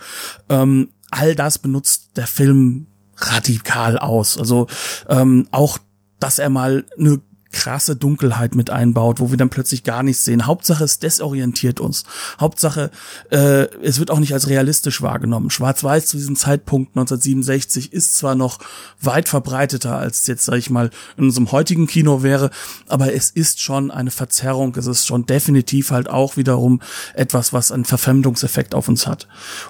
Ähm, 0.48 0.90
all 1.10 1.34
das 1.34 1.58
benutzt 1.58 2.10
der 2.16 2.26
Film 2.26 2.86
radikal 3.16 3.98
aus. 3.98 4.38
Also 4.38 4.66
ähm, 5.08 5.48
auch, 5.50 5.78
dass 6.18 6.38
er 6.38 6.50
mal 6.50 6.84
eine 6.98 7.20
krasse 7.52 7.96
Dunkelheit 7.96 8.54
mit 8.54 8.70
einbaut, 8.70 9.20
wo 9.20 9.30
wir 9.30 9.36
dann 9.36 9.50
plötzlich 9.50 9.82
gar 9.82 10.02
nichts 10.02 10.24
sehen. 10.24 10.46
Hauptsache 10.46 10.84
es 10.84 10.98
desorientiert 10.98 11.80
uns. 11.80 12.04
Hauptsache 12.38 12.90
äh, 13.30 13.64
es 13.82 13.98
wird 13.98 14.10
auch 14.10 14.20
nicht 14.20 14.32
als 14.32 14.48
realistisch 14.48 15.02
wahrgenommen. 15.02 15.50
Schwarz-Weiß 15.50 16.06
zu 16.06 16.16
diesem 16.16 16.36
Zeitpunkt 16.36 16.90
1967 16.96 17.92
ist 17.92 18.16
zwar 18.16 18.34
noch 18.34 18.58
weit 19.00 19.28
verbreiteter 19.28 19.96
als 19.96 20.26
jetzt 20.26 20.44
sage 20.44 20.58
ich 20.58 20.70
mal 20.70 20.90
in 21.16 21.24
unserem 21.24 21.50
heutigen 21.52 21.86
Kino 21.86 22.22
wäre, 22.22 22.50
aber 22.88 23.12
es 23.12 23.30
ist 23.30 23.60
schon 23.60 23.90
eine 23.90 24.10
Verzerrung. 24.10 24.74
Es 24.76 24.86
ist 24.86 25.06
schon 25.06 25.26
definitiv 25.26 25.90
halt 25.90 26.08
auch 26.08 26.36
wiederum 26.36 26.80
etwas, 27.14 27.52
was 27.52 27.72
einen 27.72 27.84
Verfremdungseffekt 27.84 28.74
auf 28.74 28.88
uns 28.88 29.06
hat. 29.06 29.26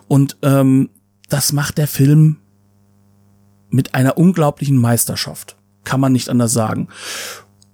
Und 0.07 0.37
ähm, 0.43 0.91
das 1.29 1.53
macht 1.53 1.79
der 1.79 1.87
Film 1.87 2.37
mit 3.71 3.95
einer 3.95 4.19
unglaublichen 4.19 4.77
Meisterschaft. 4.77 5.57
Kann 5.85 6.01
man 6.01 6.13
nicht 6.13 6.29
anders 6.29 6.53
sagen. 6.53 6.89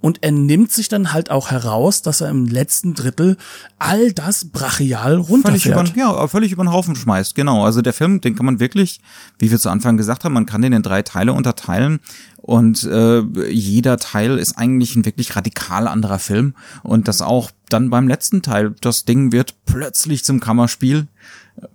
Und 0.06 0.22
er 0.22 0.30
nimmt 0.30 0.70
sich 0.70 0.88
dann 0.88 1.12
halt 1.12 1.32
auch 1.32 1.50
heraus, 1.50 2.00
dass 2.00 2.20
er 2.20 2.28
im 2.28 2.46
letzten 2.46 2.94
Drittel 2.94 3.36
all 3.80 4.12
das 4.12 4.44
brachial 4.44 5.16
runterfährt. 5.16 5.74
Völlig 5.74 5.94
über, 5.94 5.98
ja, 5.98 6.28
völlig 6.28 6.52
über 6.52 6.62
den 6.62 6.70
Haufen 6.70 6.94
schmeißt, 6.94 7.34
genau. 7.34 7.64
Also 7.64 7.82
der 7.82 7.92
Film, 7.92 8.20
den 8.20 8.36
kann 8.36 8.46
man 8.46 8.60
wirklich, 8.60 9.00
wie 9.40 9.50
wir 9.50 9.58
zu 9.58 9.68
Anfang 9.68 9.96
gesagt 9.96 10.22
haben, 10.22 10.32
man 10.32 10.46
kann 10.46 10.62
den 10.62 10.72
in 10.72 10.84
drei 10.84 11.02
Teile 11.02 11.32
unterteilen 11.32 11.98
und 12.36 12.84
äh, 12.84 13.22
jeder 13.50 13.96
Teil 13.96 14.38
ist 14.38 14.56
eigentlich 14.56 14.94
ein 14.94 15.04
wirklich 15.04 15.34
radikal 15.34 15.88
anderer 15.88 16.20
Film 16.20 16.54
und 16.84 17.08
das 17.08 17.20
auch 17.20 17.50
dann 17.68 17.90
beim 17.90 18.06
letzten 18.06 18.42
Teil, 18.42 18.76
das 18.80 19.06
Ding 19.06 19.32
wird 19.32 19.56
plötzlich 19.66 20.22
zum 20.22 20.38
Kammerspiel, 20.38 21.08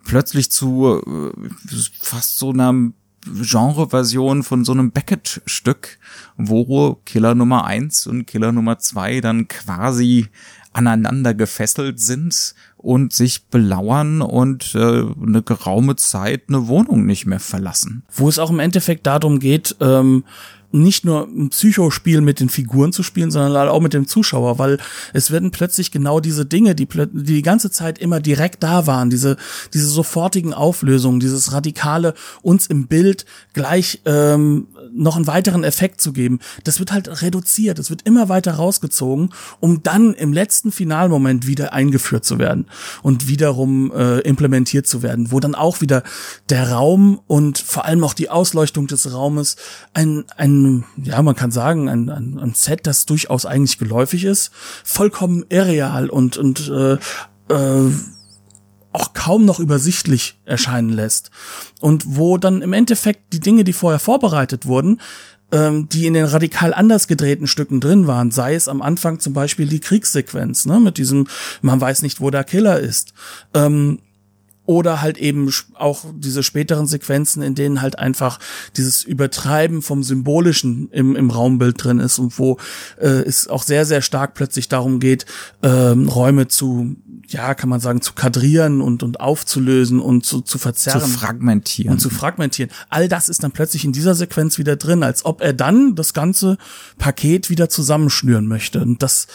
plötzlich 0.05 0.53
zu 0.53 1.01
äh, 1.05 1.49
fast 1.99 2.37
so 2.37 2.51
einer 2.51 2.93
Genre-Version 3.25 4.43
von 4.43 4.65
so 4.65 4.71
einem 4.71 4.91
Beckett-Stück, 4.91 5.99
wo 6.37 6.99
Killer 7.05 7.35
Nummer 7.35 7.65
eins 7.65 8.07
und 8.07 8.25
Killer 8.25 8.51
Nummer 8.51 8.79
zwei 8.79 9.21
dann 9.21 9.47
quasi 9.47 10.27
aneinander 10.73 11.33
gefesselt 11.33 11.99
sind 11.99 12.55
und 12.77 13.13
sich 13.13 13.47
belauern 13.47 14.21
und 14.21 14.73
äh, 14.73 15.03
eine 15.21 15.43
geraume 15.43 15.95
Zeit 15.97 16.43
eine 16.47 16.67
Wohnung 16.67 17.05
nicht 17.05 17.25
mehr 17.25 17.39
verlassen. 17.39 18.03
Wo 18.11 18.29
es 18.29 18.39
auch 18.39 18.49
im 18.49 18.59
Endeffekt 18.59 19.05
darum 19.05 19.39
geht, 19.39 19.75
ähm, 19.81 20.23
nicht 20.71 21.05
nur 21.05 21.27
ein 21.27 21.49
Psychospiel 21.49 22.21
mit 22.21 22.39
den 22.39 22.49
Figuren 22.49 22.93
zu 22.93 23.03
spielen, 23.03 23.31
sondern 23.31 23.53
halt 23.53 23.69
auch 23.69 23.81
mit 23.81 23.93
dem 23.93 24.07
Zuschauer, 24.07 24.59
weil 24.59 24.77
es 25.13 25.31
werden 25.31 25.51
plötzlich 25.51 25.91
genau 25.91 26.19
diese 26.19 26.45
Dinge, 26.45 26.75
die 26.75 26.81
die, 26.85 27.07
die 27.13 27.41
ganze 27.41 27.71
Zeit 27.71 27.99
immer 27.99 28.19
direkt 28.19 28.63
da 28.63 28.87
waren, 28.87 29.09
diese, 29.09 29.37
diese 29.73 29.87
sofortigen 29.87 30.53
Auflösungen, 30.53 31.19
dieses 31.19 31.53
radikale 31.53 32.13
uns 32.41 32.67
im 32.67 32.87
Bild 32.87 33.25
gleich 33.53 34.01
ähm, 34.05 34.67
noch 34.93 35.15
einen 35.15 35.27
weiteren 35.27 35.63
Effekt 35.63 36.01
zu 36.01 36.13
geben, 36.13 36.39
das 36.63 36.79
wird 36.79 36.91
halt 36.91 37.21
reduziert, 37.21 37.79
es 37.79 37.89
wird 37.89 38.01
immer 38.03 38.29
weiter 38.29 38.53
rausgezogen, 38.53 39.29
um 39.59 39.83
dann 39.83 40.13
im 40.13 40.33
letzten 40.33 40.71
Finalmoment 40.71 41.47
wieder 41.47 41.73
eingeführt 41.73 42.25
zu 42.25 42.39
werden 42.39 42.65
und 43.01 43.27
wiederum 43.27 43.91
äh, 43.93 44.19
implementiert 44.19 44.87
zu 44.87 45.03
werden, 45.03 45.31
wo 45.31 45.39
dann 45.39 45.55
auch 45.55 45.81
wieder 45.81 46.03
der 46.49 46.71
Raum 46.71 47.19
und 47.27 47.57
vor 47.57 47.85
allem 47.85 48.03
auch 48.03 48.13
die 48.13 48.29
Ausleuchtung 48.29 48.87
des 48.87 49.13
Raumes 49.13 49.55
ein, 49.93 50.25
ein 50.37 50.60
ja, 50.97 51.21
man 51.21 51.35
kann 51.35 51.51
sagen, 51.51 51.89
ein, 51.89 52.09
ein, 52.09 52.39
ein 52.39 52.53
Set, 52.53 52.87
das 52.87 53.05
durchaus 53.05 53.45
eigentlich 53.45 53.77
geläufig 53.77 54.25
ist, 54.25 54.51
vollkommen 54.83 55.45
irreal 55.49 56.09
und, 56.09 56.37
und 56.37 56.69
äh, 56.69 56.93
äh, 57.53 57.91
auch 58.93 59.13
kaum 59.13 59.45
noch 59.45 59.59
übersichtlich 59.59 60.39
erscheinen 60.45 60.89
lässt. 60.89 61.31
Und 61.79 62.03
wo 62.17 62.37
dann 62.37 62.61
im 62.61 62.73
Endeffekt 62.73 63.33
die 63.33 63.39
Dinge, 63.39 63.63
die 63.63 63.73
vorher 63.73 63.99
vorbereitet 63.99 64.65
wurden, 64.65 64.99
ähm, 65.51 65.89
die 65.89 66.07
in 66.07 66.13
den 66.13 66.25
radikal 66.25 66.73
anders 66.73 67.07
gedrehten 67.07 67.47
Stücken 67.47 67.79
drin 67.79 68.07
waren, 68.07 68.31
sei 68.31 68.55
es 68.55 68.67
am 68.67 68.81
Anfang 68.81 69.19
zum 69.19 69.33
Beispiel 69.33 69.67
die 69.67 69.79
Kriegssequenz, 69.79 70.65
ne, 70.65 70.79
mit 70.79 70.97
diesem, 70.97 71.27
man 71.61 71.79
weiß 71.79 72.01
nicht, 72.01 72.21
wo 72.21 72.29
der 72.29 72.43
Killer 72.43 72.79
ist. 72.79 73.13
Ähm, 73.53 73.99
oder 74.65 75.01
halt 75.01 75.17
eben 75.17 75.51
auch 75.73 76.05
diese 76.15 76.43
späteren 76.43 76.85
Sequenzen, 76.85 77.41
in 77.41 77.55
denen 77.55 77.81
halt 77.81 77.97
einfach 77.97 78.39
dieses 78.77 79.03
Übertreiben 79.03 79.81
vom 79.81 80.03
Symbolischen 80.03 80.89
im, 80.91 81.15
im 81.15 81.29
Raumbild 81.31 81.83
drin 81.83 81.99
ist 81.99 82.19
und 82.19 82.37
wo 82.37 82.57
äh, 82.99 83.07
es 83.07 83.47
auch 83.47 83.63
sehr, 83.63 83.85
sehr 83.85 84.01
stark 84.01 84.33
plötzlich 84.35 84.69
darum 84.69 84.99
geht, 84.99 85.25
ähm, 85.63 86.07
Räume 86.07 86.47
zu, 86.47 86.95
ja, 87.27 87.55
kann 87.55 87.69
man 87.69 87.79
sagen, 87.79 88.01
zu 88.01 88.13
kadrieren 88.13 88.81
und, 88.81 89.01
und 89.01 89.19
aufzulösen 89.19 89.99
und 89.99 90.25
zu, 90.25 90.41
zu 90.41 90.59
verzerren. 90.59 91.01
Zu 91.01 91.07
fragmentieren. 91.07 91.93
Und 91.93 91.99
zu 91.99 92.09
fragmentieren. 92.09 92.71
All 92.89 93.07
das 93.07 93.29
ist 93.29 93.43
dann 93.43 93.51
plötzlich 93.51 93.83
in 93.83 93.93
dieser 93.93 94.13
Sequenz 94.13 94.59
wieder 94.59 94.75
drin, 94.75 95.01
als 95.01 95.25
ob 95.25 95.41
er 95.41 95.53
dann 95.53 95.95
das 95.95 96.13
ganze 96.13 96.57
Paket 96.99 97.49
wieder 97.49 97.67
zusammenschnüren 97.67 98.47
möchte. 98.47 98.81
Und 98.81 99.01
das 99.01 99.27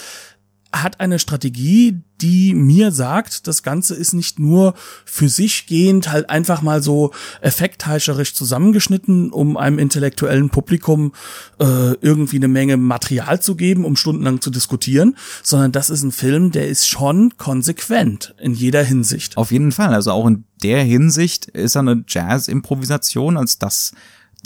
hat 0.73 1.01
eine 1.01 1.19
Strategie, 1.19 2.03
die 2.21 2.55
mir 2.55 2.93
sagt, 2.93 3.47
das 3.47 3.63
Ganze 3.63 3.95
ist 3.95 4.15
nicht 4.15 4.39
nur 4.39 4.75
für 5.05 5.29
sich 5.29 5.67
gehend 5.67 6.11
halt 6.11 6.31
einfach 6.31 6.63
mal 6.63 6.83
so 6.83 7.13
effektheischerisch 7.41 8.35
zusammengeschnitten, 8.35 9.31
um 9.31 9.57
einem 9.57 9.79
intellektuellen 9.79 10.51
Publikum 10.51 11.13
äh, 11.59 11.93
irgendwie 12.01 12.37
eine 12.37 12.49
Menge 12.49 12.77
Material 12.77 13.41
zu 13.41 13.55
geben, 13.55 13.85
um 13.85 13.97
stundenlang 13.97 14.41
zu 14.41 14.51
diskutieren, 14.51 15.17
sondern 15.43 15.73
das 15.73 15.91
ist 15.91 16.03
ein 16.03 16.13
Film, 16.13 16.53
der 16.53 16.69
ist 16.69 16.89
schon 16.89 17.37
konsequent 17.37 18.35
in 18.39 18.55
jeder 18.55 18.83
Hinsicht. 18.83 19.37
Auf 19.37 19.53
jeden 19.53 19.73
Fall. 19.73 19.93
Also 19.95 20.13
auch 20.13 20.27
in 20.27 20.45
der 20.63 20.83
Hinsicht 20.83 21.47
ist 21.47 21.77
er 21.77 21.81
eine 21.81 22.05
Jazz-Improvisation, 22.09 23.37
als 23.37 23.59
das 23.59 23.93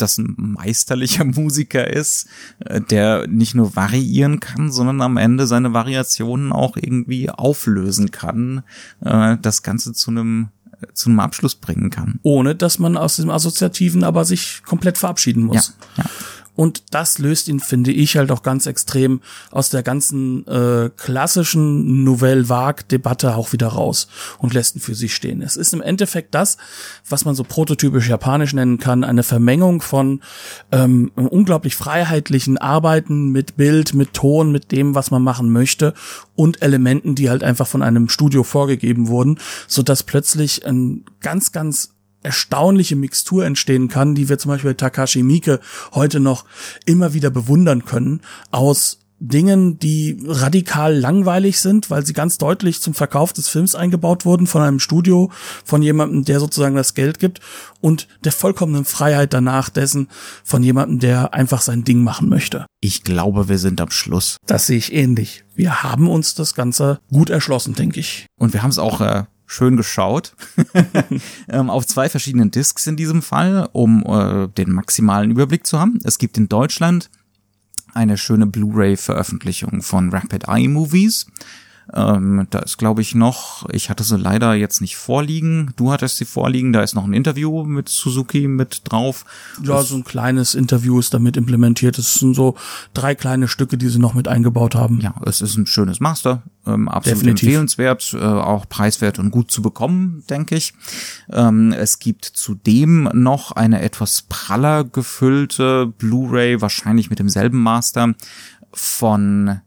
das 0.00 0.18
ein 0.18 0.34
meisterlicher 0.36 1.24
Musiker 1.24 1.86
ist, 1.86 2.28
äh, 2.60 2.80
der 2.80 3.26
nicht 3.26 3.54
nur 3.54 3.76
variieren 3.76 4.40
kann, 4.40 4.70
sondern 4.70 5.00
am 5.00 5.16
Ende 5.16 5.46
seine 5.46 5.72
Variationen 5.72 6.52
auch 6.52 6.76
irgendwie 6.76 7.30
auflösen 7.30 8.10
kann, 8.10 8.62
äh, 9.00 9.36
das 9.40 9.62
Ganze 9.62 9.92
zu 9.92 10.10
einem 10.10 10.48
zu 10.94 11.10
einem 11.10 11.20
Abschluss 11.20 11.56
bringen 11.56 11.90
kann. 11.90 12.20
Ohne 12.22 12.54
dass 12.54 12.78
man 12.78 12.96
aus 12.96 13.16
dem 13.16 13.28
Assoziativen 13.28 14.02
aber 14.02 14.24
sich 14.24 14.62
komplett 14.64 14.96
verabschieden 14.96 15.44
muss. 15.44 15.74
Ja, 15.96 16.04
ja. 16.04 16.10
Und 16.60 16.92
das 16.92 17.18
löst 17.18 17.48
ihn, 17.48 17.58
finde 17.58 17.90
ich, 17.90 18.18
halt 18.18 18.30
auch 18.30 18.42
ganz 18.42 18.66
extrem 18.66 19.22
aus 19.50 19.70
der 19.70 19.82
ganzen 19.82 20.46
äh, 20.46 20.90
klassischen 20.94 22.04
Nouvelle 22.04 22.50
Vague-Debatte 22.50 23.34
auch 23.34 23.54
wieder 23.54 23.68
raus 23.68 24.08
und 24.36 24.52
lässt 24.52 24.76
ihn 24.76 24.82
für 24.82 24.94
sich 24.94 25.14
stehen. 25.14 25.40
Es 25.40 25.56
ist 25.56 25.72
im 25.72 25.80
Endeffekt 25.80 26.34
das, 26.34 26.58
was 27.08 27.24
man 27.24 27.34
so 27.34 27.44
prototypisch 27.44 28.10
japanisch 28.10 28.52
nennen 28.52 28.76
kann, 28.76 29.04
eine 29.04 29.22
Vermengung 29.22 29.80
von 29.80 30.20
ähm, 30.70 31.10
unglaublich 31.14 31.76
freiheitlichen 31.76 32.58
Arbeiten 32.58 33.30
mit 33.30 33.56
Bild, 33.56 33.94
mit 33.94 34.12
Ton, 34.12 34.52
mit 34.52 34.70
dem, 34.70 34.94
was 34.94 35.10
man 35.10 35.22
machen 35.22 35.50
möchte 35.50 35.94
und 36.36 36.60
Elementen, 36.60 37.14
die 37.14 37.30
halt 37.30 37.42
einfach 37.42 37.68
von 37.68 37.82
einem 37.82 38.10
Studio 38.10 38.42
vorgegeben 38.42 39.08
wurden, 39.08 39.38
so 39.66 39.82
dass 39.82 40.02
plötzlich 40.02 40.66
ein 40.66 41.06
ganz, 41.22 41.52
ganz 41.52 41.94
erstaunliche 42.22 42.96
Mixtur 42.96 43.44
entstehen 43.44 43.88
kann, 43.88 44.14
die 44.14 44.28
wir 44.28 44.38
zum 44.38 44.50
Beispiel 44.50 44.74
Takashi 44.74 45.22
Miike 45.22 45.60
heute 45.92 46.20
noch 46.20 46.44
immer 46.86 47.14
wieder 47.14 47.30
bewundern 47.30 47.84
können, 47.84 48.20
aus 48.50 49.00
Dingen, 49.20 49.78
die 49.78 50.18
radikal 50.26 50.96
langweilig 50.96 51.60
sind, 51.60 51.90
weil 51.90 52.06
sie 52.06 52.14
ganz 52.14 52.38
deutlich 52.38 52.80
zum 52.80 52.94
Verkauf 52.94 53.34
des 53.34 53.48
Films 53.48 53.74
eingebaut 53.74 54.24
wurden 54.24 54.46
von 54.46 54.62
einem 54.62 54.80
Studio, 54.80 55.30
von 55.62 55.82
jemandem, 55.82 56.24
der 56.24 56.40
sozusagen 56.40 56.74
das 56.74 56.94
Geld 56.94 57.18
gibt 57.18 57.40
und 57.82 58.08
der 58.24 58.32
vollkommenen 58.32 58.86
Freiheit 58.86 59.34
danach 59.34 59.68
dessen 59.68 60.08
von 60.42 60.62
jemandem, 60.62 61.00
der 61.00 61.34
einfach 61.34 61.60
sein 61.60 61.84
Ding 61.84 62.02
machen 62.02 62.30
möchte. 62.30 62.64
Ich 62.80 63.04
glaube, 63.04 63.50
wir 63.50 63.58
sind 63.58 63.82
am 63.82 63.90
Schluss. 63.90 64.38
Das 64.46 64.66
sehe 64.66 64.78
ich 64.78 64.94
ähnlich. 64.94 65.44
Wir 65.54 65.82
haben 65.82 66.08
uns 66.08 66.34
das 66.34 66.54
Ganze 66.54 67.00
gut 67.12 67.28
erschlossen, 67.28 67.74
denke 67.74 68.00
ich. 68.00 68.24
Und 68.38 68.54
wir 68.54 68.62
haben 68.62 68.70
es 68.70 68.78
auch 68.78 69.02
äh, 69.02 69.24
schön 69.50 69.76
geschaut. 69.76 70.34
ähm, 71.48 71.70
auf 71.70 71.86
zwei 71.86 72.08
verschiedenen 72.08 72.50
Discs 72.50 72.86
in 72.86 72.96
diesem 72.96 73.20
Fall, 73.20 73.68
um 73.72 74.04
äh, 74.06 74.48
den 74.48 74.72
maximalen 74.72 75.30
Überblick 75.30 75.66
zu 75.66 75.78
haben. 75.78 75.98
Es 76.04 76.18
gibt 76.18 76.38
in 76.38 76.48
Deutschland 76.48 77.10
eine 77.92 78.16
schöne 78.16 78.46
Blu-ray-Veröffentlichung 78.46 79.82
von 79.82 80.10
Rapid 80.10 80.46
Eye 80.46 80.68
Movies. 80.68 81.26
Ähm, 81.94 82.46
da 82.50 82.60
ist, 82.60 82.78
glaube 82.78 83.02
ich, 83.02 83.14
noch, 83.14 83.68
ich 83.70 83.90
hatte 83.90 84.04
sie 84.04 84.16
leider 84.16 84.54
jetzt 84.54 84.80
nicht 84.80 84.96
vorliegen. 84.96 85.72
Du 85.76 85.90
hattest 85.90 86.16
sie 86.18 86.24
vorliegen. 86.24 86.72
Da 86.72 86.82
ist 86.82 86.94
noch 86.94 87.04
ein 87.04 87.12
Interview 87.12 87.64
mit 87.64 87.88
Suzuki 87.88 88.46
mit 88.48 88.82
drauf. 88.84 89.24
Ja, 89.62 89.76
das 89.76 89.88
so 89.88 89.96
ein 89.96 90.04
kleines 90.04 90.54
Interview 90.54 90.98
ist 90.98 91.14
damit 91.14 91.36
implementiert. 91.36 91.98
Es 91.98 92.14
sind 92.14 92.34
so 92.34 92.56
drei 92.94 93.14
kleine 93.14 93.48
Stücke, 93.48 93.76
die 93.76 93.88
sie 93.88 93.98
noch 93.98 94.14
mit 94.14 94.28
eingebaut 94.28 94.74
haben. 94.74 95.00
Ja, 95.00 95.14
es 95.26 95.40
ist 95.40 95.56
ein 95.56 95.66
schönes 95.66 96.00
Master. 96.00 96.42
Ähm, 96.66 96.88
absolut 96.88 97.20
Definitiv. 97.20 97.48
empfehlenswert, 97.48 98.14
äh, 98.14 98.18
auch 98.18 98.68
preiswert 98.68 99.18
und 99.18 99.30
gut 99.30 99.50
zu 99.50 99.62
bekommen, 99.62 100.24
denke 100.28 100.56
ich. 100.56 100.74
Ähm, 101.32 101.72
es 101.72 101.98
gibt 101.98 102.24
zudem 102.24 103.08
noch 103.14 103.52
eine 103.52 103.82
etwas 103.82 104.22
praller 104.28 104.84
gefüllte 104.84 105.86
Blu-ray, 105.86 106.60
wahrscheinlich 106.60 107.10
mit 107.10 107.18
demselben 107.18 107.62
Master 107.62 108.14
von 108.72 109.60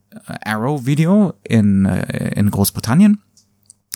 Arrow 0.46 0.86
Video 0.86 1.34
in, 1.44 1.86
äh, 1.86 2.40
in 2.40 2.52
Großbritannien. 2.52 3.22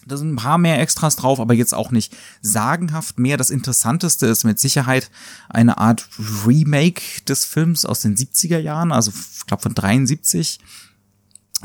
Da 0.08 0.16
sind 0.16 0.34
ein 0.34 0.38
paar 0.38 0.58
mehr 0.58 0.80
Extras 0.80 1.18
drauf, 1.18 1.40
aber 1.40 1.54
jetzt 1.54 1.74
auch 1.74 1.92
nicht 1.92 2.16
sagenhaft 2.42 3.20
mehr. 3.20 3.36
Das 3.36 3.50
Interessanteste 3.50 4.26
ist 4.28 4.46
mit 4.46 4.58
Sicherheit 4.58 5.12
eine 5.50 5.78
Art 5.78 6.08
Remake 6.46 7.02
des 7.28 7.44
Films 7.44 7.86
aus 7.86 8.02
den 8.02 8.16
70er 8.16 8.58
Jahren, 8.58 8.92
also 8.92 9.12
ich 9.12 9.46
glaube 9.46 9.64
von 9.64 9.76
73, 9.76 10.60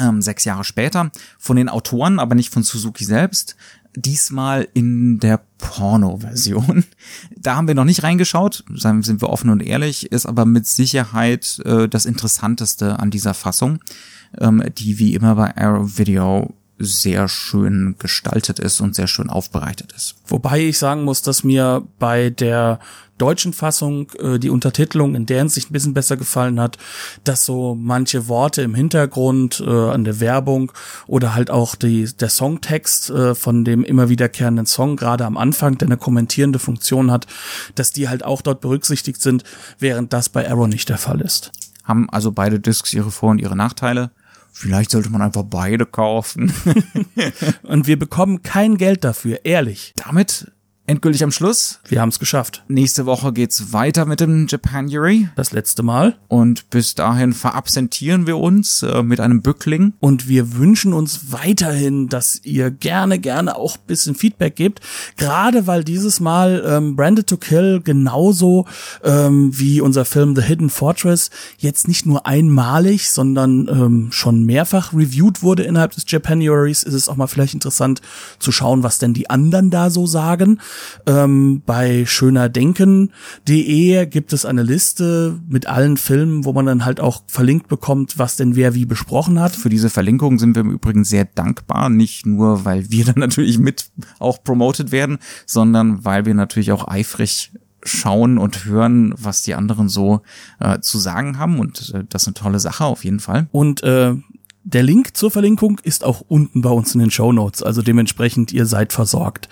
ähm, 0.01 0.23
sechs 0.23 0.45
Jahre 0.45 0.65
später, 0.65 1.13
von 1.39 1.57
den 1.57 1.69
Autoren, 1.69 2.19
aber 2.19 2.35
nicht 2.35 2.53
von 2.53 2.65
Suzuki 2.65 3.05
selbst. 3.05 3.57
Diesmal 3.95 4.67
in 4.73 5.21
der 5.21 5.43
Porno-Version. 5.59 6.85
Da 7.37 7.57
haben 7.57 7.69
wir 7.69 7.75
noch 7.75 7.85
nicht 7.85 8.03
reingeschaut, 8.03 8.65
sind 8.75 9.21
wir 9.21 9.29
offen 9.29 9.51
und 9.51 9.61
ehrlich, 9.61 10.11
ist 10.11 10.27
aber 10.27 10.47
mit 10.47 10.67
Sicherheit 10.67 11.61
äh, 11.65 11.89
das 11.89 12.07
Interessanteste 12.07 12.99
an 12.99 13.11
dieser 13.11 13.35
Fassung 13.35 13.81
ähm, 14.41 14.63
die 14.79 14.99
wie 14.99 15.15
immer 15.15 15.35
bei 15.35 15.57
Arrow 15.57 15.99
Video 15.99 16.55
sehr 16.79 17.29
schön 17.29 17.95
gestaltet 17.99 18.59
ist 18.59 18.81
und 18.81 18.95
sehr 18.95 19.07
schön 19.07 19.31
aufbereitet 19.31 19.93
ist. 19.93 20.17
Wobei 20.27 20.61
ich 20.61 20.79
sagen 20.79 21.05
muss, 21.05 21.23
dass 21.23 21.45
mir 21.45 21.87
bei 21.99 22.31
der 22.31 22.81
deutschen 23.19 23.53
Fassung 23.53 24.11
äh, 24.19 24.39
die 24.41 24.51
Untertitelung 24.51 25.15
in 25.15 25.27
der 25.27 25.39
Hinsicht 25.39 25.71
ein 25.71 25.75
bisschen 25.75 25.95
besser 25.95 26.17
gefallen 26.17 26.59
hat, 26.59 26.77
dass 27.23 27.45
so 27.45 27.77
manche 27.77 28.27
Worte 28.27 28.63
im 28.63 28.75
Hintergrund 28.75 29.63
äh, 29.65 29.71
an 29.71 30.03
der 30.03 30.19
Werbung 30.19 30.73
oder 31.07 31.35
halt 31.35 31.51
auch 31.51 31.77
die, 31.77 32.05
der 32.05 32.31
Songtext 32.31 33.11
äh, 33.11 33.37
von 33.37 33.65
dem 33.65 33.85
immer 33.85 34.09
wiederkehrenden 34.09 34.67
Song, 34.67 34.97
gerade 34.97 35.25
am 35.25 35.37
Anfang, 35.37 35.79
der 35.79 35.87
eine 35.87 35.99
kommentierende 35.99 36.59
Funktion 36.59 37.13
hat, 37.13 37.29
dass 37.77 37.93
die 37.93 38.09
halt 38.09 38.25
auch 38.25 38.43
dort 38.43 38.61
berücksichtigt 38.61 39.23
sind, 39.23 39.45
während 39.79 40.13
das 40.13 40.29
bei 40.29 40.51
Arrow 40.51 40.67
nicht 40.67 40.89
der 40.89 40.99
Fall 40.99 41.21
ist. 41.21 41.53
Haben 41.85 42.11
also 42.11 42.33
beide 42.33 42.59
Discs 42.59 42.93
ihre 42.93 43.13
Vor- 43.13 43.31
und 43.31 43.41
ihre 43.41 43.57
Nachteile. 43.57 44.11
Vielleicht 44.53 44.91
sollte 44.91 45.11
man 45.11 45.23
einfach 45.23 45.45
beide 45.45 45.87
kaufen. 45.87 46.53
Und 47.63 47.87
wir 47.87 47.99
bekommen 47.99 48.43
kein 48.43 48.77
Geld 48.77 49.03
dafür, 49.03 49.41
ehrlich. 49.45 49.95
Damit 49.97 50.53
endgültig 50.87 51.23
am 51.23 51.31
Schluss. 51.31 51.79
Wir 51.89 52.01
haben 52.01 52.09
es 52.09 52.19
geschafft. 52.19 52.65
Nächste 52.67 53.07
Woche 53.07 53.33
geht's 53.33 53.73
weiter 53.73 54.05
mit 54.05 54.21
dem 54.21 54.47
Japanuary. 54.49 55.29
Das 55.37 55.53
letzte 55.53 55.83
Mal. 55.83 56.17
Und 56.29 56.69
bis 56.71 56.95
dahin 56.95 57.33
verabsentieren 57.33 58.27
wir 58.27 58.39
uns 58.39 58.83
äh, 58.83 59.03
mit 59.03 59.21
einem 59.21 59.43
Bückling. 59.43 59.95
Und 60.01 60.29
wir 60.29 60.57
wünschen 60.57 60.93
uns 60.93 61.33
weiterhin, 61.33 62.09
dass 62.09 62.41
ihr 62.45 62.71
gerne, 62.71 63.21
gerne 63.21 63.57
auch 63.57 63.77
bisschen 63.77 64.17
Feedback 64.17 64.57
gebt. 64.57 64.81
Gerade 65.17 65.67
weil 65.69 65.85
dieses 65.85 66.19
Mal 66.19 66.65
ähm, 66.67 66.97
Branded 66.97 67.29
to 67.29 67.37
Kill 67.37 67.81
genauso 67.81 68.67
ähm, 69.05 69.57
wie 69.57 69.81
unser 69.81 70.05
Film 70.05 70.35
The 70.35 70.43
Hidden 70.43 70.71
Fortress 70.71 71.31
jetzt 71.59 71.87
nicht 71.87 72.07
nur 72.07 72.27
einmalig, 72.27 73.11
sondern 73.11 73.69
ähm, 73.69 74.09
schon 74.11 74.45
mehrfach 74.45 74.93
reviewed 74.93 75.43
wurde 75.43 75.63
innerhalb 75.63 75.93
des 75.93 76.05
Japanuaries, 76.09 76.83
ist 76.83 76.95
es 76.95 77.09
auch 77.09 77.17
mal 77.17 77.29
vielleicht 77.29 77.55
interessant 77.55 78.01
zu 78.41 78.51
schauen, 78.51 78.83
was 78.83 78.99
denn 78.99 79.15
die 79.15 79.31
anderen 79.31 79.71
da 79.71 79.89
so 79.89 80.07
sagen. 80.07 80.59
Ähm, 81.07 81.63
bei 81.65 82.05
schönerdenken.de 82.07 84.07
gibt 84.07 84.33
es 84.33 84.45
eine 84.45 84.63
Liste 84.63 85.41
mit 85.49 85.67
allen 85.67 85.97
Filmen, 85.97 86.45
wo 86.45 86.53
man 86.53 86.67
dann 86.67 86.85
halt 86.85 87.01
auch 87.01 87.23
verlinkt 87.27 87.69
bekommt, 87.69 88.19
was 88.19 88.37
denn 88.37 88.57
wer 88.57 88.75
wie 88.75 88.85
besprochen 88.85 89.41
hat. 89.41 89.55
Für 89.55 89.69
diese 89.69 89.91
Verlinkung 89.91 90.39
sind 90.39 90.55
wir 90.55 90.63
im 90.63 90.71
Übrigen 90.71 91.05
sehr 91.05 91.25
dankbar, 91.25 91.89
nicht 91.89 92.27
nur, 92.27 92.65
weil 92.65 92.91
wir 92.91 93.05
dann 93.07 93.19
natürlich 93.19 93.59
mit 93.59 93.91
auch 94.19 94.43
promoted 94.43 94.93
werden, 94.93 95.19
sondern 95.47 96.05
weil 96.05 96.27
wir 96.27 96.35
natürlich 96.35 96.73
auch 96.73 96.89
eifrig 96.89 97.53
schauen 97.85 98.39
und 98.39 98.65
hören, 98.65 99.15
was 99.17 99.43
die 99.43 99.55
anderen 99.55 99.89
so 99.89 100.23
äh, 100.61 100.81
zu 100.81 100.99
sagen 100.99 101.39
haben 101.39 101.59
und 101.59 101.93
äh, 101.95 102.05
das 102.09 102.23
ist 102.23 102.29
eine 102.29 102.35
tolle 102.35 102.61
Sache 102.61 102.85
auf 102.85 103.05
jeden 103.05 103.21
Fall. 103.21 103.49
Und 103.51 103.83
äh, 103.83 104.15
der 104.65 104.83
Link 104.83 105.17
zur 105.17 105.31
Verlinkung 105.31 105.81
ist 105.83 106.05
auch 106.05 106.23
unten 106.29 106.63
bei 106.63 106.71
uns 106.71 106.95
in 106.95 107.01
den 107.01 107.11
Show 107.11 107.33
Notes, 107.33 107.63
also 107.63 107.83
dementsprechend 107.83 108.53
ihr 108.53 108.67
seid 108.67 108.93
versorgt. 108.93 109.49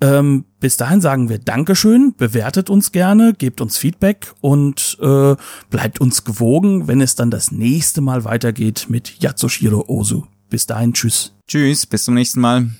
Ähm, 0.00 0.44
bis 0.60 0.76
dahin 0.76 1.00
sagen 1.00 1.28
wir 1.28 1.38
Dankeschön, 1.38 2.14
bewertet 2.16 2.70
uns 2.70 2.92
gerne, 2.92 3.34
gebt 3.36 3.60
uns 3.60 3.78
Feedback 3.78 4.32
und 4.40 4.96
äh, 5.00 5.36
bleibt 5.70 6.00
uns 6.00 6.24
gewogen, 6.24 6.88
wenn 6.88 7.00
es 7.00 7.14
dann 7.14 7.30
das 7.30 7.52
nächste 7.52 8.00
Mal 8.00 8.24
weitergeht 8.24 8.86
mit 8.88 9.22
Yatsushiro 9.22 9.84
Ozu. 9.88 10.26
Bis 10.48 10.66
dahin, 10.66 10.92
tschüss. 10.94 11.34
Tschüss, 11.46 11.86
bis 11.86 12.04
zum 12.04 12.14
nächsten 12.14 12.40
Mal. 12.40 12.70